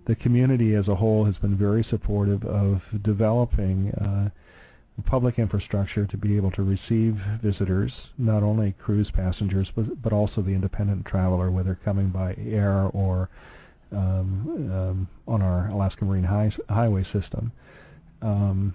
The 0.07 0.15
community 0.15 0.73
as 0.73 0.87
a 0.87 0.95
whole 0.95 1.25
has 1.25 1.35
been 1.37 1.57
very 1.57 1.85
supportive 1.89 2.43
of 2.45 2.81
developing 3.03 3.91
uh, 3.91 4.29
public 5.03 5.37
infrastructure 5.39 6.05
to 6.07 6.17
be 6.17 6.37
able 6.37 6.51
to 6.51 6.63
receive 6.63 7.17
visitors, 7.43 7.91
not 8.17 8.43
only 8.43 8.73
cruise 8.81 9.09
passengers, 9.13 9.67
but, 9.75 10.01
but 10.01 10.13
also 10.13 10.41
the 10.41 10.51
independent 10.51 11.05
traveler, 11.05 11.51
whether 11.51 11.77
coming 11.83 12.09
by 12.09 12.33
air 12.35 12.89
or 12.93 13.29
um, 13.91 14.71
um, 14.71 15.07
on 15.27 15.41
our 15.41 15.67
Alaska 15.69 16.05
Marine 16.05 16.23
high, 16.23 16.51
Highway 16.69 17.03
system. 17.11 17.51
Um, 18.21 18.73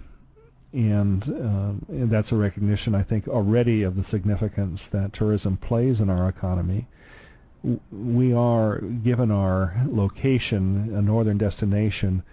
and, 0.73 1.23
um, 1.23 1.85
and 1.89 2.09
that's 2.09 2.31
a 2.31 2.35
recognition, 2.35 2.95
I 2.95 3.03
think, 3.03 3.27
already 3.27 3.83
of 3.83 3.95
the 3.95 4.05
significance 4.09 4.79
that 4.93 5.13
tourism 5.13 5.57
plays 5.57 5.99
in 5.99 6.09
our 6.09 6.29
economy. 6.29 6.87
We 7.91 8.33
are, 8.33 8.79
given 9.03 9.31
our 9.31 9.85
location, 9.87 10.95
a 10.95 11.01
northern 11.01 11.37
destination, 11.37 12.23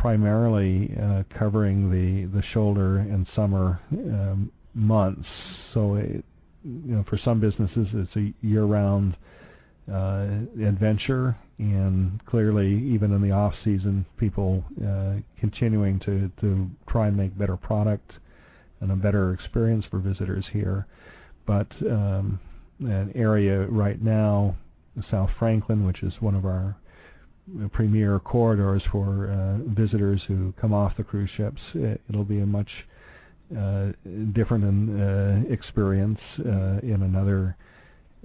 primarily 0.00 0.96
uh, 1.02 1.22
covering 1.38 1.90
the 1.90 2.26
the 2.36 2.42
shoulder 2.52 2.98
and 2.98 3.26
summer 3.34 3.80
um, 3.92 4.50
months. 4.74 5.26
So, 5.74 5.96
it, 5.96 6.24
you 6.64 6.94
know, 6.94 7.04
for 7.08 7.18
some 7.24 7.40
businesses, 7.40 7.88
it's 7.92 8.16
a 8.16 8.32
year-round 8.46 9.16
uh, 9.92 10.26
adventure, 10.64 11.36
and 11.58 12.24
clearly, 12.26 12.68
even 12.94 13.12
in 13.12 13.22
the 13.22 13.32
off 13.32 13.54
season, 13.64 14.06
people 14.18 14.64
uh, 14.86 15.14
continuing 15.40 15.98
to 16.00 16.30
to 16.40 16.68
try 16.88 17.08
and 17.08 17.16
make 17.16 17.36
better 17.36 17.56
product 17.56 18.12
and 18.80 18.92
a 18.92 18.96
better 18.96 19.32
experience 19.32 19.84
for 19.90 19.98
visitors 19.98 20.44
here. 20.52 20.86
But 21.46 21.68
um, 21.90 22.38
an 22.80 23.10
area 23.16 23.66
right 23.66 24.00
now, 24.00 24.54
South 25.10 25.30
Franklin, 25.38 25.84
which 25.84 26.02
is 26.02 26.12
one 26.20 26.36
of 26.36 26.44
our 26.44 26.76
premier 27.72 28.18
corridors 28.18 28.82
for 28.90 29.30
uh, 29.30 29.58
visitors 29.74 30.22
who 30.28 30.52
come 30.60 30.72
off 30.72 30.96
the 30.96 31.04
cruise 31.04 31.30
ships. 31.36 31.60
It, 31.74 32.00
will 32.12 32.24
be 32.24 32.40
a 32.40 32.46
much 32.46 32.68
uh, 33.56 33.92
different 34.32 35.00
uh, 35.00 35.52
experience 35.52 36.20
uh, 36.40 36.78
in 36.82 37.02
another 37.02 37.56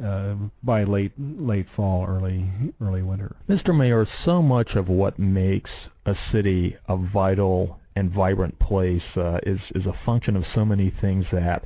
uh, 0.04 0.36
by 0.64 0.84
late 0.84 1.12
late 1.18 1.68
fall, 1.76 2.06
early 2.08 2.50
early 2.82 3.04
winter. 3.04 3.36
Mr. 3.48 3.78
Mayor, 3.78 4.08
so 4.26 4.42
much 4.42 4.72
of 4.76 4.88
what 4.88 5.20
makes 5.20 5.70
a 6.06 6.16
city 6.32 6.76
a 6.88 6.98
vital 6.98 7.80
and 7.96 8.12
vibrant 8.12 8.58
place 8.60 9.04
uh, 9.16 9.38
is 9.44 9.60
is 9.76 9.86
a 9.86 9.94
function 10.06 10.36
of 10.36 10.44
so 10.56 10.66
many 10.66 10.92
things 11.00 11.26
that 11.32 11.64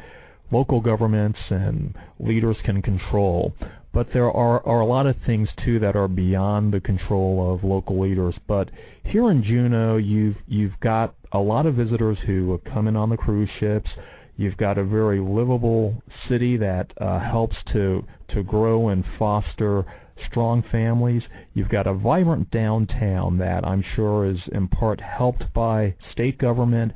local 0.52 0.82
governments 0.82 1.40
and 1.50 1.96
leaders 2.20 2.58
can 2.64 2.82
control. 2.82 3.54
But 3.98 4.14
there 4.14 4.32
are, 4.32 4.64
are 4.64 4.82
a 4.82 4.86
lot 4.86 5.08
of 5.08 5.16
things 5.26 5.50
too 5.66 5.80
that 5.80 5.96
are 5.96 6.08
beyond 6.08 6.72
the 6.72 6.80
control 6.80 7.52
of 7.52 7.64
local 7.64 8.00
leaders. 8.00 8.36
But 8.48 8.70
here 9.04 9.32
in 9.32 9.42
Juneau, 9.44 9.98
you've 9.98 10.36
you've 10.48 10.80
got 10.82 11.16
a 11.32 11.40
lot 11.40 11.66
of 11.66 11.74
visitors 11.74 12.20
who 12.28 12.62
come 12.72 12.88
in 12.88 12.96
on 12.96 13.10
the 13.10 13.18
cruise 13.18 13.50
ships. 13.60 13.90
You've 14.36 14.56
got 14.58 14.78
a 14.78 14.84
very 14.84 15.20
livable 15.20 15.96
city 16.30 16.58
that 16.58 16.94
uh, 17.02 17.20
helps 17.22 17.56
to 17.74 18.06
to 18.36 18.44
grow 18.44 18.90
and 18.90 19.04
foster 19.18 19.84
strong 20.30 20.62
families. 20.72 21.24
You've 21.56 21.70
got 21.70 21.88
a 21.88 21.96
vibrant 21.96 22.52
downtown 22.52 23.40
that 23.40 23.66
I'm 23.66 23.84
sure 23.96 24.30
is 24.30 24.42
in 24.52 24.68
part 24.68 25.02
helped 25.02 25.52
by 25.56 25.96
state 26.12 26.38
government 26.38 26.92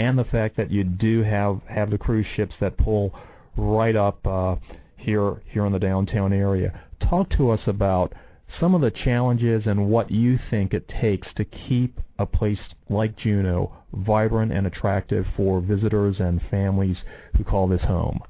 and 0.00 0.18
the 0.18 0.24
fact 0.24 0.56
that 0.56 0.72
you 0.72 0.82
do 0.82 1.22
have 1.22 1.60
have 1.68 1.90
the 1.90 1.98
cruise 1.98 2.26
ships 2.34 2.56
that 2.60 2.76
pull 2.76 3.14
right 3.56 3.94
up 3.94 4.26
uh, 4.26 4.56
here 5.00 5.42
here 5.46 5.66
in 5.66 5.72
the 5.72 5.78
downtown 5.78 6.32
area. 6.32 6.80
Talk 7.00 7.30
to 7.30 7.50
us 7.50 7.60
about 7.66 8.12
some 8.58 8.74
of 8.74 8.80
the 8.80 8.90
challenges 8.90 9.62
and 9.66 9.88
what 9.88 10.10
you 10.10 10.38
think 10.50 10.74
it 10.74 10.88
takes 10.88 11.28
to 11.36 11.44
keep 11.44 12.00
a 12.18 12.26
place 12.26 12.58
like 12.88 13.16
Juneau 13.16 13.72
vibrant 13.92 14.52
and 14.52 14.66
attractive 14.66 15.26
for 15.36 15.60
visitors 15.60 16.16
and 16.20 16.40
families 16.50 16.98
who 17.36 17.44
call 17.44 17.68
this 17.68 17.82
home. 17.82 18.20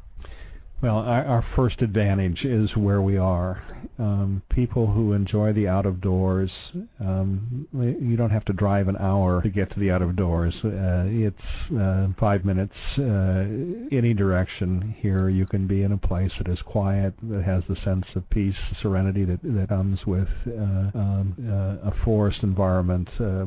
Well, 0.82 0.96
our, 0.96 1.24
our 1.26 1.44
first 1.56 1.82
advantage 1.82 2.42
is 2.42 2.74
where 2.74 3.02
we 3.02 3.18
are. 3.18 3.62
Um, 3.98 4.42
people 4.48 4.86
who 4.86 5.12
enjoy 5.12 5.52
the 5.52 5.68
out 5.68 5.84
of 5.84 6.00
doors, 6.00 6.50
um, 6.98 7.68
you 7.74 8.16
don't 8.16 8.30
have 8.30 8.46
to 8.46 8.54
drive 8.54 8.88
an 8.88 8.96
hour 8.96 9.42
to 9.42 9.50
get 9.50 9.70
to 9.74 9.80
the 9.80 9.90
out 9.90 10.00
of 10.00 10.16
doors. 10.16 10.54
Uh, 10.64 11.04
it's 11.06 11.36
uh, 11.78 12.08
five 12.18 12.46
minutes 12.46 12.72
uh, 12.98 13.44
any 13.92 14.14
direction 14.14 14.94
here. 14.98 15.28
You 15.28 15.46
can 15.46 15.66
be 15.66 15.82
in 15.82 15.92
a 15.92 15.98
place 15.98 16.32
that 16.38 16.50
is 16.50 16.60
quiet, 16.64 17.12
that 17.24 17.44
has 17.44 17.62
the 17.68 17.76
sense 17.84 18.06
of 18.14 18.28
peace, 18.30 18.56
serenity 18.80 19.26
that, 19.26 19.42
that 19.42 19.68
comes 19.68 20.06
with 20.06 20.28
uh, 20.46 20.50
um, 20.98 21.34
uh, 21.46 21.90
a 21.90 22.04
forest 22.04 22.38
environment, 22.42 23.08
uh, 23.20 23.44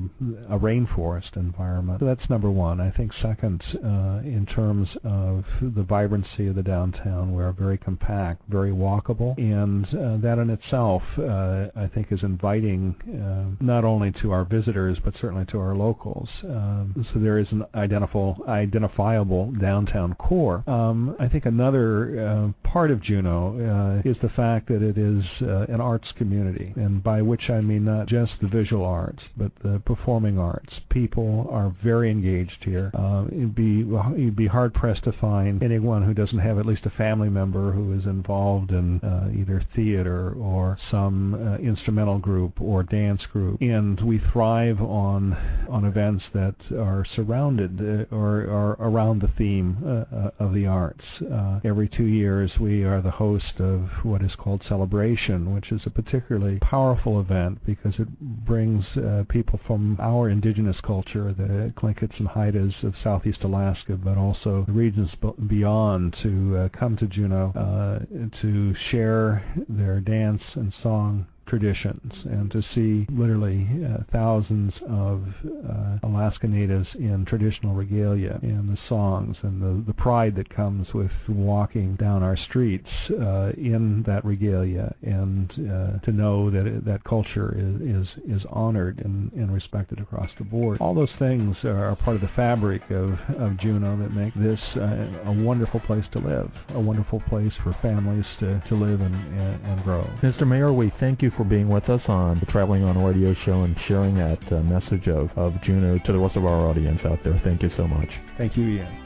a 0.54 0.60
rainforest 0.60 1.36
environment. 1.36 2.00
So 2.00 2.06
that's 2.06 2.30
number 2.30 2.52
one. 2.52 2.80
I 2.80 2.92
think 2.92 3.12
second, 3.24 3.64
in 3.74 4.48
terms 4.54 4.88
of 5.04 5.46
the 5.62 5.84
vibrancy 5.84 6.48
of 6.48 6.56
the 6.56 6.64
downtown 6.64 7.23
We're 7.32 7.52
very 7.52 7.78
compact, 7.78 8.42
very 8.50 8.72
walkable, 8.72 9.38
and 9.38 9.86
uh, 9.86 10.18
that 10.18 10.40
in 10.40 10.50
itself, 10.50 11.04
uh, 11.18 11.68
I 11.76 11.90
think, 11.94 12.12
is 12.12 12.24
inviting 12.24 12.96
uh, 13.08 13.64
not 13.64 13.86
only 13.86 14.12
to 14.22 14.32
our 14.32 14.44
visitors 14.44 14.98
but 15.04 15.14
certainly 15.20 15.46
to 15.46 15.60
our 15.60 15.76
locals. 15.76 16.30
Um, 16.44 17.06
so 17.14 17.20
there 17.20 17.40
is 17.40 17.48
an 17.52 17.64
identifiable, 17.76 18.44
identifiable 18.48 19.52
downtown 19.52 20.16
core. 20.16 20.64
Um, 20.68 21.16
I 21.20 21.28
think 21.28 21.46
another 21.46 22.28
uh, 22.28 22.68
part 22.68 22.92
of 22.92 23.02
Juneau 23.02 24.02
uh, 24.06 24.10
is 24.10 24.18
the 24.22 24.30
fact 24.30 24.68
that 24.68 24.82
it 24.82 24.98
is 24.98 25.24
uh, 25.42 25.72
an 25.74 25.82
arts 25.82 26.08
community, 26.18 26.74
and 26.76 27.04
by 27.04 27.22
which 27.22 27.50
I 27.50 27.62
mean 27.62 27.86
not 27.86 28.08
just 28.08 28.34
the 28.42 28.48
visual 28.48 28.86
arts 28.86 29.24
but 29.38 29.52
the 29.64 29.82
performing 29.86 30.38
arts. 30.38 30.74
People 30.90 31.48
are 31.52 31.76
very 31.84 32.12
engaged 32.12 32.64
here. 32.64 32.92
you'd 33.32 33.56
be 33.56 33.86
you'd 34.18 34.36
be 34.36 34.48
hard 34.48 34.74
pressed 34.74 35.04
to 35.04 35.12
find 35.14 35.64
anyone 35.64 36.04
who 36.04 36.14
doesn't 36.14 36.40
have 36.40 36.58
at 36.58 36.66
least 36.66 36.86
a 36.86 36.90
family 36.90 37.13
member 37.16 37.72
who 37.72 37.98
is 37.98 38.06
involved 38.06 38.72
in 38.72 39.00
uh, 39.02 39.30
either 39.38 39.64
theater 39.76 40.34
or 40.34 40.78
some 40.92 41.34
uh, 41.34 41.58
instrumental 41.58 42.20
group 42.20 42.60
or 42.62 42.84
dance 42.84 43.22
group, 43.32 43.62
and 43.62 44.00
we 44.02 44.22
thrive 44.32 44.82
on 44.82 45.36
on 45.70 45.86
events 45.86 46.24
that 46.34 46.56
are 46.78 47.06
surrounded 47.16 47.80
uh, 47.80 48.16
or 48.16 48.42
are 48.50 48.74
around 48.80 49.22
the 49.22 49.32
theme 49.38 49.78
uh, 49.86 50.16
uh, 50.16 50.32
of 50.40 50.54
the 50.54 50.66
arts. 50.66 51.04
Uh, 51.32 51.60
every 51.64 51.88
two 51.88 52.06
years, 52.06 52.52
we 52.60 52.84
are 52.84 53.02
the 53.02 53.12
host 53.12 53.60
of 53.60 53.90
what 54.04 54.22
is 54.22 54.32
called 54.38 54.62
Celebration, 54.68 55.54
which 55.54 55.72
is 55.72 55.82
a 55.86 55.90
particularly 55.90 56.60
powerful 56.60 57.20
event 57.20 57.60
because 57.66 57.94
it 58.00 58.08
brings 58.20 58.86
people 59.30 59.60
from 59.66 59.98
our 60.02 60.30
indigenous 60.30 60.78
culture, 60.82 61.34
the 61.34 61.74
Tlingits 61.78 62.20
and 62.20 62.28
Haidas 62.28 62.84
of 62.84 62.94
Southeast 63.04 63.44
Alaska, 63.44 63.96
but 63.96 64.18
also 64.18 64.64
the 64.66 64.72
regions 64.72 65.10
beyond, 65.48 66.16
to 66.24 66.70
come 66.78 66.98
to 66.98 67.03
Juneau 67.08 67.52
uh, 67.56 68.00
to 68.42 68.76
share 68.92 69.44
their 69.70 70.00
dance 70.00 70.42
and 70.56 70.74
song 70.82 71.28
traditions 71.48 72.12
and 72.26 72.52
to 72.52 72.62
see 72.74 73.06
literally 73.12 73.68
uh, 73.86 74.04
thousands 74.12 74.74
of 74.90 75.24
uh, 75.46 75.98
Alaska 76.04 76.48
Natives 76.48 76.88
in 76.96 77.26
traditional 77.26 77.74
regalia 77.74 78.40
and 78.42 78.70
the 78.70 78.78
songs 78.88 79.36
and 79.44 79.62
the, 79.62 79.84
the 79.86 79.94
pride 79.94 80.36
that 80.36 80.50
comes 80.50 80.88
with 80.94 81.12
walking 81.28 81.96
down 81.96 82.24
our 82.24 82.38
streets 82.38 82.88
uh, 83.12 83.52
in 83.58 84.04
that 84.08 84.24
regalia 84.26 84.94
and 85.02 85.52
uh, 85.52 86.00
to 86.06 86.12
know 86.12 86.50
that 86.50 86.66
it, 86.66 86.86
that 86.86 87.04
culture 87.04 87.56
is, 87.58 88.08
is, 88.08 88.08
is 88.28 88.46
honored 88.50 89.00
and, 89.04 89.32
and 89.34 89.54
respected 89.54 90.00
across 90.00 90.30
the 90.38 90.44
board. 90.44 90.78
All 90.80 90.96
those 90.96 91.10
things 91.20 91.56
are 91.64 91.96
part 91.98 92.16
of 92.16 92.22
the 92.22 92.32
fabric 92.36 92.82
of, 92.90 93.14
of 93.38 93.58
Juneau 93.60 93.98
that 93.98 94.14
make 94.14 94.34
this 94.36 94.60
uh, 94.76 95.30
a 95.30 95.44
wonderful 95.44 95.80
place 95.82 96.06
to 96.14 96.20
live, 96.20 96.52
a 96.70 96.80
wonderful 96.80 97.22
place 97.30 97.54
for 97.64 97.76
families 97.82 98.26
to, 98.40 98.62
to 98.70 98.76
live 98.76 99.02
and, 99.02 99.16
and, 99.16 99.66
and 99.66 99.84
grow. 99.84 100.04
Mr. 100.22 100.48
Mayor, 100.48 100.74
we 100.74 100.92
thank 101.00 101.22
you 101.22 101.32
for 101.38 101.43
being 101.44 101.70
with 101.70 101.90
us 101.90 102.02
on 102.08 102.40
the 102.40 102.46
Traveling 102.48 102.84
on 102.84 102.98
Radio 103.04 103.36
show 103.46 103.64
and 103.64 103.76
sharing 103.88 104.16
that 104.16 104.40
uh, 104.52 104.62
message 104.62 105.08
of, 105.08 105.30
of 105.36 105.54
Juneau 105.64 106.00
to 106.06 106.12
the 106.12 106.18
rest 106.18 106.36
of 106.36 106.46
our 106.46 106.68
audience 106.68 107.00
out 107.06 107.20
there. 107.24 107.40
Thank 107.44 107.64
you 107.64 107.70
so 107.78 107.88
much. 107.88 108.10
Thank 108.38 108.58
you, 108.58 108.68
Ian. 108.68 109.04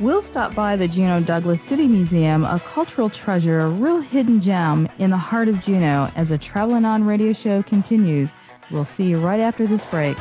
We'll 0.00 0.24
stop 0.30 0.54
by 0.54 0.76
the 0.76 0.88
Juneau 0.88 1.22
Douglas 1.24 1.58
City 1.70 1.86
Museum, 1.86 2.44
a 2.44 2.62
cultural 2.74 3.10
treasure, 3.24 3.60
a 3.60 3.70
real 3.70 4.02
hidden 4.02 4.42
gem 4.42 4.86
in 4.98 5.10
the 5.10 5.16
heart 5.16 5.48
of 5.48 5.54
Juneau, 5.64 6.10
as 6.14 6.28
the 6.28 6.38
Traveling 6.38 6.84
On 6.84 7.02
Radio 7.04 7.32
show 7.42 7.62
continues. 7.62 8.28
We'll 8.70 8.88
see 8.96 9.04
you 9.04 9.20
right 9.20 9.40
after 9.40 9.66
this 9.66 9.80
break. 9.90 10.16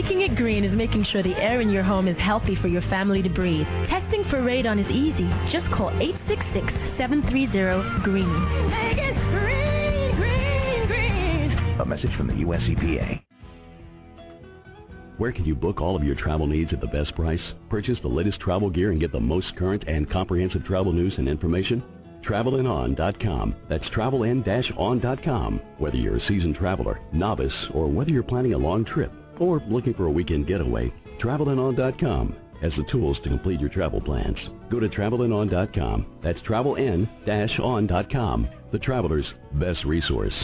Making 0.00 0.20
it 0.20 0.36
green 0.36 0.64
is 0.64 0.72
making 0.76 1.04
sure 1.10 1.24
the 1.24 1.34
air 1.34 1.60
in 1.60 1.70
your 1.70 1.82
home 1.82 2.06
is 2.06 2.16
healthy 2.18 2.54
for 2.62 2.68
your 2.68 2.82
family 2.82 3.20
to 3.20 3.28
breathe. 3.28 3.66
Testing 3.88 4.22
for 4.30 4.40
radon 4.40 4.78
is 4.78 4.88
easy. 4.92 5.28
Just 5.50 5.66
call 5.74 5.90
866-730-GREEN. 5.90 8.70
Make 8.70 8.96
it 8.96 9.16
green, 9.32 10.14
green, 10.14 10.86
green. 10.86 11.50
A 11.80 11.84
message 11.84 12.14
from 12.16 12.28
the 12.28 12.36
U.S. 12.36 12.60
EPA. 12.60 13.20
Where 15.16 15.32
can 15.32 15.44
you 15.44 15.56
book 15.56 15.80
all 15.80 15.96
of 15.96 16.04
your 16.04 16.14
travel 16.14 16.46
needs 16.46 16.72
at 16.72 16.80
the 16.80 16.86
best 16.86 17.16
price? 17.16 17.42
Purchase 17.68 17.98
the 18.00 18.08
latest 18.08 18.38
travel 18.38 18.70
gear 18.70 18.92
and 18.92 19.00
get 19.00 19.10
the 19.10 19.18
most 19.18 19.56
current 19.56 19.82
and 19.88 20.08
comprehensive 20.08 20.64
travel 20.64 20.92
news 20.92 21.14
and 21.18 21.28
information? 21.28 21.82
TravelinOn.com. 22.24 23.56
That's 23.68 23.88
travelin-on.com. 23.88 25.60
Whether 25.78 25.96
you're 25.96 26.18
a 26.18 26.28
seasoned 26.28 26.54
traveler, 26.54 27.00
novice, 27.12 27.52
or 27.74 27.88
whether 27.88 28.12
you're 28.12 28.22
planning 28.22 28.54
a 28.54 28.58
long 28.58 28.84
trip 28.84 29.10
or 29.40 29.60
looking 29.68 29.94
for 29.94 30.06
a 30.06 30.10
weekend 30.10 30.46
getaway, 30.46 30.92
TravelInOn.com 31.20 32.36
has 32.60 32.72
the 32.76 32.84
tools 32.90 33.16
to 33.22 33.28
complete 33.28 33.60
your 33.60 33.68
travel 33.68 34.00
plans. 34.00 34.36
Go 34.70 34.80
to 34.80 34.88
TravelInOn.com. 34.88 36.06
That's 36.22 36.40
travelin-on.com. 36.40 38.48
The 38.72 38.78
traveler's 38.78 39.26
best 39.54 39.84
resource. 39.84 40.34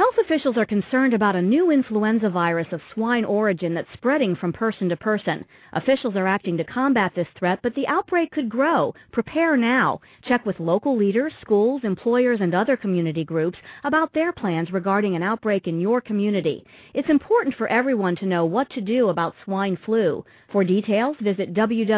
Health 0.00 0.16
officials 0.18 0.56
are 0.56 0.64
concerned 0.64 1.12
about 1.12 1.36
a 1.36 1.42
new 1.42 1.70
influenza 1.70 2.30
virus 2.30 2.68
of 2.72 2.80
swine 2.94 3.26
origin 3.26 3.74
that's 3.74 3.92
spreading 3.92 4.34
from 4.34 4.50
person 4.50 4.88
to 4.88 4.96
person. 4.96 5.44
Officials 5.74 6.16
are 6.16 6.26
acting 6.26 6.56
to 6.56 6.64
combat 6.64 7.12
this 7.14 7.28
threat, 7.38 7.58
but 7.62 7.74
the 7.74 7.86
outbreak 7.86 8.30
could 8.30 8.48
grow. 8.48 8.94
Prepare 9.12 9.58
now. 9.58 10.00
Check 10.26 10.46
with 10.46 10.58
local 10.58 10.96
leaders, 10.96 11.34
schools, 11.42 11.84
employers, 11.84 12.40
and 12.40 12.54
other 12.54 12.78
community 12.78 13.24
groups 13.24 13.58
about 13.84 14.14
their 14.14 14.32
plans 14.32 14.72
regarding 14.72 15.16
an 15.16 15.22
outbreak 15.22 15.68
in 15.68 15.78
your 15.78 16.00
community. 16.00 16.64
It's 16.94 17.10
important 17.10 17.54
for 17.56 17.68
everyone 17.68 18.16
to 18.16 18.26
know 18.26 18.46
what 18.46 18.70
to 18.70 18.80
do 18.80 19.10
about 19.10 19.34
swine 19.44 19.76
flu. 19.84 20.24
For 20.50 20.64
details, 20.64 21.18
visit 21.20 21.52
www.cdc.gov 21.52 21.90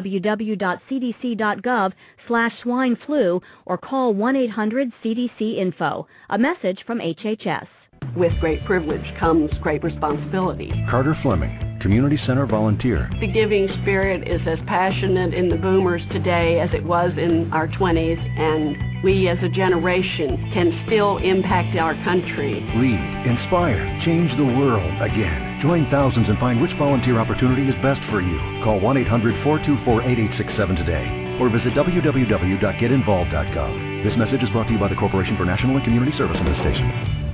slash 2.26 2.52
swine 2.62 2.96
flu 3.06 3.40
or 3.64 3.78
call 3.78 4.12
1-800-CDC-INFO. 4.12 6.06
A 6.30 6.38
message 6.38 6.82
from 6.84 6.98
HHS. 6.98 7.68
With 8.16 8.32
great 8.40 8.64
privilege 8.64 9.04
comes 9.18 9.50
great 9.62 9.82
responsibility. 9.82 10.70
Carter 10.90 11.16
Fleming, 11.22 11.78
Community 11.80 12.18
Center 12.26 12.44
volunteer. 12.46 13.08
The 13.20 13.26
giving 13.26 13.68
spirit 13.82 14.28
is 14.28 14.40
as 14.46 14.58
passionate 14.66 15.34
in 15.34 15.48
the 15.48 15.56
boomers 15.56 16.02
today 16.12 16.60
as 16.60 16.68
it 16.74 16.84
was 16.84 17.12
in 17.16 17.50
our 17.52 17.66
20s, 17.68 18.20
and 18.38 19.02
we 19.02 19.28
as 19.28 19.38
a 19.42 19.48
generation 19.48 20.50
can 20.52 20.84
still 20.86 21.16
impact 21.18 21.76
our 21.78 21.94
country. 22.04 22.60
Lead, 22.76 23.00
inspire, 23.26 23.82
change 24.04 24.30
the 24.36 24.44
world 24.44 24.92
again. 25.00 25.58
Join 25.62 25.88
thousands 25.90 26.28
and 26.28 26.38
find 26.38 26.60
which 26.60 26.72
volunteer 26.78 27.18
opportunity 27.18 27.66
is 27.68 27.74
best 27.82 28.00
for 28.10 28.20
you. 28.20 28.38
Call 28.62 28.78
1 28.78 28.96
800 28.98 29.42
424 29.42 30.02
8867 30.02 30.76
today 30.76 31.22
or 31.40 31.48
visit 31.48 31.72
www.getinvolved.gov. 31.74 34.04
This 34.04 34.16
message 34.18 34.42
is 34.42 34.50
brought 34.50 34.66
to 34.66 34.72
you 34.72 34.78
by 34.78 34.88
the 34.88 34.94
Corporation 34.94 35.36
for 35.36 35.44
National 35.44 35.76
and 35.76 35.84
Community 35.84 36.16
Service 36.18 36.36
on 36.38 36.44
this 36.44 36.58
station. 36.60 37.31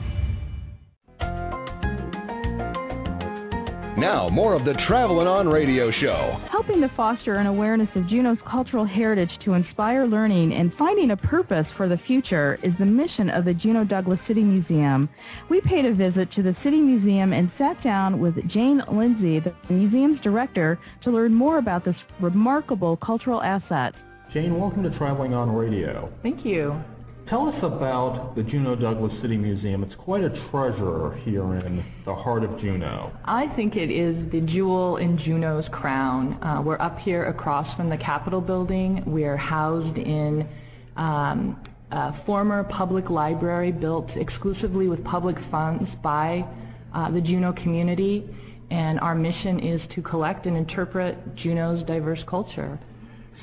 Now, 3.99 4.29
more 4.29 4.55
of 4.55 4.65
the 4.65 4.75
Traveling 4.87 5.27
On 5.27 5.49
Radio 5.49 5.91
Show. 5.91 6.41
Helping 6.53 6.81
to 6.83 6.89
foster 6.97 7.35
an 7.35 7.49
awareness 7.49 7.89
of 7.97 8.07
Juneau's 8.07 8.39
cultural 8.49 8.85
heritage 8.85 9.33
to 9.45 9.55
inspire 9.55 10.07
learning 10.07 10.53
and 10.53 10.73
finding 10.79 11.11
a 11.11 11.17
purpose 11.17 11.67
for 11.77 11.89
the 11.89 11.99
future 12.07 12.61
is 12.63 12.73
the 12.79 12.87
mission 12.87 13.29
of 13.29 13.45
the 13.45 13.53
Juneau 13.53 13.83
Douglas 13.83 14.21
City 14.29 14.45
Museum. 14.45 15.09
We 15.51 15.61
paid 15.63 15.85
a 15.85 15.93
visit 15.93 16.31
to 16.35 16.45
the 16.45 16.57
City 16.63 16.81
Museum 16.81 17.33
and 17.33 17.51
sat 17.59 17.83
down 17.83 18.21
with 18.21 18.37
Jane 18.47 18.81
Lindsay, 18.89 19.41
the 19.41 19.53
museum's 19.69 20.21
director, 20.21 20.79
to 21.03 21.11
learn 21.11 21.35
more 21.35 21.59
about 21.59 21.85
this 21.85 21.97
remarkable 22.21 22.99
cultural 22.99 23.43
asset. 23.43 23.95
Jane, 24.33 24.61
welcome 24.61 24.85
to 24.85 24.97
Traveling 24.97 25.35
on 25.35 25.51
Radio. 25.51 26.09
Thank 26.23 26.47
you. 26.47 26.81
Tell 27.29 27.47
us 27.47 27.63
about 27.63 28.37
the 28.37 28.43
Juneau 28.43 28.75
Douglas 28.75 29.13
City 29.21 29.37
Museum. 29.37 29.85
It's 29.85 29.95
quite 29.97 30.25
a 30.25 30.31
treasure 30.51 31.15
here 31.25 31.57
in 31.57 31.85
the 32.07 32.15
heart 32.15 32.43
of 32.43 32.59
Juneau. 32.59 33.13
I 33.27 33.55
think 33.55 33.77
it 33.77 33.91
is 33.91 34.33
the 34.33 34.41
jewel 34.41 34.97
in 34.97 35.19
Juneau's 35.19 35.67
crown. 35.71 36.43
Uh, 36.43 36.63
we're 36.63 36.81
up 36.81 36.99
here 37.01 37.27
across 37.27 37.67
from 37.77 37.91
the 37.91 37.99
Capitol 37.99 38.41
building. 38.41 39.03
We're 39.05 39.37
housed 39.37 39.99
in 39.99 40.49
um, 40.97 41.63
a 41.91 42.25
former 42.25 42.65
public 42.65 43.11
library 43.11 43.73
built 43.73 44.09
exclusively 44.15 44.89
with 44.89 45.05
public 45.05 45.37
funds 45.51 45.87
by 46.03 46.49
uh, 46.95 47.11
the 47.11 47.21
Juneau 47.21 47.53
community, 47.53 48.25
and 48.71 48.99
our 49.01 49.15
mission 49.15 49.61
is 49.61 49.83
to 49.95 50.01
collect 50.01 50.47
and 50.47 50.57
interpret 50.57 51.37
Juneau's 51.37 51.85
diverse 51.87 52.21
culture. 52.27 52.81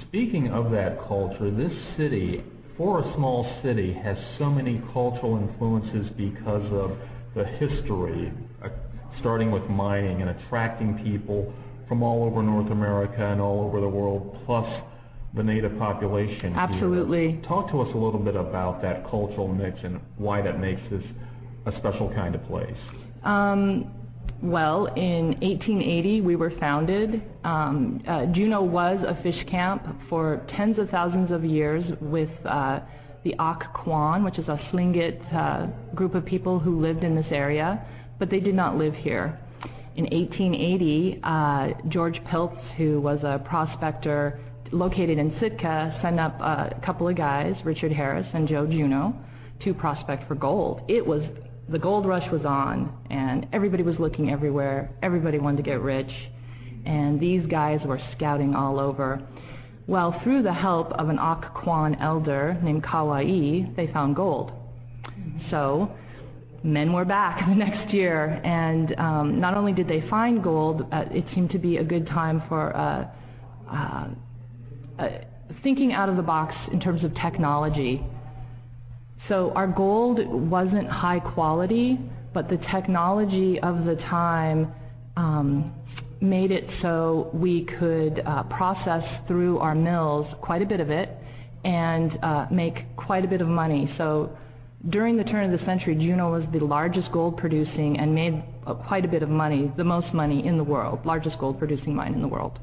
Speaking 0.07 0.47
of 0.47 0.71
that 0.71 0.97
culture, 1.07 1.51
this 1.51 1.71
city, 1.97 2.43
for 2.77 2.99
a 2.99 3.13
small 3.15 3.59
city, 3.63 3.93
has 3.93 4.17
so 4.37 4.49
many 4.49 4.81
cultural 4.91 5.37
influences 5.37 6.11
because 6.17 6.65
of 6.73 6.97
the 7.35 7.45
history, 7.57 8.31
uh, 8.63 8.69
starting 9.19 9.51
with 9.51 9.63
mining 9.69 10.21
and 10.21 10.29
attracting 10.31 11.01
people 11.03 11.53
from 11.87 12.03
all 12.03 12.23
over 12.23 12.41
North 12.41 12.71
America 12.71 13.25
and 13.25 13.39
all 13.39 13.61
over 13.65 13.79
the 13.79 13.87
world, 13.87 14.37
plus 14.45 14.65
the 15.35 15.43
native 15.43 15.77
population. 15.77 16.53
here. 16.53 16.57
Absolutely. 16.57 17.41
Talk 17.47 17.69
to 17.71 17.81
us 17.81 17.89
a 17.93 17.97
little 17.97 18.19
bit 18.19 18.35
about 18.35 18.81
that 18.81 19.09
cultural 19.09 19.47
mix 19.47 19.77
and 19.83 19.99
why 20.17 20.41
that 20.41 20.59
makes 20.59 20.81
this 20.89 21.03
a 21.65 21.71
special 21.79 22.11
kind 22.13 22.35
of 22.35 22.43
place. 22.45 22.77
Um, 23.23 23.91
well, 24.41 24.85
in 24.95 25.27
1880, 25.41 26.21
we 26.21 26.35
were 26.35 26.51
founded. 26.59 27.23
Um, 27.43 28.01
uh, 28.07 28.25
Juneau 28.27 28.61
was 28.61 28.97
a 29.07 29.21
fish 29.23 29.43
camp 29.49 29.85
for 30.09 30.45
tens 30.55 30.77
of 30.77 30.89
thousands 30.89 31.31
of 31.31 31.43
years 31.43 31.83
with 32.01 32.29
uh, 32.45 32.81
the 33.23 33.33
Auk 33.39 33.63
Kwáan, 33.73 34.23
which 34.23 34.37
is 34.37 34.47
a 34.47 34.59
Tlingit 34.71 35.33
uh, 35.33 35.67
group 35.95 36.15
of 36.15 36.25
people 36.25 36.59
who 36.59 36.79
lived 36.79 37.03
in 37.03 37.15
this 37.15 37.25
area, 37.31 37.83
but 38.19 38.29
they 38.29 38.39
did 38.39 38.55
not 38.55 38.77
live 38.77 38.93
here. 38.93 39.39
In 39.95 40.03
1880, 40.03 41.21
uh, 41.23 41.69
George 41.89 42.19
Pilz, 42.25 42.57
who 42.75 42.99
was 42.99 43.19
a 43.23 43.39
prospector 43.39 44.39
located 44.71 45.17
in 45.17 45.35
Sitka, 45.39 45.97
sent 46.01 46.19
up 46.19 46.39
a 46.41 46.79
couple 46.85 47.07
of 47.07 47.15
guys, 47.15 47.55
Richard 47.63 47.91
Harris 47.91 48.27
and 48.33 48.47
Joe 48.47 48.67
Juneau, 48.67 49.15
to 49.63 49.73
prospect 49.73 50.27
for 50.27 50.35
gold. 50.35 50.81
It 50.89 51.05
was 51.05 51.23
the 51.69 51.79
gold 51.79 52.05
rush 52.05 52.29
was 52.31 52.45
on, 52.45 52.95
and 53.09 53.47
everybody 53.51 53.81
was 53.81 53.95
looking 53.99 54.31
everywhere. 54.31 54.91
Everybody 55.01 55.39
wanted 55.39 55.57
to 55.57 55.63
get 55.63 55.81
rich, 55.81 56.11
and 56.85 57.19
these 57.19 57.45
guys 57.47 57.79
were 57.85 57.99
scouting 58.15 58.53
all 58.53 58.79
over. 58.79 59.21
Well, 59.87 60.19
through 60.23 60.43
the 60.43 60.53
help 60.53 60.91
of 60.93 61.09
an 61.09 61.17
Auk 61.19 61.55
Kwáan 61.55 62.01
elder 62.01 62.57
named 62.63 62.83
Kowee, 62.83 63.75
they 63.75 63.87
found 63.93 64.15
gold. 64.15 64.51
So, 65.49 65.91
men 66.63 66.91
were 66.93 67.05
back 67.05 67.43
the 67.47 67.55
next 67.55 67.93
year, 67.93 68.41
and 68.43 68.95
um, 68.99 69.39
not 69.39 69.55
only 69.55 69.73
did 69.73 69.87
they 69.87 70.07
find 70.09 70.43
gold, 70.43 70.87
uh, 70.91 71.05
it 71.11 71.25
seemed 71.33 71.51
to 71.51 71.59
be 71.59 71.77
a 71.77 71.83
good 71.83 72.07
time 72.07 72.43
for 72.47 72.75
uh, 72.75 73.07
uh, 73.71 74.07
uh, 74.99 75.09
thinking 75.63 75.93
out 75.93 76.09
of 76.09 76.15
the 76.15 76.23
box 76.23 76.53
in 76.71 76.79
terms 76.79 77.03
of 77.03 77.13
technology. 77.15 78.03
So 79.27 79.51
our 79.55 79.67
gold 79.67 80.19
wasn't 80.27 80.87
high 80.87 81.19
quality, 81.19 81.99
but 82.33 82.49
the 82.49 82.57
technology 82.71 83.59
of 83.61 83.85
the 83.85 83.95
time 84.09 84.71
um, 85.17 85.73
made 86.21 86.51
it 86.51 86.65
so 86.81 87.29
we 87.33 87.65
could 87.79 88.21
uh, 88.25 88.43
process 88.43 89.03
through 89.27 89.59
our 89.59 89.75
mills 89.75 90.27
quite 90.41 90.61
a 90.61 90.65
bit 90.65 90.79
of 90.79 90.89
it 90.89 91.09
and 91.63 92.19
uh, 92.21 92.45
make 92.51 92.95
quite 92.95 93.25
a 93.25 93.27
bit 93.27 93.41
of 93.41 93.47
money. 93.47 93.91
So 93.97 94.35
during 94.89 95.17
the 95.17 95.23
turn 95.23 95.51
of 95.51 95.59
the 95.59 95.65
century, 95.65 95.95
Juneau 95.95 96.31
was 96.31 96.43
the 96.53 96.59
largest 96.59 97.11
gold 97.11 97.37
producing 97.37 97.97
and 97.99 98.13
made 98.13 98.43
uh, 98.67 98.75
quite 98.75 99.03
a 99.03 99.07
bit 99.07 99.23
of 99.23 99.29
money, 99.29 99.71
the 99.77 99.83
most 99.83 100.13
money 100.13 100.45
in 100.45 100.57
the 100.57 100.63
world, 100.63 101.03
largest 101.05 101.39
gold 101.39 101.57
producing 101.57 101.95
mine 101.95 102.13
in 102.13 102.21
the 102.21 102.27
world. 102.27 102.59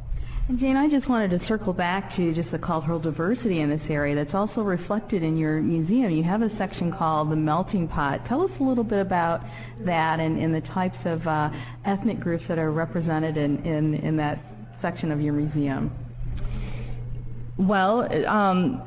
Jane, 0.59 0.77
I 0.77 0.87
just 0.91 1.09
wanted 1.09 1.31
to 1.39 1.47
circle 1.47 1.73
back 1.73 2.15
to 2.17 2.35
just 2.35 2.51
the 2.51 2.59
cultural 2.59 2.99
diversity 2.99 3.61
in 3.61 3.71
this 3.71 3.81
area 3.89 4.15
that's 4.15 4.35
also 4.35 4.61
reflected 4.61 5.23
in 5.23 5.39
your 5.39 5.63
museum. 5.63 6.11
You 6.11 6.23
have 6.25 6.43
a 6.43 6.51
section 6.59 6.93
called 6.93 7.31
the 7.31 7.37
Melting 7.37 7.89
Pot. 7.89 8.27
Tell 8.29 8.43
us 8.43 8.51
a 8.61 8.63
little 8.63 8.85
bit 8.85 8.99
about 8.99 9.41
that 9.87 10.21
and, 10.21 10.39
and 10.39 10.55
the 10.55 10.61
types 10.69 10.99
of 11.07 11.27
uh, 11.27 11.49
ethnic 11.87 12.21
groups 12.21 12.45
that 12.49 12.59
are 12.59 12.71
represented 12.71 13.39
in, 13.39 13.65
in, 13.65 13.95
in 13.95 14.17
that 14.19 14.45
section 14.83 15.11
of 15.11 15.23
your 15.23 15.33
museum. 15.33 15.91
Well, 17.57 18.07
um, 18.29 18.85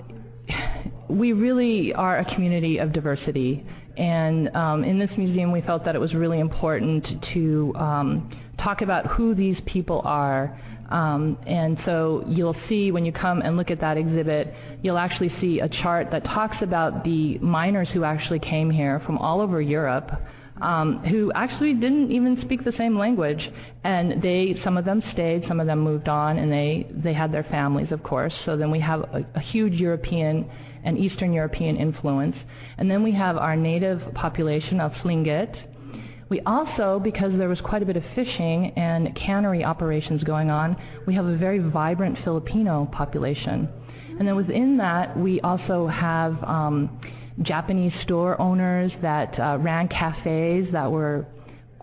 we 1.09 1.33
really 1.33 1.93
are 1.93 2.19
a 2.19 2.35
community 2.35 2.77
of 2.77 2.93
diversity. 2.93 3.65
And 3.97 4.55
um, 4.55 4.83
in 4.83 4.99
this 4.99 5.09
museum, 5.17 5.51
we 5.51 5.61
felt 5.61 5.83
that 5.85 5.95
it 5.95 5.99
was 5.99 6.13
really 6.13 6.41
important 6.41 7.05
to 7.33 7.73
um, 7.75 8.29
talk 8.57 8.81
about 8.81 9.07
who 9.07 9.35
these 9.35 9.57
people 9.65 10.01
are. 10.03 10.59
Um, 10.89 11.37
and 11.47 11.77
so 11.85 12.23
you'll 12.27 12.55
see 12.69 12.91
when 12.91 13.05
you 13.05 13.11
come 13.11 13.41
and 13.41 13.57
look 13.57 13.71
at 13.71 13.81
that 13.81 13.97
exhibit, 13.97 14.53
you'll 14.83 14.99
actually 14.99 15.33
see 15.41 15.59
a 15.59 15.67
chart 15.67 16.09
that 16.11 16.23
talks 16.23 16.57
about 16.61 17.03
the 17.03 17.39
miners 17.39 17.89
who 17.91 18.03
actually 18.03 18.39
came 18.39 18.69
here 18.69 19.01
from 19.05 19.17
all 19.17 19.41
over 19.41 19.61
Europe. 19.61 20.11
Um, 20.61 20.99
who 20.99 21.33
actually 21.33 21.73
didn't 21.73 22.11
even 22.13 22.39
speak 22.45 22.63
the 22.63 22.71
same 22.77 22.97
language, 22.97 23.41
and 23.83 24.21
they 24.21 24.57
some 24.63 24.77
of 24.77 24.85
them 24.85 25.03
stayed, 25.11 25.43
some 25.49 25.59
of 25.59 25.67
them 25.67 25.79
moved 25.79 26.07
on, 26.07 26.37
and 26.37 26.49
they 26.49 26.89
they 27.03 27.11
had 27.11 27.33
their 27.33 27.43
families, 27.43 27.91
of 27.91 28.01
course. 28.03 28.33
So 28.45 28.55
then 28.55 28.71
we 28.71 28.79
have 28.79 29.01
a, 29.01 29.25
a 29.35 29.41
huge 29.41 29.73
European 29.73 30.49
and 30.85 30.97
Eastern 30.97 31.33
European 31.33 31.75
influence, 31.75 32.37
and 32.77 32.89
then 32.89 33.03
we 33.03 33.11
have 33.11 33.35
our 33.35 33.57
native 33.57 33.99
population 34.13 34.79
of 34.79 34.93
Tlingit, 35.03 35.53
we 36.27 36.41
also, 36.41 36.99
because 37.03 37.31
there 37.37 37.49
was 37.49 37.61
quite 37.61 37.83
a 37.83 37.85
bit 37.85 37.97
of 37.97 38.03
fishing 38.15 38.73
and 38.75 39.15
cannery 39.15 39.63
operations 39.63 40.23
going 40.23 40.49
on, 40.49 40.75
we 41.05 41.13
have 41.13 41.25
a 41.25 41.37
very 41.37 41.59
vibrant 41.59 42.17
Filipino 42.23 42.89
population. 42.91 43.69
And 44.17 44.27
then 44.27 44.35
within 44.35 44.77
that, 44.77 45.17
we 45.17 45.39
also 45.41 45.87
have 45.87 46.41
um, 46.43 46.99
Japanese 47.41 47.93
store 48.03 48.39
owners 48.41 48.91
that 49.01 49.37
uh, 49.39 49.57
ran 49.59 49.87
cafes 49.87 50.67
that 50.71 50.89
were 50.89 51.27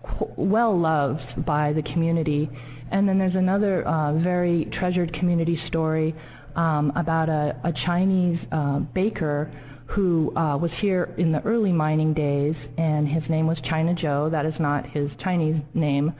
qu- 0.03 0.33
well 0.35 0.77
loved 0.77 1.45
by 1.45 1.71
the 1.73 1.83
community. 1.83 2.49
And 2.91 3.07
then 3.07 3.17
there's 3.17 3.35
another 3.35 3.87
uh, 3.87 4.19
very 4.19 4.65
treasured 4.73 5.13
community 5.13 5.59
story 5.67 6.15
um, 6.55 6.91
about 6.95 7.29
a, 7.29 7.55
a 7.63 7.73
Chinese 7.85 8.39
uh, 8.51 8.79
baker 8.79 9.51
who 9.93 10.35
uh, 10.35 10.57
was 10.57 10.71
here 10.79 11.13
in 11.17 11.31
the 11.31 11.41
early 11.41 11.71
mining 11.71 12.13
days, 12.13 12.55
and 12.77 13.07
his 13.07 13.23
name 13.29 13.45
was 13.45 13.57
China 13.69 13.93
Joe. 13.93 14.29
That 14.29 14.45
is 14.45 14.53
not 14.59 14.89
his 14.89 15.09
Chinese 15.19 15.61
name. 15.73 16.13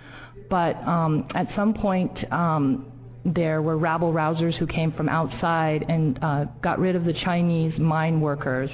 But 0.50 0.76
um, 0.88 1.28
at 1.34 1.48
some 1.56 1.74
point, 1.74 2.12
um, 2.32 2.92
there 3.26 3.62
were 3.62 3.78
rabble 3.78 4.14
rousers 4.14 4.56
who 4.58 4.68
came 4.68 4.92
from 4.92 5.10
outside 5.10 5.86
and 5.90 6.20
uh, 6.22 6.46
got 6.62 6.78
rid 6.78 6.96
of 6.96 7.06
the 7.06 7.14
Chinese 7.14 7.78
mine 7.80 8.22
workers 8.22 8.70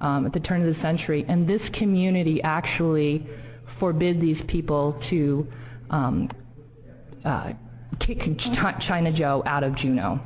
um, 0.00 0.26
at 0.26 0.32
the 0.32 0.40
turn 0.40 0.66
of 0.66 0.74
the 0.74 0.80
century. 0.82 1.24
And 1.28 1.48
this 1.48 1.62
community 1.74 2.40
actually 2.42 3.26
forbid 3.80 4.20
these 4.20 4.38
people 4.48 5.00
to 5.10 5.46
um, 5.90 6.30
uh, 7.24 7.52
kick 8.00 8.18
Ch- 8.18 8.86
China 8.86 9.12
Joe 9.12 9.42
out 9.46 9.64
of 9.64 9.76
Juneau. 9.76 10.20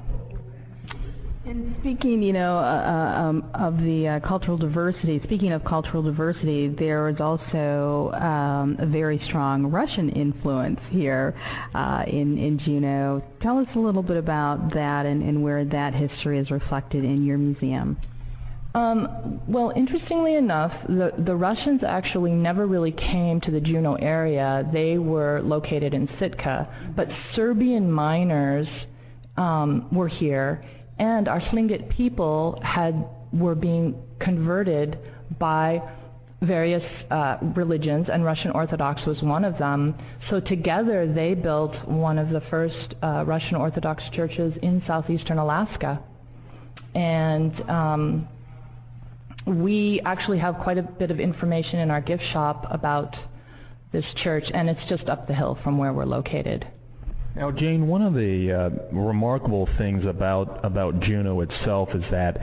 And 1.46 1.74
speaking, 1.80 2.22
you 2.22 2.34
know, 2.34 2.58
uh, 2.58 2.60
uh, 2.60 3.20
um, 3.20 3.50
of 3.54 3.78
the 3.78 4.20
uh, 4.22 4.28
cultural 4.28 4.58
diversity, 4.58 5.22
speaking 5.24 5.52
of 5.52 5.64
cultural 5.64 6.02
diversity, 6.02 6.68
there 6.68 7.08
is 7.08 7.16
also 7.18 8.12
um, 8.12 8.76
a 8.78 8.84
very 8.84 9.18
strong 9.26 9.66
Russian 9.66 10.10
influence 10.10 10.78
here 10.90 11.34
uh, 11.74 12.04
in, 12.06 12.36
in 12.36 12.58
Juneau. 12.58 13.22
Tell 13.40 13.58
us 13.58 13.66
a 13.74 13.78
little 13.78 14.02
bit 14.02 14.18
about 14.18 14.74
that 14.74 15.06
and, 15.06 15.22
and 15.22 15.42
where 15.42 15.64
that 15.64 15.94
history 15.94 16.38
is 16.38 16.50
reflected 16.50 17.04
in 17.04 17.24
your 17.24 17.38
museum. 17.38 17.96
Um, 18.74 19.40
well, 19.48 19.72
interestingly 19.74 20.34
enough, 20.36 20.72
the, 20.88 21.10
the 21.24 21.34
Russians 21.34 21.80
actually 21.88 22.32
never 22.32 22.66
really 22.66 22.92
came 22.92 23.40
to 23.40 23.50
the 23.50 23.60
Juneau 23.60 23.94
area. 23.94 24.68
They 24.74 24.98
were 24.98 25.40
located 25.42 25.94
in 25.94 26.06
Sitka, 26.18 26.92
but 26.94 27.08
Serbian 27.34 27.90
miners 27.90 28.68
um, 29.38 29.88
were 29.90 30.08
here 30.08 30.62
and 31.00 31.28
our 31.28 31.40
Tlingit 31.40 31.88
people 31.96 32.60
had 32.62 33.06
were 33.32 33.54
being 33.54 34.00
converted 34.20 34.98
by 35.38 35.80
various 36.42 36.82
uh, 37.10 37.38
religions, 37.56 38.08
and 38.12 38.24
Russian 38.24 38.50
Orthodox 38.50 39.00
was 39.06 39.20
one 39.22 39.44
of 39.44 39.58
them. 39.58 39.94
So 40.28 40.40
together 40.40 41.10
they 41.12 41.34
built 41.34 41.74
one 41.88 42.18
of 42.18 42.28
the 42.28 42.42
first 42.50 42.94
uh, 43.02 43.24
Russian 43.26 43.56
Orthodox 43.56 44.02
churches 44.12 44.52
in 44.62 44.82
southeastern 44.86 45.38
Alaska, 45.38 46.02
and 46.94 47.52
um, 47.70 48.28
we 49.46 50.02
actually 50.04 50.38
have 50.38 50.56
quite 50.62 50.76
a 50.76 50.82
bit 50.82 51.10
of 51.10 51.18
information 51.18 51.78
in 51.78 51.90
our 51.90 52.00
gift 52.02 52.22
shop 52.32 52.66
about 52.70 53.16
this 53.90 54.04
church, 54.22 54.44
and 54.52 54.68
it's 54.68 54.88
just 54.88 55.08
up 55.08 55.26
the 55.26 55.34
hill 55.34 55.58
from 55.64 55.78
where 55.78 55.94
we're 55.94 56.04
located. 56.04 56.66
Now, 57.36 57.52
Jane, 57.52 57.86
one 57.86 58.02
of 58.02 58.14
the 58.14 58.52
uh, 58.52 58.70
remarkable 58.92 59.68
things 59.78 60.04
about 60.04 60.64
about 60.64 60.98
Juneau 61.00 61.40
itself 61.42 61.90
is 61.94 62.02
that 62.10 62.36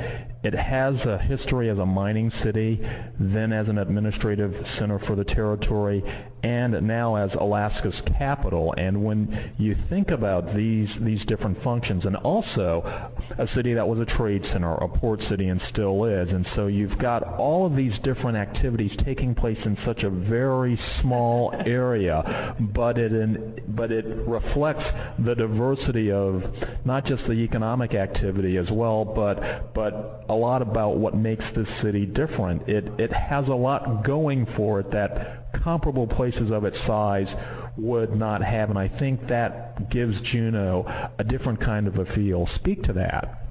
it 0.43 0.53
has 0.53 0.95
a 1.05 1.17
history 1.17 1.69
as 1.69 1.77
a 1.77 1.85
mining 1.85 2.31
city, 2.41 2.79
then 3.19 3.51
as 3.51 3.67
an 3.67 3.79
administrative 3.79 4.53
center 4.79 4.97
for 4.99 5.15
the 5.15 5.25
territory, 5.25 6.01
and 6.43 6.87
now 6.87 7.15
as 7.15 7.31
Alaska's 7.39 7.95
capital. 8.17 8.73
And 8.77 9.03
when 9.03 9.53
you 9.57 9.75
think 9.89 10.09
about 10.09 10.55
these 10.55 10.89
these 11.01 11.23
different 11.25 11.61
functions, 11.63 12.05
and 12.05 12.15
also 12.17 13.11
a 13.37 13.47
city 13.55 13.73
that 13.73 13.87
was 13.87 13.99
a 13.99 14.05
trade 14.05 14.43
center, 14.51 14.73
a 14.75 14.87
port 14.87 15.19
city, 15.29 15.47
and 15.47 15.61
still 15.69 16.05
is, 16.05 16.29
and 16.29 16.47
so 16.55 16.67
you've 16.67 16.97
got 16.99 17.23
all 17.37 17.65
of 17.65 17.75
these 17.75 17.93
different 18.03 18.37
activities 18.37 18.91
taking 19.03 19.33
place 19.33 19.57
in 19.65 19.77
such 19.85 20.03
a 20.03 20.09
very 20.09 20.79
small 21.01 21.53
area, 21.65 22.55
but 22.73 22.97
it 22.97 23.11
in, 23.11 23.59
but 23.69 23.91
it 23.91 24.05
reflects 24.27 24.83
the 25.25 25.35
diversity 25.35 26.11
of 26.11 26.43
not 26.85 27.05
just 27.05 27.23
the 27.27 27.33
economic 27.33 27.93
activity 27.93 28.57
as 28.57 28.69
well, 28.71 29.03
but 29.03 29.73
but 29.73 30.25
a 30.29 30.33
lot 30.33 30.61
about 30.61 30.97
what 30.97 31.15
makes 31.15 31.43
this 31.55 31.67
city 31.81 32.05
different. 32.05 32.67
It 32.67 32.85
it 32.99 33.11
has 33.11 33.47
a 33.47 33.53
lot 33.53 34.05
going 34.05 34.47
for 34.55 34.79
it 34.79 34.91
that 34.91 35.46
comparable 35.63 36.07
places 36.07 36.51
of 36.51 36.65
its 36.65 36.77
size 36.85 37.27
would 37.77 38.15
not 38.15 38.43
have, 38.43 38.69
and 38.69 38.79
I 38.79 38.87
think 38.87 39.27
that 39.27 39.89
gives 39.89 40.15
Juneau 40.31 40.85
a 41.19 41.23
different 41.23 41.61
kind 41.61 41.87
of 41.87 41.97
a 41.97 42.05
feel. 42.15 42.47
Speak 42.55 42.83
to 42.83 42.93
that. 42.93 43.43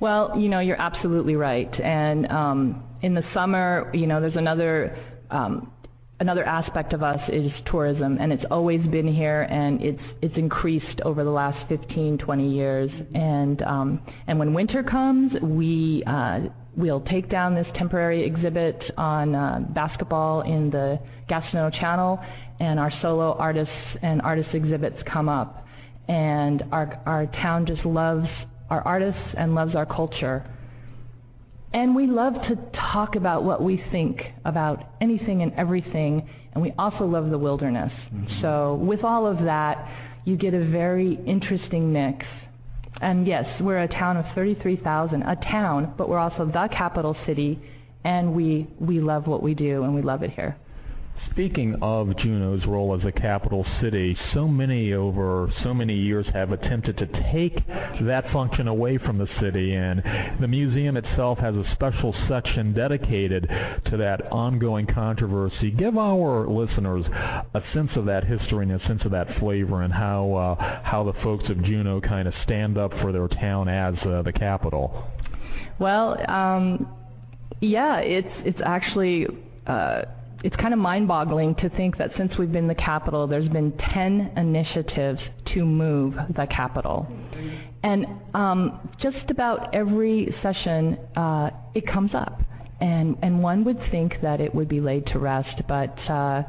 Well, 0.00 0.38
you 0.38 0.48
know, 0.48 0.60
you're 0.60 0.80
absolutely 0.80 1.36
right. 1.36 1.72
And 1.80 2.26
um, 2.30 2.84
in 3.02 3.14
the 3.14 3.22
summer, 3.32 3.90
you 3.94 4.06
know, 4.06 4.20
there's 4.20 4.36
another 4.36 4.96
um, 5.30 5.72
another 6.20 6.44
aspect 6.44 6.92
of 6.92 7.02
us 7.02 7.20
is 7.28 7.50
tourism, 7.70 8.18
and 8.20 8.32
it's 8.32 8.44
always 8.50 8.80
been 8.88 9.06
here, 9.06 9.42
and 9.42 9.82
it's 9.82 10.02
it's 10.22 10.36
increased 10.36 11.00
over 11.04 11.24
the 11.24 11.30
last 11.30 11.68
15, 11.68 12.18
20 12.18 12.50
years. 12.50 12.90
And 13.14 13.62
um, 13.62 14.00
and 14.26 14.38
when 14.38 14.54
winter 14.54 14.82
comes, 14.82 15.32
we 15.42 16.02
uh, 16.06 16.40
we'll 16.76 17.00
take 17.02 17.28
down 17.28 17.54
this 17.54 17.66
temporary 17.76 18.24
exhibit 18.24 18.82
on 18.96 19.34
uh, 19.34 19.60
basketball 19.70 20.42
in 20.42 20.70
the 20.70 20.98
Gastineau 21.28 21.72
Channel, 21.78 22.20
and 22.60 22.78
our 22.78 22.92
solo 23.02 23.34
artists 23.38 23.74
and 24.02 24.20
artist 24.22 24.50
exhibits 24.52 24.96
come 25.10 25.28
up, 25.28 25.66
and 26.08 26.62
our 26.72 27.00
our 27.06 27.26
town 27.26 27.66
just 27.66 27.84
loves 27.84 28.28
our 28.70 28.82
artists 28.82 29.34
and 29.36 29.54
loves 29.54 29.74
our 29.74 29.86
culture. 29.86 30.44
And 31.72 31.94
we 31.96 32.06
love 32.06 32.34
to 32.34 32.56
talk 32.92 33.16
about 33.16 33.42
what 33.42 33.62
we 33.62 33.82
think 33.90 34.22
about 34.44 34.84
anything 35.00 35.42
and 35.42 35.52
everything, 35.54 36.28
and 36.52 36.62
we 36.62 36.72
also 36.78 37.04
love 37.04 37.30
the 37.30 37.38
wilderness. 37.38 37.92
Mm-hmm. 38.12 38.42
So, 38.42 38.76
with 38.76 39.02
all 39.02 39.26
of 39.26 39.44
that, 39.44 39.88
you 40.24 40.36
get 40.36 40.54
a 40.54 40.64
very 40.64 41.18
interesting 41.26 41.92
mix. 41.92 42.24
And 43.00 43.26
yes, 43.26 43.44
we're 43.60 43.82
a 43.82 43.88
town 43.88 44.16
of 44.16 44.24
33,000, 44.34 45.22
a 45.22 45.36
town, 45.36 45.94
but 45.98 46.08
we're 46.08 46.18
also 46.18 46.46
the 46.46 46.68
capital 46.72 47.16
city, 47.26 47.60
and 48.04 48.34
we, 48.34 48.68
we 48.78 49.00
love 49.00 49.26
what 49.26 49.42
we 49.42 49.54
do 49.54 49.82
and 49.82 49.94
we 49.94 50.02
love 50.02 50.22
it 50.22 50.30
here. 50.30 50.56
Speaking 51.30 51.76
of 51.82 52.16
Juneau's 52.18 52.64
role 52.64 52.96
as 52.96 53.04
a 53.04 53.10
capital 53.10 53.66
city, 53.80 54.16
so 54.32 54.46
many 54.46 54.92
over 54.92 55.52
so 55.64 55.74
many 55.74 55.94
years 55.94 56.26
have 56.32 56.52
attempted 56.52 56.96
to 56.98 57.06
take 57.32 57.66
that 57.66 58.24
function 58.32 58.68
away 58.68 58.98
from 58.98 59.18
the 59.18 59.26
city, 59.40 59.74
and 59.74 60.00
the 60.40 60.46
museum 60.46 60.96
itself 60.96 61.38
has 61.38 61.56
a 61.56 61.64
special 61.74 62.14
section 62.28 62.72
dedicated 62.72 63.48
to 63.86 63.96
that 63.96 64.30
ongoing 64.30 64.86
controversy. 64.86 65.72
Give 65.72 65.98
our 65.98 66.46
listeners 66.46 67.04
a 67.52 67.62
sense 67.72 67.90
of 67.96 68.04
that 68.04 68.24
history 68.24 68.66
and 68.68 68.80
a 68.80 68.86
sense 68.86 69.02
of 69.04 69.10
that 69.10 69.26
flavor, 69.40 69.82
and 69.82 69.92
how 69.92 70.34
uh, 70.34 70.82
how 70.84 71.02
the 71.02 71.14
folks 71.24 71.48
of 71.48 71.62
Juneau 71.64 72.00
kind 72.00 72.28
of 72.28 72.34
stand 72.44 72.78
up 72.78 72.92
for 73.00 73.10
their 73.10 73.26
town 73.26 73.68
as 73.68 73.94
uh, 74.06 74.22
the 74.22 74.32
capital. 74.32 75.04
Well, 75.80 76.16
um, 76.30 76.86
yeah, 77.60 77.98
it's 77.98 78.28
it's 78.44 78.60
actually. 78.64 79.26
Uh, 79.66 80.02
it's 80.44 80.54
kind 80.56 80.74
of 80.74 80.78
mind-boggling 80.78 81.54
to 81.54 81.70
think 81.70 81.96
that 81.96 82.10
since 82.18 82.36
we've 82.38 82.52
been 82.52 82.68
the 82.68 82.74
capital, 82.74 83.26
there's 83.26 83.48
been 83.48 83.72
10 83.94 84.32
initiatives 84.36 85.18
to 85.54 85.64
move 85.64 86.14
the 86.36 86.46
capital. 86.46 87.06
And 87.82 88.04
um, 88.34 88.90
just 89.00 89.30
about 89.30 89.74
every 89.74 90.36
session, 90.42 90.98
uh, 91.16 91.48
it 91.74 91.86
comes 91.86 92.10
up. 92.14 92.42
And, 92.82 93.16
and 93.22 93.42
one 93.42 93.64
would 93.64 93.78
think 93.90 94.16
that 94.20 94.42
it 94.42 94.54
would 94.54 94.68
be 94.68 94.82
laid 94.82 95.06
to 95.08 95.18
rest, 95.18 95.62
but 95.66 95.98
uh, 96.10 96.42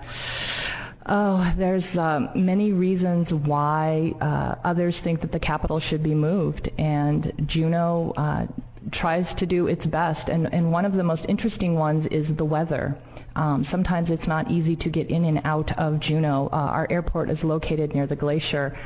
oh, 1.06 1.54
there's 1.58 1.86
uh, 1.98 2.20
many 2.36 2.74
reasons 2.74 3.28
why 3.46 4.12
uh, 4.20 4.56
others 4.68 4.94
think 5.06 5.22
that 5.22 5.32
the 5.32 5.40
capital 5.40 5.80
should 5.90 6.04
be 6.04 6.14
moved. 6.14 6.70
And 6.78 7.32
Juneau 7.48 8.14
uh, 8.18 8.48
tries 8.92 9.26
to 9.40 9.46
do 9.46 9.68
its 9.68 9.86
best. 9.86 10.28
And, 10.28 10.54
and 10.54 10.70
one 10.70 10.84
of 10.84 10.92
the 10.92 11.04
most 11.04 11.22
interesting 11.30 11.76
ones 11.76 12.06
is 12.12 12.26
the 12.36 12.44
weather. 12.44 12.98
Um, 13.36 13.66
sometimes 13.70 14.10
it's 14.10 14.28
not 14.28 14.50
easy 14.50 14.76
to 14.78 14.90
get 14.90 15.10
in 15.10 15.26
and 15.26 15.42
out 15.44 15.78
of 15.78 16.00
Juneau. 16.00 16.50
Uh, 16.52 16.56
our 16.56 16.88
airport 16.90 17.30
is 17.30 17.38
located 17.44 17.94
near 17.94 18.08
the 18.08 18.16
glacier. 18.16 18.78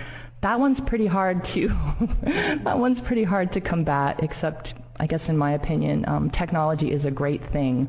That 0.41 0.59
one's 0.59 0.79
pretty 0.87 1.07
hard 1.07 1.41
to 1.53 1.67
that 2.63 2.77
one's 2.77 2.99
pretty 3.05 3.23
hard 3.23 3.51
to 3.53 3.61
combat. 3.61 4.19
Except, 4.23 4.69
I 4.97 5.05
guess, 5.05 5.21
in 5.27 5.37
my 5.37 5.53
opinion, 5.53 6.05
um, 6.07 6.31
technology 6.31 6.87
is 6.87 7.05
a 7.05 7.11
great 7.11 7.41
thing. 7.51 7.87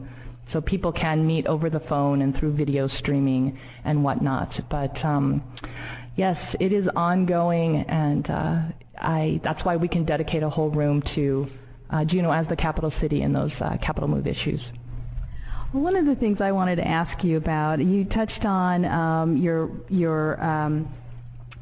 So 0.52 0.60
people 0.60 0.92
can 0.92 1.26
meet 1.26 1.46
over 1.46 1.70
the 1.70 1.80
phone 1.80 2.22
and 2.22 2.36
through 2.36 2.56
video 2.56 2.88
streaming 2.98 3.56
and 3.84 4.02
whatnot. 4.02 4.52
But 4.68 5.02
um, 5.04 5.42
yes, 6.16 6.36
it 6.58 6.72
is 6.72 6.86
ongoing, 6.96 7.84
and 7.88 8.28
uh, 8.28 8.62
I 8.98 9.40
that's 9.44 9.64
why 9.64 9.76
we 9.76 9.88
can 9.88 10.04
dedicate 10.04 10.42
a 10.42 10.50
whole 10.50 10.70
room 10.70 11.02
to 11.14 11.46
uh, 11.90 12.04
Juneau 12.04 12.32
as 12.32 12.46
the 12.48 12.56
capital 12.56 12.92
city 13.00 13.22
and 13.22 13.34
those 13.34 13.52
uh, 13.60 13.76
capital 13.80 14.08
move 14.08 14.26
issues. 14.26 14.60
Well, 15.72 15.84
one 15.84 15.94
of 15.94 16.04
the 16.04 16.16
things 16.16 16.38
I 16.40 16.50
wanted 16.50 16.76
to 16.76 16.86
ask 16.86 17.22
you 17.22 17.36
about, 17.36 17.78
you 17.78 18.04
touched 18.06 18.44
on 18.44 18.84
um, 18.84 19.36
your 19.36 19.70
your 19.88 20.42
um, 20.42 20.92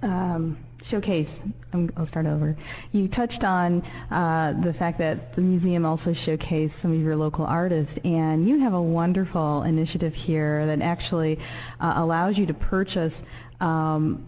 um, 0.03 0.65
showcase. 0.91 1.29
I'm, 1.75 1.91
I'll 1.95 2.09
start 2.09 2.25
over. 2.25 2.57
You 2.93 3.09
touched 3.09 3.45
on 3.45 3.83
uh, 4.11 4.55
the 4.65 4.73
fact 4.79 4.99
that 5.01 5.37
the 5.37 5.43
museum 5.43 5.85
also 5.85 6.15
showcased 6.27 6.73
some 6.81 6.95
of 6.95 7.01
your 7.01 7.17
local 7.17 7.45
artists, 7.45 7.93
and 8.03 8.49
you 8.49 8.59
have 8.61 8.73
a 8.73 8.81
wonderful 8.81 9.65
initiative 9.65 10.15
here 10.15 10.67
that 10.67 10.81
actually 10.83 11.37
uh, 11.79 11.93
allows 11.97 12.39
you 12.39 12.47
to 12.47 12.55
purchase 12.55 13.13
um, 13.61 14.27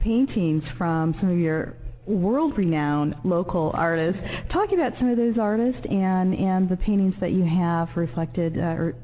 paintings 0.00 0.62
from 0.76 1.14
some 1.20 1.30
of 1.30 1.38
your 1.38 1.74
world-renowned 2.04 3.14
local 3.24 3.70
artists. 3.74 4.20
Talk 4.52 4.72
about 4.72 4.92
some 4.98 5.08
of 5.08 5.16
those 5.16 5.38
artists 5.38 5.80
and 5.88 6.34
and 6.34 6.68
the 6.68 6.76
paintings 6.76 7.14
that 7.20 7.30
you 7.30 7.44
have 7.44 7.88
reflected, 7.96 8.58
uh, 8.58 8.62
or, 8.62 8.94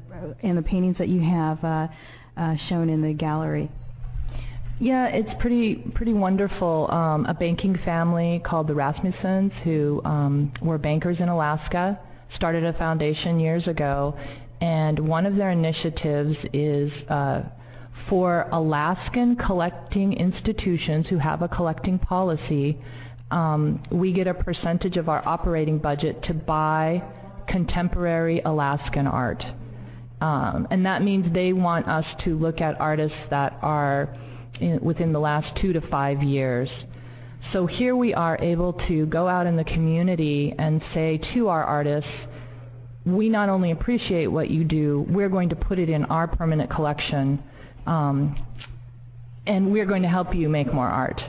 and 0.43 0.57
the 0.57 0.61
paintings 0.61 0.97
that 0.97 1.09
you 1.09 1.21
have 1.21 1.63
uh, 1.63 1.87
uh, 2.37 2.55
shown 2.69 2.89
in 2.89 3.01
the 3.01 3.13
gallery. 3.13 3.69
Yeah, 4.81 5.07
it's 5.07 5.29
pretty 5.41 5.75
pretty 5.93 6.13
wonderful. 6.13 6.89
Um, 6.89 7.25
a 7.25 7.33
banking 7.33 7.77
family 7.83 8.41
called 8.45 8.67
the 8.67 8.75
Rasmusons, 8.75 9.51
who 9.65 10.01
um, 10.05 10.53
were 10.61 10.77
bankers 10.77 11.17
in 11.19 11.27
Alaska, 11.27 11.99
started 12.35 12.63
a 12.63 12.71
foundation 12.73 13.41
years 13.41 13.67
ago, 13.67 14.17
and 14.61 14.97
one 14.97 15.25
of 15.25 15.35
their 15.35 15.51
initiatives 15.51 16.37
is 16.53 16.91
uh, 17.09 17.41
for 18.07 18.47
Alaskan 18.53 19.35
collecting 19.35 20.13
institutions 20.13 21.07
who 21.09 21.17
have 21.17 21.41
a 21.41 21.49
collecting 21.49 21.99
policy. 21.99 22.77
Um, 23.31 23.83
we 23.91 24.13
get 24.13 24.27
a 24.27 24.33
percentage 24.33 24.95
of 24.95 25.09
our 25.09 25.27
operating 25.27 25.77
budget 25.77 26.23
to 26.23 26.33
buy 26.33 27.03
contemporary 27.49 28.41
Alaskan 28.45 29.07
art. 29.07 29.43
Um, 30.21 30.67
and 30.69 30.85
that 30.85 31.01
means 31.01 31.33
they 31.33 31.53
want 31.53 31.87
us 31.87 32.05
to 32.25 32.37
look 32.37 32.59
at 32.61 32.79
artists 32.79 33.17
that 33.29 33.57
are 33.61 34.15
in, 34.59 34.79
within 34.81 35.13
the 35.13 35.19
last 35.19 35.47
two 35.61 35.73
to 35.73 35.81
five 35.89 36.21
years. 36.21 36.69
So 37.53 37.65
here 37.65 37.95
we 37.95 38.13
are 38.13 38.37
able 38.41 38.73
to 38.87 39.05
go 39.05 39.27
out 39.27 39.47
in 39.47 39.55
the 39.55 39.63
community 39.63 40.53
and 40.57 40.81
say 40.93 41.19
to 41.33 41.47
our 41.47 41.63
artists, 41.63 42.09
we 43.05 43.29
not 43.29 43.49
only 43.49 43.71
appreciate 43.71 44.27
what 44.27 44.49
you 44.49 44.63
do, 44.63 45.05
we're 45.09 45.29
going 45.29 45.49
to 45.49 45.55
put 45.55 45.79
it 45.79 45.89
in 45.89 46.05
our 46.05 46.27
permanent 46.27 46.69
collection, 46.69 47.41
um, 47.87 48.35
and 49.47 49.71
we're 49.71 49.85
going 49.85 50.03
to 50.03 50.09
help 50.09 50.35
you 50.35 50.49
make 50.49 50.71
more 50.73 50.87
art. 50.87 51.19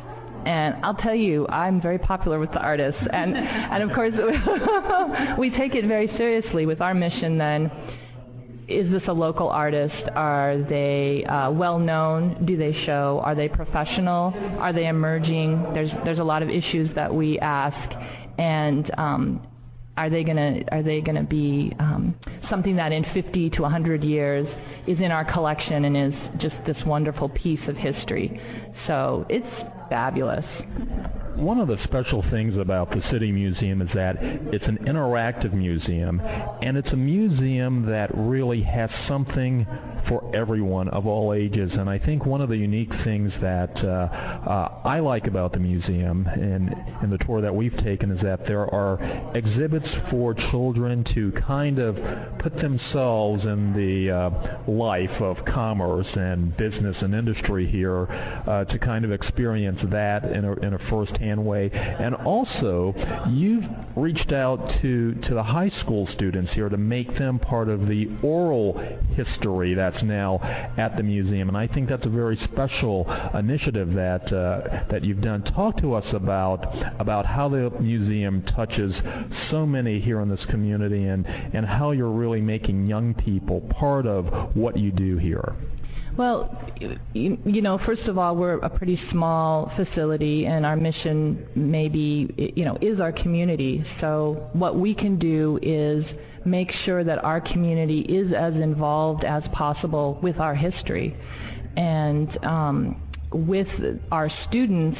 And 0.45 0.74
I'll 0.84 0.95
tell 0.95 1.14
you, 1.14 1.47
I'm 1.49 1.80
very 1.80 1.99
popular 1.99 2.38
with 2.38 2.51
the 2.51 2.59
artists, 2.59 3.01
and 3.12 3.36
and 3.36 3.82
of 3.82 3.95
course 3.95 4.14
we 5.38 5.51
take 5.51 5.74
it 5.74 5.86
very 5.86 6.09
seriously 6.16 6.66
with 6.66 6.80
our 6.80 6.95
mission. 6.95 7.38
Then 7.38 7.70
is 8.71 8.91
this 8.91 9.03
a 9.09 9.12
local 9.12 9.49
artist? 9.49 10.09
Are 10.14 10.57
they 10.68 11.25
uh, 11.25 11.51
well 11.51 11.79
known? 11.79 12.45
Do 12.47 12.57
they 12.57 12.73
show? 12.87 13.21
Are 13.25 13.35
they 13.35 13.49
professional? 13.49 14.33
Are 14.59 14.73
they 14.73 14.87
emerging? 14.87 15.73
There's 15.75 15.91
there's 16.05 16.18
a 16.18 16.25
lot 16.25 16.43
of 16.43 16.49
issues 16.49 16.89
that 16.95 17.12
we 17.12 17.39
ask, 17.41 17.95
and 18.39 18.91
um, 18.97 19.47
are 19.97 20.09
they 20.09 20.23
gonna 20.23 20.61
are 20.71 20.83
they 20.83 21.01
gonna 21.01 21.25
be 21.25 21.73
um, 21.81 22.14
something 22.49 22.77
that 22.77 22.93
in 22.93 23.05
50 23.12 23.51
to 23.51 23.62
100 23.62 24.05
years 24.05 24.47
is 24.87 24.99
in 24.99 25.11
our 25.11 25.31
collection 25.31 25.85
and 25.85 25.97
is 25.97 26.21
just 26.41 26.55
this 26.66 26.77
wonderful 26.87 27.29
piece 27.29 27.61
of 27.68 27.77
history? 27.77 28.41
So 28.87 29.27
it's 29.29 29.47
fabulous. 29.91 30.45
One 31.37 31.59
of 31.59 31.68
the 31.68 31.78
special 31.85 32.24
things 32.31 32.57
about 32.57 32.91
the 32.91 33.03
City 33.11 33.33
Museum 33.33 33.81
is 33.83 33.89
that 33.95 34.16
it's 34.20 34.64
an 34.66 34.78
interactive 34.87 35.53
museum, 35.53 36.20
and 36.20 36.76
it's 36.76 36.91
a 36.93 36.97
museum 36.97 37.87
that 37.87 38.11
really 38.14 38.62
has 38.62 38.91
something 39.09 39.66
for 40.09 40.31
everyone 40.35 40.89
of 40.89 41.07
all 41.07 41.33
ages. 41.33 41.70
And 41.72 41.89
I 41.89 41.99
think 41.99 42.26
one 42.26 42.41
of 42.41 42.49
the 42.49 42.57
unique 42.57 42.93
things 43.05 43.33
that 43.41 43.70
uh, 43.76 43.89
uh, 44.49 44.81
I 44.85 45.01
like 45.01 45.26
about 45.26 45.53
the 45.53 45.59
museum 45.59 46.26
and, 46.26 46.74
and 47.03 47.12
the 47.12 47.18
tour 47.18 47.41
that 47.41 47.55
we've 47.55 47.76
taken 47.78 48.11
is 48.11 48.20
that 48.22 48.47
there 48.47 48.72
are 48.74 48.99
exhibits 49.37 49.87
for 50.11 50.35
children 50.35 51.05
to 51.14 51.33
kind 51.47 51.78
of 51.78 51.97
put 52.41 52.55
themselves 52.57 53.45
in 53.45 53.72
the 53.72 54.11
uh, 54.11 54.70
life 54.70 55.20
of 55.20 55.37
commerce 55.47 56.09
and 56.14 56.57
business 56.57 56.97
and 57.01 57.14
industry 57.14 57.70
here 57.70 58.07
uh, 58.47 58.64
to 58.64 58.78
kind 58.78 59.05
of 59.05 59.12
experience 59.12 59.78
that 59.91 60.24
in 60.24 60.45
a, 60.45 60.53
in 60.55 60.74
a 60.74 60.78
first-hand 61.21 61.45
way. 61.45 61.71
And 61.73 62.14
also, 62.14 62.95
you've 63.31 63.64
reached 63.97 64.33
out 64.33 64.59
to, 64.83 65.14
to 65.14 65.35
the 65.35 65.43
high 65.43 65.71
school 65.83 66.09
students 66.14 66.53
here 66.53 66.68
to 66.68 66.77
make 66.77 67.18
them 67.18 67.39
part 67.39 67.68
of 67.68 67.87
the 67.87 68.07
oral 68.23 68.79
history 69.14 69.75
that's 69.75 70.03
now 70.03 70.39
at 70.77 70.97
the 70.97 71.03
museum. 71.03 71.49
And 71.49 71.57
I 71.57 71.66
think 71.66 71.89
that's 71.89 72.07
a 72.07 72.11
very 72.11 72.39
special 72.53 73.11
initiative 73.35 73.93
that 73.95 74.33
uh, 74.33 74.85
that 74.91 75.05
you've 75.05 75.21
done. 75.21 75.43
Talk 75.43 75.81
to 75.81 75.95
us 75.95 76.05
about 76.12 76.64
about 77.01 77.27
how 77.27 77.49
the 77.49 77.71
museum 77.81 78.43
touches 78.43 78.95
so 79.51 79.66
many 79.66 80.01
here 80.01 80.21
in 80.21 80.29
this 80.29 80.45
community 80.49 81.05
and, 81.05 81.27
and 81.27 81.66
how 81.66 81.91
you're 81.93 82.11
really 82.11 82.41
making 82.41 82.87
young 82.87 83.14
people 83.14 83.61
part 83.79 84.07
of 84.07 84.55
what 84.55 84.77
you 84.77 84.91
do 84.91 85.16
here. 85.18 85.55
Well, 86.21 86.55
you, 87.14 87.39
you 87.47 87.62
know, 87.62 87.81
first 87.87 88.03
of 88.03 88.18
all, 88.18 88.37
we're 88.37 88.59
a 88.59 88.68
pretty 88.68 89.01
small 89.11 89.73
facility, 89.75 90.45
and 90.45 90.66
our 90.66 90.77
mission 90.77 91.49
maybe, 91.55 92.53
you 92.55 92.66
know, 92.66 92.77
is 92.83 93.01
our 93.01 93.11
community. 93.11 93.83
So 94.03 94.51
what 94.53 94.79
we 94.79 94.95
can 94.95 95.18
do 95.18 95.59
is 95.62 96.05
make 96.45 96.71
sure 96.85 97.05
that 97.05 97.25
our 97.25 97.41
community 97.41 98.01
is 98.01 98.35
as 98.35 98.53
involved 98.53 99.25
as 99.25 99.43
possible 99.55 100.21
with 100.23 100.39
our 100.39 100.55
history, 100.55 101.16
and 101.79 102.29
um, 102.45 103.03
with 103.33 103.68
our 104.12 104.31
students. 104.47 104.99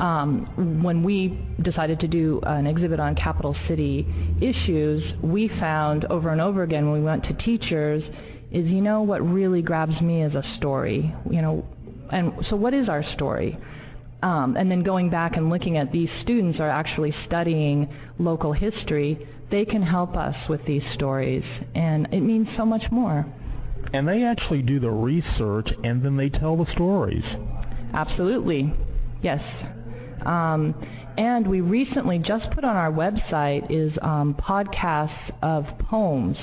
Um, 0.00 0.80
when 0.82 1.02
we 1.02 1.44
decided 1.62 1.98
to 2.00 2.08
do 2.08 2.40
an 2.44 2.68
exhibit 2.68 3.00
on 3.00 3.16
capital 3.16 3.56
city 3.66 4.06
issues, 4.40 5.02
we 5.22 5.48
found 5.60 6.04
over 6.06 6.30
and 6.30 6.40
over 6.40 6.62
again 6.62 6.84
when 6.90 7.00
we 7.00 7.04
went 7.04 7.24
to 7.24 7.32
teachers 7.34 8.02
is 8.50 8.66
you 8.66 8.80
know 8.80 9.02
what 9.02 9.20
really 9.20 9.62
grabs 9.62 10.00
me 10.00 10.22
is 10.22 10.34
a 10.34 10.42
story 10.56 11.14
you 11.30 11.42
know 11.42 11.64
and 12.10 12.32
so 12.48 12.56
what 12.56 12.72
is 12.74 12.88
our 12.88 13.04
story 13.14 13.58
um, 14.22 14.56
and 14.56 14.70
then 14.70 14.82
going 14.82 15.10
back 15.10 15.36
and 15.36 15.48
looking 15.50 15.76
at 15.76 15.92
these 15.92 16.08
students 16.22 16.58
are 16.58 16.70
actually 16.70 17.14
studying 17.26 17.88
local 18.18 18.52
history 18.52 19.26
they 19.50 19.64
can 19.64 19.82
help 19.82 20.16
us 20.16 20.34
with 20.48 20.64
these 20.66 20.82
stories 20.94 21.44
and 21.74 22.06
it 22.12 22.20
means 22.20 22.48
so 22.56 22.64
much 22.64 22.90
more 22.90 23.24
And 23.92 24.06
they 24.06 24.22
actually 24.22 24.62
do 24.62 24.80
the 24.80 24.90
research 24.90 25.68
and 25.84 26.02
then 26.04 26.16
they 26.16 26.28
tell 26.28 26.56
the 26.56 26.70
stories. 26.72 27.24
Absolutely. 27.94 28.72
Yes. 29.22 29.40
Um, 30.28 30.74
and 31.16 31.48
we 31.48 31.62
recently 31.62 32.18
just 32.18 32.50
put 32.50 32.62
on 32.62 32.76
our 32.76 32.92
website 32.92 33.66
is 33.70 33.92
um, 34.02 34.34
podcasts 34.34 35.32
of 35.42 35.64
poems 35.88 36.36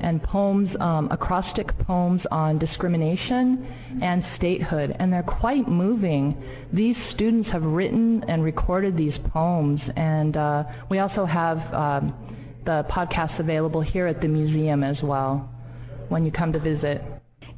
and 0.00 0.22
poems, 0.22 0.70
um, 0.80 1.08
acrostic 1.10 1.76
poems 1.80 2.22
on 2.30 2.58
discrimination 2.58 3.66
and 4.00 4.24
statehood, 4.36 4.96
and 4.98 5.12
they're 5.12 5.22
quite 5.22 5.68
moving. 5.68 6.40
These 6.72 6.96
students 7.14 7.48
have 7.50 7.62
written 7.62 8.24
and 8.28 8.42
recorded 8.42 8.96
these 8.96 9.14
poems, 9.32 9.80
and 9.96 10.36
uh, 10.36 10.64
we 10.88 11.00
also 11.00 11.26
have 11.26 11.58
um, 11.74 12.14
the 12.64 12.84
podcasts 12.90 13.38
available 13.38 13.80
here 13.80 14.06
at 14.06 14.20
the 14.20 14.28
museum 14.28 14.82
as 14.84 14.96
well 15.02 15.48
when 16.08 16.24
you 16.24 16.30
come 16.30 16.52
to 16.52 16.60
visit 16.60 17.02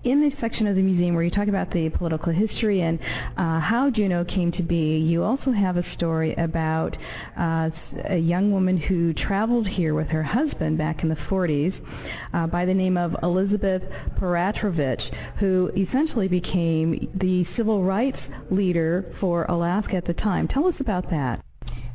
in 0.05 0.21
this 0.21 0.39
section 0.41 0.67
of 0.67 0.77
the 0.77 0.83
museum 0.83 1.15
where 1.15 1.25
you 1.25 1.31
talk 1.31 1.49
about 1.49 1.71
the 1.71 1.89
political 1.91 2.33
history 2.33 2.83
and 2.83 2.99
uh, 3.37 3.61
how 3.61 3.91
Juneau 3.93 4.25
came 4.25 4.53
to 4.53 4.63
be, 4.63 4.99
you 4.99 5.23
also 5.23 5.51
have 5.51 5.77
a 5.77 5.85
story 5.95 6.35
about 6.35 6.97
uh, 7.39 7.71
a 8.09 8.17
young 8.17 8.53
woman 8.53 8.77
who 8.77 9.13
traveled 9.15 9.67
here 9.67 9.95
with 9.95 10.09
her 10.09 10.23
husband 10.23 10.79
back 10.79 11.03
in 11.03 11.09
the 11.09 11.17
40s 11.17 11.75
uh, 12.33 12.47
by 12.47 12.65
the 12.65 12.75
name 12.75 12.97
of 12.97 13.15
Elizabeth 13.23 13.83
Peratrovich, 14.19 15.03
who 15.41 15.71
essentially 15.77 16.29
became 16.29 17.11
the 17.15 17.45
civil 17.57 17.83
rights 17.83 18.19
leader 18.51 19.15
for 19.21 19.45
Alaska 19.45 19.97
at 19.97 20.07
the 20.07 20.15
time. 20.15 20.49
Tell 20.49 20.67
us 20.67 20.75
about 20.81 21.11
that. 21.11 21.44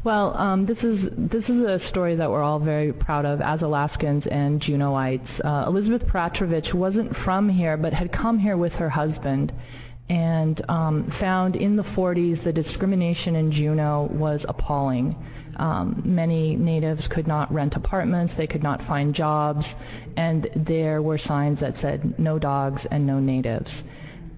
Well, 0.01 0.33
um, 0.37 0.65
this 0.65 0.77
is 0.77 1.11
this 1.17 1.43
is 1.43 1.65
a 1.65 1.81
story 1.89 2.15
that 2.15 2.29
we're 2.29 2.41
all 2.41 2.59
very 2.59 2.93
proud 2.93 3.25
of 3.25 3.41
as 3.41 3.61
Alaskans 3.61 4.23
and 4.31 4.61
Juneauites. 4.61 5.27
Uh, 5.43 5.65
Elizabeth 5.67 6.07
Peratrovich 6.07 6.73
wasn't 6.73 7.13
from 7.25 7.49
here, 7.49 7.75
but 7.75 7.91
had 7.91 8.13
come 8.13 8.39
here 8.39 8.55
with 8.55 8.71
her 8.73 8.89
husband, 8.89 9.51
and 10.09 10.63
um, 10.69 11.11
found 11.19 11.57
in 11.57 11.75
the 11.75 11.83
40s 11.83 12.41
the 12.45 12.53
discrimination 12.53 13.35
in 13.35 13.51
Juneau 13.51 14.07
was 14.13 14.39
appalling. 14.47 15.17
Um, 15.57 16.01
many 16.05 16.55
natives 16.55 17.01
could 17.11 17.27
not 17.27 17.53
rent 17.53 17.73
apartments, 17.75 18.33
they 18.37 18.47
could 18.47 18.63
not 18.63 18.79
find 18.87 19.13
jobs, 19.13 19.65
and 20.15 20.47
there 20.65 21.01
were 21.01 21.19
signs 21.27 21.59
that 21.59 21.73
said 21.81 22.17
no 22.17 22.39
dogs 22.39 22.81
and 22.89 23.05
no 23.05 23.19
natives 23.19 23.69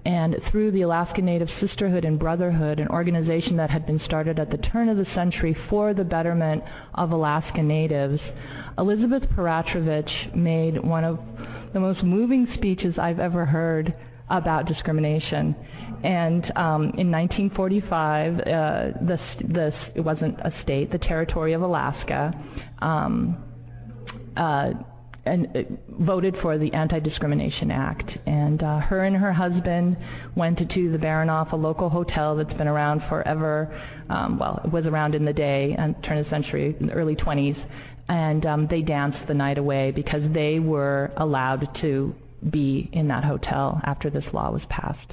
and 0.04 0.36
through 0.50 0.72
the 0.72 0.82
Alaska 0.82 1.22
Native 1.22 1.48
Sisterhood 1.60 2.04
and 2.04 2.18
Brotherhood, 2.18 2.80
an 2.80 2.88
organization 2.88 3.56
that 3.58 3.70
had 3.70 3.86
been 3.86 4.00
started 4.04 4.38
at 4.38 4.50
the 4.50 4.58
turn 4.58 4.88
of 4.88 4.96
the 4.96 5.06
century 5.14 5.56
for 5.70 5.94
the 5.94 6.02
betterment 6.02 6.64
of 6.94 7.12
Alaska 7.12 7.62
Natives, 7.62 8.20
Elizabeth 8.78 9.22
Peratrovich 9.36 10.34
made 10.34 10.82
one 10.82 11.04
of 11.04 11.20
the 11.72 11.80
most 11.80 12.02
moving 12.02 12.48
speeches 12.54 12.94
I've 12.98 13.20
ever 13.20 13.46
heard 13.46 13.94
about 14.28 14.66
discrimination. 14.66 15.54
And 16.02 16.44
um, 16.56 16.82
in 16.98 17.10
1945, 17.10 18.34
uh, 18.34 18.42
the, 18.42 19.18
the, 19.40 19.72
it 19.94 20.00
wasn't 20.00 20.40
a 20.40 20.52
state, 20.62 20.90
the 20.90 20.98
territory 20.98 21.52
of 21.52 21.62
Alaska, 21.62 22.32
um, 22.80 23.36
uh, 24.36 24.70
and 25.24 25.46
uh, 25.56 25.60
voted 26.00 26.36
for 26.42 26.58
the 26.58 26.72
Anti-Discrimination 26.72 27.70
Act. 27.70 28.10
And 28.26 28.62
uh, 28.62 28.80
her 28.80 29.04
and 29.04 29.16
her 29.16 29.32
husband 29.32 29.96
went 30.34 30.58
to 30.58 30.90
the 30.90 30.98
Baranof, 30.98 31.52
a 31.52 31.56
local 31.56 31.88
hotel 31.88 32.36
that's 32.36 32.52
been 32.54 32.68
around 32.68 33.02
forever. 33.08 33.72
Um, 34.10 34.38
well, 34.38 34.60
it 34.64 34.72
was 34.72 34.84
around 34.86 35.14
in 35.14 35.24
the 35.24 35.32
day, 35.32 35.76
and 35.78 35.94
turn 36.02 36.18
of 36.18 36.24
the 36.24 36.30
century, 36.30 36.76
in 36.78 36.86
the 36.86 36.92
early 36.92 37.14
20s, 37.14 37.56
and 38.08 38.44
um, 38.46 38.66
they 38.68 38.82
danced 38.82 39.26
the 39.28 39.34
night 39.34 39.58
away 39.58 39.92
because 39.92 40.22
they 40.34 40.58
were 40.58 41.12
allowed 41.16 41.68
to 41.80 42.14
be 42.50 42.90
in 42.92 43.06
that 43.08 43.24
hotel 43.24 43.80
after 43.84 44.10
this 44.10 44.24
law 44.32 44.50
was 44.50 44.62
passed. 44.68 45.12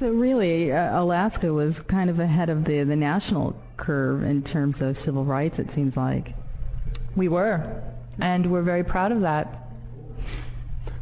So 0.00 0.06
really, 0.06 0.72
uh, 0.72 1.00
Alaska 1.00 1.52
was 1.52 1.74
kind 1.88 2.10
of 2.10 2.18
ahead 2.18 2.48
of 2.48 2.64
the 2.64 2.84
the 2.84 2.96
national 2.96 3.56
curve 3.76 4.22
in 4.22 4.42
terms 4.42 4.76
of 4.80 4.96
civil 5.04 5.24
rights. 5.24 5.54
It 5.58 5.68
seems 5.74 5.96
like 5.96 6.34
we 7.16 7.28
were 7.28 7.82
and 8.20 8.50
we're 8.50 8.62
very 8.62 8.84
proud 8.84 9.12
of 9.12 9.20
that. 9.22 9.63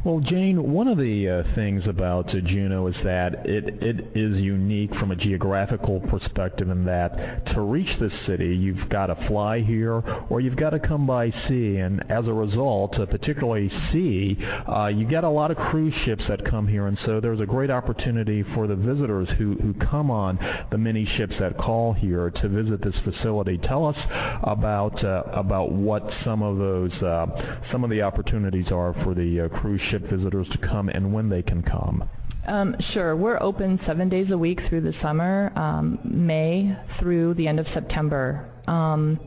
Well, 0.05 0.19
Jane, 0.19 0.73
one 0.73 0.89
of 0.89 0.97
the 0.97 1.29
uh, 1.29 1.55
things 1.55 1.83
about 1.87 2.27
uh, 2.27 2.41
Juneau 2.41 2.87
is 2.87 2.95
that 3.05 3.45
it, 3.45 3.81
it 3.81 4.11
is 4.13 4.37
unique 4.37 4.93
from 4.95 5.11
a 5.11 5.15
geographical 5.15 6.01
perspective 6.01 6.69
in 6.69 6.83
that 6.83 7.45
to 7.53 7.61
reach 7.61 7.87
this 8.01 8.11
city, 8.27 8.53
you've 8.53 8.89
got 8.89 9.05
to 9.05 9.27
fly 9.29 9.61
here 9.61 10.03
or 10.29 10.41
you've 10.41 10.57
got 10.57 10.71
to 10.71 10.79
come 10.79 11.07
by 11.07 11.31
sea. 11.47 11.77
And 11.77 12.03
as 12.11 12.27
a 12.27 12.33
result, 12.33 12.99
uh, 12.99 13.05
particularly 13.05 13.69
sea, 13.93 14.37
uh, 14.67 14.87
you 14.87 15.07
get 15.07 15.23
a 15.23 15.29
lot 15.29 15.51
of 15.51 15.57
cruise 15.71 15.93
ships 16.03 16.23
that 16.27 16.43
come 16.43 16.67
here. 16.67 16.87
And 16.87 16.99
so 17.05 17.21
there's 17.21 17.39
a 17.39 17.45
great 17.45 17.71
opportunity 17.71 18.43
for 18.53 18.67
the 18.67 18.75
visitors 18.75 19.29
who, 19.37 19.53
who 19.53 19.73
come 19.89 20.11
on 20.11 20.37
the 20.69 20.77
many 20.77 21.05
ships 21.15 21.35
that 21.39 21.57
call 21.57 21.93
here 21.93 22.29
to 22.29 22.49
visit 22.49 22.83
this 22.83 22.95
facility. 23.05 23.57
Tell 23.57 23.85
us 23.85 23.97
about 24.43 25.01
uh, 25.01 25.23
about 25.31 25.71
what 25.71 26.03
some 26.25 26.43
of 26.43 26.57
those 26.57 26.91
uh, 27.01 27.61
some 27.71 27.85
of 27.85 27.89
the 27.89 28.01
opportunities 28.01 28.69
are 28.69 28.93
for 29.05 29.13
the 29.13 29.49
uh, 29.49 29.59
cruise 29.59 29.79
visitors 30.01 30.47
to 30.49 30.57
come 30.57 30.89
and 30.89 31.13
when 31.13 31.29
they 31.29 31.41
can 31.41 31.61
come. 31.61 32.09
Um, 32.47 32.75
sure. 32.93 33.15
We're 33.15 33.41
open 33.41 33.79
seven 33.85 34.09
days 34.09 34.29
a 34.31 34.37
week 34.37 34.59
through 34.67 34.81
the 34.81 34.93
summer, 35.01 35.51
um, 35.55 35.99
May 36.03 36.77
through 36.99 37.35
the 37.35 37.47
end 37.47 37.59
of 37.59 37.67
September. 37.73 38.49
Um, 38.67 39.19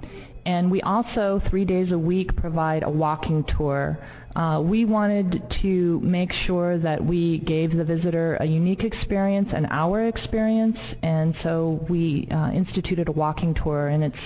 and 0.44 0.70
we 0.70 0.82
also, 0.82 1.40
three 1.50 1.64
days 1.64 1.92
a 1.92 1.98
week, 1.98 2.36
provide 2.36 2.82
a 2.82 2.90
walking 2.90 3.44
tour. 3.56 3.98
Uh, 4.36 4.60
we 4.60 4.84
wanted 4.84 5.42
to 5.62 5.98
make 6.00 6.30
sure 6.46 6.78
that 6.78 7.02
we 7.02 7.38
gave 7.38 7.74
the 7.74 7.84
visitor 7.84 8.36
a 8.36 8.44
unique 8.44 8.84
experience, 8.84 9.48
an 9.52 9.66
hour 9.66 10.06
experience, 10.06 10.76
and 11.02 11.34
so 11.42 11.84
we 11.88 12.28
uh, 12.30 12.50
instituted 12.50 13.08
a 13.08 13.12
walking 13.12 13.54
tour, 13.54 13.88
and 13.88 14.04
it's 14.04 14.16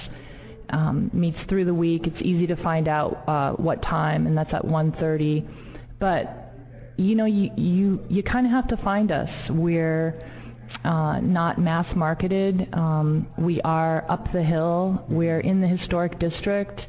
um, 0.70 1.11
meets 1.12 1.38
through 1.49 1.64
the 1.64 1.74
week. 1.74 2.07
It's 2.07 2.20
easy 2.20 2.47
to 2.49 2.57
find 2.57 2.88
out 2.88 3.22
uh, 3.28 3.53
what 3.53 3.82
time, 3.82 4.26
and 4.26 4.36
that's 4.36 4.53
at 4.53 4.64
1:30 4.64 5.47
but 6.01 6.55
you 6.96 7.14
know 7.14 7.26
you 7.26 7.51
you 7.57 8.01
you 8.09 8.22
kind 8.22 8.46
of 8.46 8.53
have 8.53 8.66
to 8.68 8.76
find 8.78 9.12
us. 9.12 9.30
We're 9.51 10.20
uh, 10.84 11.20
not 11.20 11.59
mass 11.59 11.86
marketed 11.96 12.68
um, 12.74 13.26
we 13.38 13.61
are 13.62 14.05
up 14.11 14.32
the 14.32 14.42
hill. 14.42 15.05
We're 15.09 15.40
in 15.40 15.61
the 15.61 15.68
historic 15.68 16.18
district. 16.18 16.80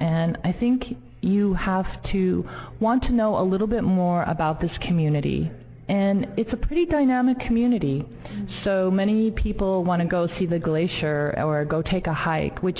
And 0.00 0.38
i 0.44 0.52
think 0.52 0.82
you 1.20 1.54
have 1.54 1.86
to 2.12 2.46
want 2.80 3.02
to 3.04 3.12
know 3.12 3.38
a 3.38 3.42
little 3.42 3.66
bit 3.66 3.82
more 3.82 4.24
about 4.24 4.60
this 4.60 4.72
community. 4.82 5.50
And 5.88 6.26
it's 6.36 6.52
a 6.52 6.56
pretty 6.56 6.84
dynamic 6.84 7.38
community. 7.40 8.04
So 8.64 8.90
many 8.90 9.30
people 9.30 9.84
want 9.84 10.02
to 10.02 10.08
go 10.08 10.28
see 10.38 10.46
the 10.46 10.58
glacier 10.58 11.34
or 11.38 11.64
go 11.64 11.80
take 11.82 12.06
a 12.06 12.12
hike 12.12 12.62
which 12.62 12.78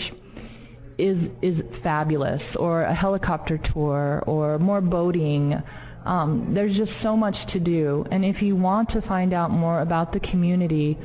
is 0.98 1.18
is 1.42 1.56
fabulous, 1.82 2.42
or 2.56 2.82
a 2.82 2.94
helicopter 2.94 3.58
tour, 3.72 4.22
or 4.26 4.58
more 4.58 4.80
boating. 4.80 5.60
Um, 6.04 6.52
there's 6.54 6.76
just 6.76 6.92
so 7.02 7.16
much 7.16 7.34
to 7.52 7.60
do, 7.60 8.04
and 8.10 8.24
if 8.24 8.42
you 8.42 8.56
want 8.56 8.90
to 8.90 9.00
find 9.02 9.32
out 9.32 9.50
more 9.50 9.80
about 9.80 10.12
the 10.12 10.20
community, 10.20 10.98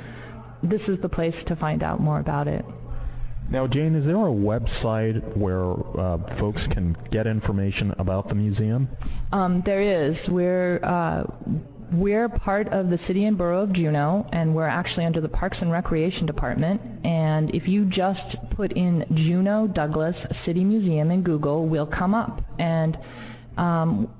this 0.61 0.81
is 0.87 0.99
the 1.01 1.09
place 1.09 1.35
to 1.47 1.55
find 1.55 1.83
out 1.83 2.01
more 2.01 2.19
about 2.19 2.47
it. 2.47 2.65
Now, 3.49 3.65
Jane, 3.65 3.95
is 3.95 4.05
there 4.05 4.15
a 4.15 4.31
website 4.31 5.35
where 5.35 5.71
uh, 5.99 6.39
folks 6.39 6.61
can 6.71 6.95
get 7.11 7.25
information 7.25 7.93
about 7.97 8.27
the 8.27 8.35
museum? 8.35 8.87
Um, 9.31 9.63
there 9.65 9.81
is. 9.81 10.17
We're 10.27 10.83
uh, 10.83 11.23
we're 11.91 12.29
part 12.29 12.67
of 12.69 12.89
the 12.89 12.99
City 13.07 13.25
and 13.25 13.37
Borough 13.37 13.63
of 13.63 13.73
Juneau, 13.73 14.27
and 14.31 14.55
we're 14.55 14.67
actually 14.67 15.05
under 15.05 15.21
the 15.21 15.29
Parks 15.29 15.57
and 15.61 15.71
Recreation 15.71 16.25
Department. 16.25 16.81
And 17.03 17.53
if 17.53 17.67
you 17.67 17.85
just 17.85 18.35
put 18.55 18.71
in 18.73 19.05
Juneau 19.13 19.67
Douglas 19.67 20.15
City 20.45 20.63
Museum 20.63 21.11
in 21.11 21.23
Google, 21.23 21.67
we'll 21.67 21.87
come 21.87 22.13
up. 22.13 22.41
And 22.59 22.97
um, 23.57 24.13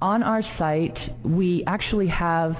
on 0.00 0.22
our 0.22 0.42
site, 0.58 0.98
we 1.24 1.64
actually 1.66 2.08
have 2.08 2.56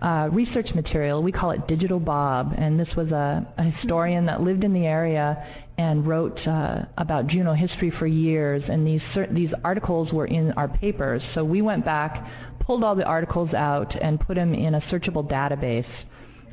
uh, 0.00 0.28
research 0.32 0.68
material. 0.74 1.22
We 1.22 1.32
call 1.32 1.52
it 1.52 1.66
Digital 1.66 1.98
Bob, 1.98 2.54
and 2.56 2.78
this 2.78 2.88
was 2.96 3.10
a, 3.10 3.46
a 3.56 3.62
historian 3.62 4.26
that 4.26 4.42
lived 4.42 4.62
in 4.62 4.74
the 4.74 4.86
area 4.86 5.42
and 5.78 6.06
wrote 6.06 6.38
uh, 6.46 6.82
about 6.98 7.26
Juneau 7.26 7.54
history 7.54 7.90
for 7.98 8.06
years. 8.06 8.62
And 8.68 8.86
these 8.86 9.00
these 9.32 9.50
articles 9.64 10.12
were 10.12 10.26
in 10.26 10.52
our 10.52 10.68
papers, 10.68 11.22
so 11.34 11.42
we 11.44 11.62
went 11.62 11.84
back, 11.84 12.22
pulled 12.64 12.82
all 12.82 12.94
the 12.94 13.04
articles 13.04 13.52
out, 13.54 13.94
and 14.00 14.20
put 14.20 14.34
them 14.36 14.54
in 14.54 14.74
a 14.74 14.80
searchable 14.82 15.28
database. 15.28 15.86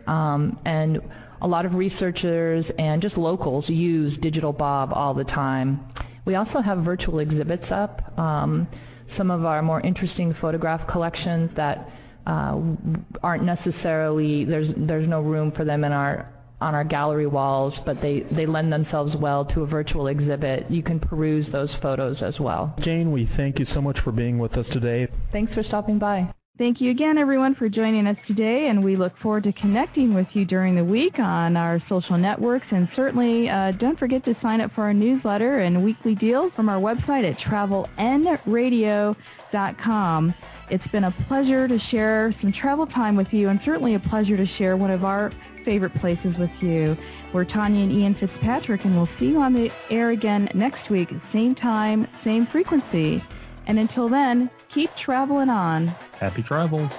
Um, 0.07 0.59
and 0.65 0.99
a 1.41 1.47
lot 1.47 1.65
of 1.65 1.73
researchers 1.73 2.65
and 2.77 3.01
just 3.01 3.17
locals 3.17 3.67
use 3.67 4.17
Digital 4.21 4.53
Bob 4.53 4.91
all 4.93 5.13
the 5.13 5.23
time. 5.23 5.79
We 6.25 6.35
also 6.35 6.61
have 6.61 6.79
virtual 6.79 7.19
exhibits 7.19 7.65
up. 7.71 8.17
Um, 8.17 8.67
some 9.17 9.31
of 9.31 9.43
our 9.43 9.61
more 9.61 9.81
interesting 9.81 10.35
photograph 10.39 10.87
collections 10.87 11.49
that 11.55 11.89
uh, 12.27 12.61
aren't 13.23 13.43
necessarily 13.43 14.45
there's 14.45 14.67
there's 14.77 15.07
no 15.09 15.21
room 15.21 15.51
for 15.51 15.65
them 15.65 15.83
in 15.83 15.91
our 15.91 16.31
on 16.61 16.75
our 16.75 16.83
gallery 16.83 17.27
walls, 17.27 17.73
but 17.85 18.01
they, 18.01 18.25
they 18.31 18.45
lend 18.45 18.71
themselves 18.71 19.15
well 19.19 19.43
to 19.45 19.63
a 19.63 19.65
virtual 19.65 20.07
exhibit. 20.07 20.69
You 20.69 20.83
can 20.83 20.99
peruse 20.99 21.47
those 21.51 21.71
photos 21.81 22.17
as 22.21 22.39
well. 22.39 22.75
Jane, 22.81 23.11
we 23.11 23.27
thank 23.35 23.57
you 23.59 23.65
so 23.73 23.81
much 23.81 23.99
for 24.03 24.11
being 24.11 24.37
with 24.39 24.53
us 24.53 24.65
today. 24.71 25.07
Thanks 25.31 25.53
for 25.53 25.63
stopping 25.63 25.99
by. 25.99 26.33
Thank 26.57 26.79
you 26.79 26.91
again, 26.91 27.17
everyone, 27.17 27.55
for 27.55 27.67
joining 27.69 28.05
us 28.05 28.17
today, 28.27 28.67
and 28.67 28.83
we 28.83 28.95
look 28.95 29.13
forward 29.23 29.45
to 29.45 29.53
connecting 29.53 30.13
with 30.13 30.27
you 30.33 30.45
during 30.45 30.75
the 30.75 30.83
week 30.83 31.17
on 31.17 31.57
our 31.57 31.81
social 31.89 32.19
networks. 32.19 32.67
And 32.69 32.87
certainly, 32.95 33.49
uh, 33.49 33.71
don't 33.79 33.97
forget 33.97 34.23
to 34.25 34.35
sign 34.43 34.61
up 34.61 34.71
for 34.75 34.83
our 34.83 34.93
newsletter 34.93 35.61
and 35.61 35.83
weekly 35.83 36.13
deals 36.13 36.51
from 36.55 36.69
our 36.69 36.79
website 36.79 37.27
at 37.27 37.39
travelnradio.com. 37.39 40.33
It's 40.69 40.87
been 40.91 41.05
a 41.05 41.15
pleasure 41.27 41.67
to 41.67 41.79
share 41.89 42.31
some 42.41 42.53
travel 42.53 42.85
time 42.85 43.15
with 43.15 43.29
you, 43.31 43.49
and 43.49 43.59
certainly 43.65 43.95
a 43.95 43.99
pleasure 43.99 44.37
to 44.37 44.45
share 44.59 44.77
one 44.77 44.91
of 44.91 45.03
our 45.03 45.31
favorite 45.63 45.93
places 45.95 46.35
with 46.39 46.49
you. 46.61 46.95
We're 47.33 47.45
Tanya 47.45 47.83
and 47.83 47.91
Ian 47.91 48.15
Fitzpatrick, 48.19 48.81
and 48.83 48.95
we'll 48.95 49.09
see 49.19 49.25
you 49.25 49.39
on 49.39 49.53
the 49.53 49.69
air 49.89 50.11
again 50.11 50.49
next 50.53 50.89
week, 50.89 51.09
same 51.33 51.55
time, 51.55 52.07
same 52.23 52.47
frequency. 52.51 53.23
And 53.67 53.79
until 53.79 54.09
then, 54.09 54.49
keep 54.73 54.89
traveling 55.03 55.49
on. 55.49 55.87
Happy 56.19 56.43
travels. 56.43 56.89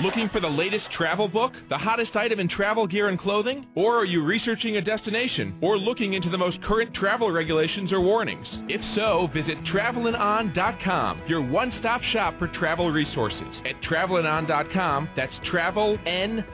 Looking 0.00 0.28
for 0.28 0.38
the 0.38 0.48
latest 0.48 0.84
travel 0.96 1.26
book, 1.26 1.54
the 1.68 1.76
hottest 1.76 2.14
item 2.14 2.38
in 2.38 2.48
travel 2.48 2.86
gear 2.86 3.08
and 3.08 3.18
clothing? 3.18 3.66
Or 3.74 3.96
are 3.96 4.04
you 4.04 4.24
researching 4.24 4.76
a 4.76 4.80
destination 4.80 5.58
or 5.60 5.76
looking 5.76 6.14
into 6.14 6.30
the 6.30 6.38
most 6.38 6.62
current 6.62 6.94
travel 6.94 7.32
regulations 7.32 7.90
or 7.90 8.00
warnings? 8.00 8.46
If 8.68 8.80
so, 8.94 9.28
visit 9.34 9.58
travelingon.com, 9.64 11.22
your 11.26 11.42
one-stop 11.42 12.00
shop 12.12 12.38
for 12.38 12.46
travel 12.46 12.92
resources. 12.92 13.42
At 13.66 13.82
travelingon.com, 13.82 15.08
that's 15.16 15.32
traveln-on.com, 15.52 16.44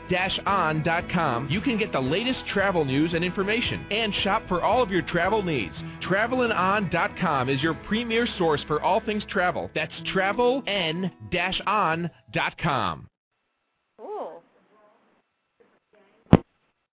you 1.50 1.60
can 1.60 1.78
get 1.78 1.92
the 1.92 2.00
latest 2.00 2.38
travel 2.54 2.86
news 2.86 3.12
and 3.12 3.22
information 3.22 3.84
and 3.90 4.14
shop 4.22 4.44
for 4.48 4.62
all 4.62 4.82
of 4.82 4.90
your 4.90 5.02
travel 5.02 5.42
needs. 5.42 5.74
Travelingon.com 6.08 7.50
is 7.50 7.62
your 7.62 7.74
premier 7.86 8.26
source 8.38 8.62
for 8.66 8.80
all 8.80 9.02
things 9.04 9.22
travel. 9.28 9.70
That's 9.74 9.92
traveln-on.com. 10.14 11.10